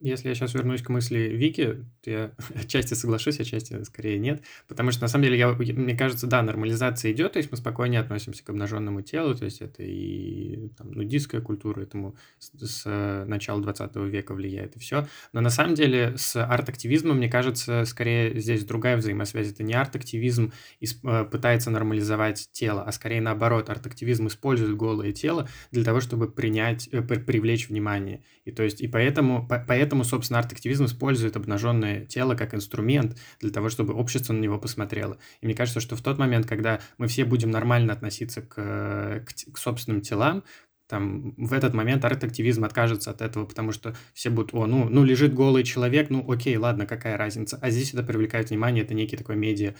если 0.00 0.28
я 0.28 0.34
сейчас 0.34 0.52
вернусь 0.54 0.82
к 0.82 0.90
мысли 0.90 1.18
Вики, 1.18 1.84
я 2.10 2.30
отчасти 2.54 2.94
соглашусь, 2.94 3.40
отчасти 3.40 3.82
скорее 3.84 4.18
нет. 4.18 4.42
Потому 4.68 4.90
что, 4.90 5.02
на 5.02 5.08
самом 5.08 5.24
деле, 5.24 5.38
я, 5.38 5.48
мне 5.48 5.96
кажется, 5.96 6.26
да, 6.26 6.42
нормализация 6.42 7.12
идет, 7.12 7.32
то 7.32 7.38
есть 7.38 7.50
мы 7.50 7.56
спокойнее 7.56 8.00
относимся 8.00 8.44
к 8.44 8.50
обнаженному 8.50 9.02
телу, 9.02 9.34
то 9.34 9.44
есть 9.44 9.60
это 9.60 9.82
и 9.82 10.68
там, 10.76 10.92
нудистская 10.92 11.40
культура, 11.40 11.80
этому 11.80 12.16
с, 12.38 12.50
с 12.58 13.24
начала 13.26 13.60
20 13.60 13.96
века 13.96 14.34
влияет 14.34 14.76
и 14.76 14.78
все. 14.78 15.06
Но 15.32 15.40
на 15.40 15.50
самом 15.50 15.74
деле 15.74 16.14
с 16.16 16.36
арт-активизмом, 16.36 17.16
мне 17.16 17.28
кажется, 17.28 17.84
скорее 17.84 18.38
здесь 18.38 18.64
другая 18.64 18.96
взаимосвязь. 18.96 19.50
Это 19.50 19.62
не 19.62 19.74
арт-активизм 19.74 20.52
э, 20.80 21.24
пытается 21.24 21.70
нормализовать 21.70 22.48
тело, 22.52 22.82
а 22.84 22.92
скорее 22.92 23.20
наоборот, 23.20 23.70
арт-активизм 23.70 24.28
использует 24.28 24.76
голое 24.76 25.12
тело 25.12 25.48
для 25.72 25.84
того, 25.84 26.00
чтобы 26.00 26.30
принять, 26.30 26.88
э, 26.92 27.02
привлечь 27.02 27.68
внимание. 27.68 28.22
И 28.44 28.52
то 28.52 28.62
есть, 28.62 28.80
и 28.80 28.88
поэтому, 28.88 29.46
поэтому 29.48 29.96
Поэтому, 29.96 30.10
собственно, 30.10 30.40
арт-активизм 30.40 30.84
использует 30.86 31.36
обнаженное 31.36 31.95
тело 32.04 32.34
как 32.34 32.54
инструмент 32.54 33.16
для 33.40 33.50
того, 33.50 33.68
чтобы 33.68 33.94
общество 33.94 34.32
на 34.32 34.40
него 34.40 34.58
посмотрело. 34.58 35.18
И 35.40 35.46
мне 35.46 35.54
кажется, 35.54 35.80
что 35.80 35.96
в 35.96 36.02
тот 36.02 36.18
момент, 36.18 36.46
когда 36.46 36.80
мы 36.98 37.06
все 37.06 37.24
будем 37.24 37.50
нормально 37.50 37.92
относиться 37.92 38.42
к, 38.42 38.54
к, 38.54 39.52
к 39.52 39.58
собственным 39.58 40.00
телам, 40.00 40.44
там, 40.88 41.34
в 41.36 41.52
этот 41.52 41.74
момент 41.74 42.04
арт-активизм 42.04 42.64
откажется 42.64 43.10
от 43.10 43.20
этого, 43.20 43.44
потому 43.44 43.72
что 43.72 43.96
все 44.14 44.30
будут, 44.30 44.54
о, 44.54 44.66
ну, 44.66 44.88
ну, 44.88 45.02
лежит 45.02 45.34
голый 45.34 45.64
человек, 45.64 46.10
ну, 46.10 46.24
окей, 46.30 46.56
ладно, 46.56 46.86
какая 46.86 47.16
разница. 47.16 47.58
А 47.60 47.70
здесь 47.70 47.92
это 47.92 48.04
привлекает 48.04 48.50
внимание, 48.50 48.84
это 48.84 48.94
некий 48.94 49.16
такой 49.16 49.34
медиа, 49.34 49.74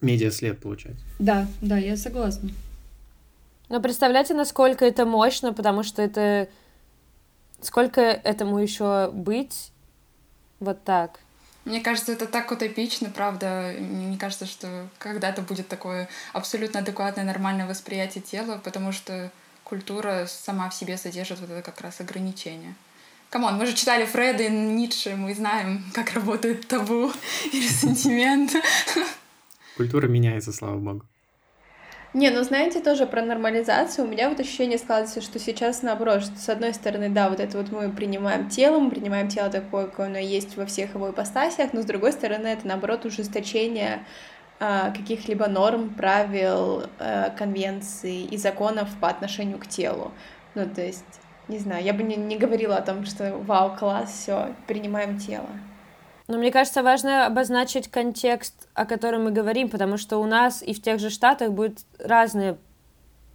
медиа-след 0.00 0.58
получается. 0.58 1.04
Да, 1.18 1.46
да, 1.60 1.76
я 1.76 1.98
согласна. 1.98 2.48
Но 3.68 3.82
представляете, 3.82 4.32
насколько 4.32 4.86
это 4.86 5.04
мощно, 5.04 5.52
потому 5.52 5.82
что 5.82 6.00
это 6.00 6.48
Сколько 7.60 8.00
этому 8.00 8.58
еще 8.58 9.10
быть? 9.12 9.72
Вот 10.60 10.82
так. 10.84 11.20
Мне 11.64 11.80
кажется, 11.80 12.12
это 12.12 12.26
так 12.26 12.50
утопично, 12.52 13.10
правда. 13.10 13.74
Мне 13.78 14.16
кажется, 14.16 14.46
что 14.46 14.88
когда-то 14.98 15.42
будет 15.42 15.66
такое 15.66 16.08
абсолютно 16.32 16.80
адекватное, 16.80 17.24
нормальное 17.24 17.66
восприятие 17.66 18.22
тела, 18.22 18.60
потому 18.62 18.92
что 18.92 19.32
культура 19.64 20.26
сама 20.28 20.70
в 20.70 20.74
себе 20.74 20.96
содержит 20.96 21.40
вот 21.40 21.50
это 21.50 21.62
как 21.62 21.80
раз 21.80 22.00
ограничение. 22.00 22.74
Come 23.30 23.45
on, 23.45 23.56
мы 23.56 23.66
же 23.66 23.74
читали 23.74 24.04
Фрейда 24.04 24.44
и 24.44 24.48
Ницше, 24.48 25.16
мы 25.16 25.34
знаем, 25.34 25.84
как 25.92 26.12
работает 26.12 26.68
табу 26.68 27.10
или 27.52 27.66
сентимент. 27.66 28.52
Культура 29.76 30.06
меняется, 30.06 30.52
слава 30.52 30.78
богу. 30.78 31.04
Не, 32.16 32.30
ну 32.30 32.42
знаете, 32.44 32.80
тоже 32.80 33.04
про 33.04 33.20
нормализацию. 33.20 34.06
У 34.06 34.08
меня 34.08 34.30
вот 34.30 34.40
ощущение 34.40 34.78
складывается, 34.78 35.20
что 35.20 35.38
сейчас 35.38 35.82
наоборот, 35.82 36.22
что 36.22 36.38
с 36.38 36.48
одной 36.48 36.72
стороны, 36.72 37.10
да, 37.10 37.28
вот 37.28 37.40
это 37.40 37.58
вот 37.58 37.70
мы 37.70 37.92
принимаем 37.92 38.48
тело, 38.48 38.78
мы 38.78 38.88
принимаем 38.88 39.28
тело 39.28 39.50
такое, 39.50 39.84
какое 39.84 40.06
оно 40.06 40.16
есть 40.16 40.56
во 40.56 40.64
всех 40.64 40.94
его 40.94 41.10
ипостасях, 41.10 41.74
но 41.74 41.82
с 41.82 41.84
другой 41.84 42.12
стороны, 42.12 42.46
это 42.46 42.66
наоборот 42.66 43.04
ужесточение 43.04 44.06
а, 44.58 44.92
каких-либо 44.92 45.46
норм, 45.46 45.92
правил, 45.92 46.84
а, 46.98 47.28
конвенций 47.36 48.22
и 48.22 48.38
законов 48.38 48.88
по 48.98 49.08
отношению 49.08 49.58
к 49.58 49.66
телу. 49.66 50.10
Ну, 50.54 50.66
то 50.66 50.80
есть, 50.80 51.20
не 51.48 51.58
знаю, 51.58 51.84
я 51.84 51.92
бы 51.92 52.02
не, 52.02 52.16
не 52.16 52.38
говорила 52.38 52.78
о 52.78 52.82
том, 52.82 53.04
что 53.04 53.36
вау, 53.36 53.76
класс, 53.76 54.10
все, 54.10 54.54
принимаем 54.66 55.18
тело. 55.18 55.50
Но 56.28 56.38
мне 56.38 56.50
кажется, 56.50 56.82
важно 56.82 57.26
обозначить 57.26 57.88
контекст, 57.88 58.68
о 58.74 58.84
котором 58.84 59.24
мы 59.24 59.30
говорим, 59.30 59.68
потому 59.68 59.96
что 59.96 60.18
у 60.18 60.26
нас 60.26 60.62
и 60.62 60.74
в 60.74 60.82
тех 60.82 60.98
же 60.98 61.10
Штатах 61.10 61.52
будут 61.52 61.78
разные 61.98 62.58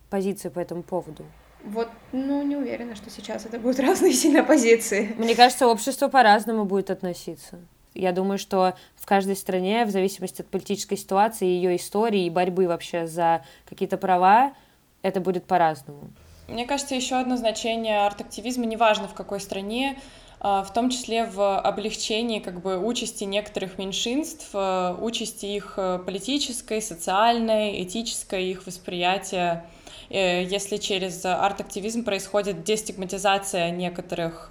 позиции 0.10 0.50
по 0.50 0.60
этому 0.60 0.84
поводу. 0.84 1.26
Вот, 1.64 1.90
ну, 2.12 2.42
не 2.44 2.56
уверена, 2.56 2.96
что 2.96 3.10
сейчас 3.10 3.46
это 3.46 3.60
будут 3.60 3.80
разные 3.88 4.14
сильно 4.14 4.44
позиции. 4.44 5.16
Мне 5.18 5.36
кажется, 5.36 5.68
общество 5.68 6.10
по-разному 6.10 6.66
будет 6.66 6.90
относиться. 6.90 7.60
Я 7.94 8.14
думаю, 8.14 8.38
что 8.38 8.74
в 8.96 9.06
каждой 9.06 9.36
стране, 9.36 9.86
в 9.86 9.90
зависимости 9.90 10.42
от 10.42 10.48
политической 10.48 10.96
ситуации, 10.96 11.46
ее 11.46 11.76
истории 11.76 12.26
и 12.26 12.30
борьбы 12.30 12.68
вообще 12.68 13.06
за 13.06 13.44
какие-то 13.68 13.98
права, 13.98 14.54
это 15.02 15.20
будет 15.20 15.46
по-разному. 15.46 16.10
Мне 16.48 16.66
кажется, 16.66 16.96
еще 16.96 17.16
одно 17.16 17.38
значение 17.38 18.06
арт-активизма, 18.06 18.66
неважно 18.66 19.08
в 19.08 19.14
какой 19.14 19.40
стране, 19.40 19.98
в 20.42 20.70
том 20.74 20.90
числе 20.90 21.26
в 21.26 21.60
облегчении 21.60 22.40
как 22.40 22.62
бы 22.62 22.84
участи 22.84 23.26
некоторых 23.26 23.78
меньшинств, 23.78 24.50
э, 24.54 24.96
участи 25.00 25.46
их 25.46 25.76
э, 25.78 26.00
политической, 26.04 26.82
социальной, 26.82 27.84
этической, 27.84 28.46
их 28.46 28.66
восприятия. 28.66 29.68
Э, 30.10 30.44
если 30.44 30.78
через 30.78 31.24
арт-активизм 31.24 32.04
происходит 32.04 32.64
дестигматизация 32.64 33.70
некоторых 33.70 34.50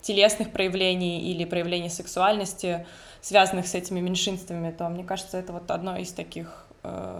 телесных 0.00 0.52
проявлений 0.52 1.32
или 1.32 1.44
проявлений 1.44 1.90
сексуальности, 1.90 2.86
связанных 3.20 3.66
с 3.66 3.74
этими 3.74 3.98
меньшинствами, 3.98 4.70
то, 4.70 4.88
мне 4.88 5.02
кажется, 5.02 5.38
это 5.38 5.52
вот 5.52 5.72
одно 5.72 5.96
из 5.96 6.12
таких 6.12 6.66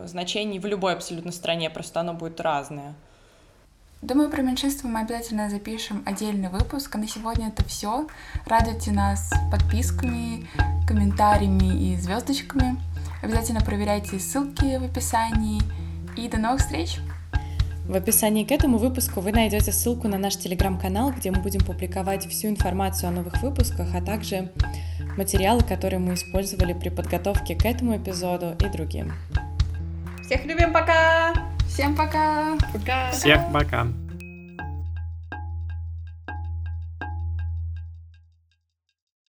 значений 0.05 0.61
в 0.61 0.67
любой 0.67 0.93
абсолютно 0.93 1.33
стране, 1.33 1.69
просто 1.71 1.99
оно 1.99 2.15
будет 2.15 2.41
разное. 2.41 2.95
Думаю, 4.03 4.31
про 4.31 4.43
меньшинство 4.43 4.89
мы 4.89 5.01
обязательно 5.01 5.49
запишем 5.49 6.03
отдельный 6.05 6.51
выпуск. 6.51 6.95
А 6.95 6.99
на 6.99 7.09
сегодня 7.09 7.49
это 7.49 7.65
все. 7.65 8.07
Радуйте 8.47 8.93
нас 8.93 9.33
подписками, 9.51 10.47
комментариями 10.87 11.93
и 11.93 11.97
звездочками. 11.97 12.77
Обязательно 13.23 13.61
проверяйте 13.61 14.19
ссылки 14.19 14.79
в 14.79 14.85
описании. 14.85 15.63
И 16.17 16.29
до 16.29 16.39
новых 16.39 16.61
встреч! 16.61 16.99
В 17.89 17.95
описании 17.95 18.45
к 18.45 18.51
этому 18.51 18.79
выпуску 18.79 19.21
вы 19.21 19.33
найдете 19.33 19.73
ссылку 19.73 20.09
на 20.09 20.19
наш 20.19 20.37
телеграм-канал, 20.37 21.13
где 21.13 21.31
мы 21.31 21.41
будем 21.41 21.61
публиковать 21.61 22.27
всю 22.29 22.49
информацию 22.49 23.09
о 23.09 23.13
новых 23.13 23.41
выпусках, 23.43 23.95
а 23.95 24.03
также 24.03 24.53
материалы, 25.17 25.63
которые 25.63 26.01
мы 26.01 26.15
использовали 26.15 26.73
при 26.73 26.89
подготовке 26.89 27.55
к 27.55 27.65
этому 27.65 27.97
эпизоду 27.97 28.57
и 28.59 28.69
другим. 28.69 29.13
Всех 30.25 30.45
любим, 30.45 30.73
пока! 30.73 31.56
Всем 31.69 31.95
пока! 31.95 32.57
Пока! 32.73 33.11
Всех 33.11 33.41
пока! 33.53 33.87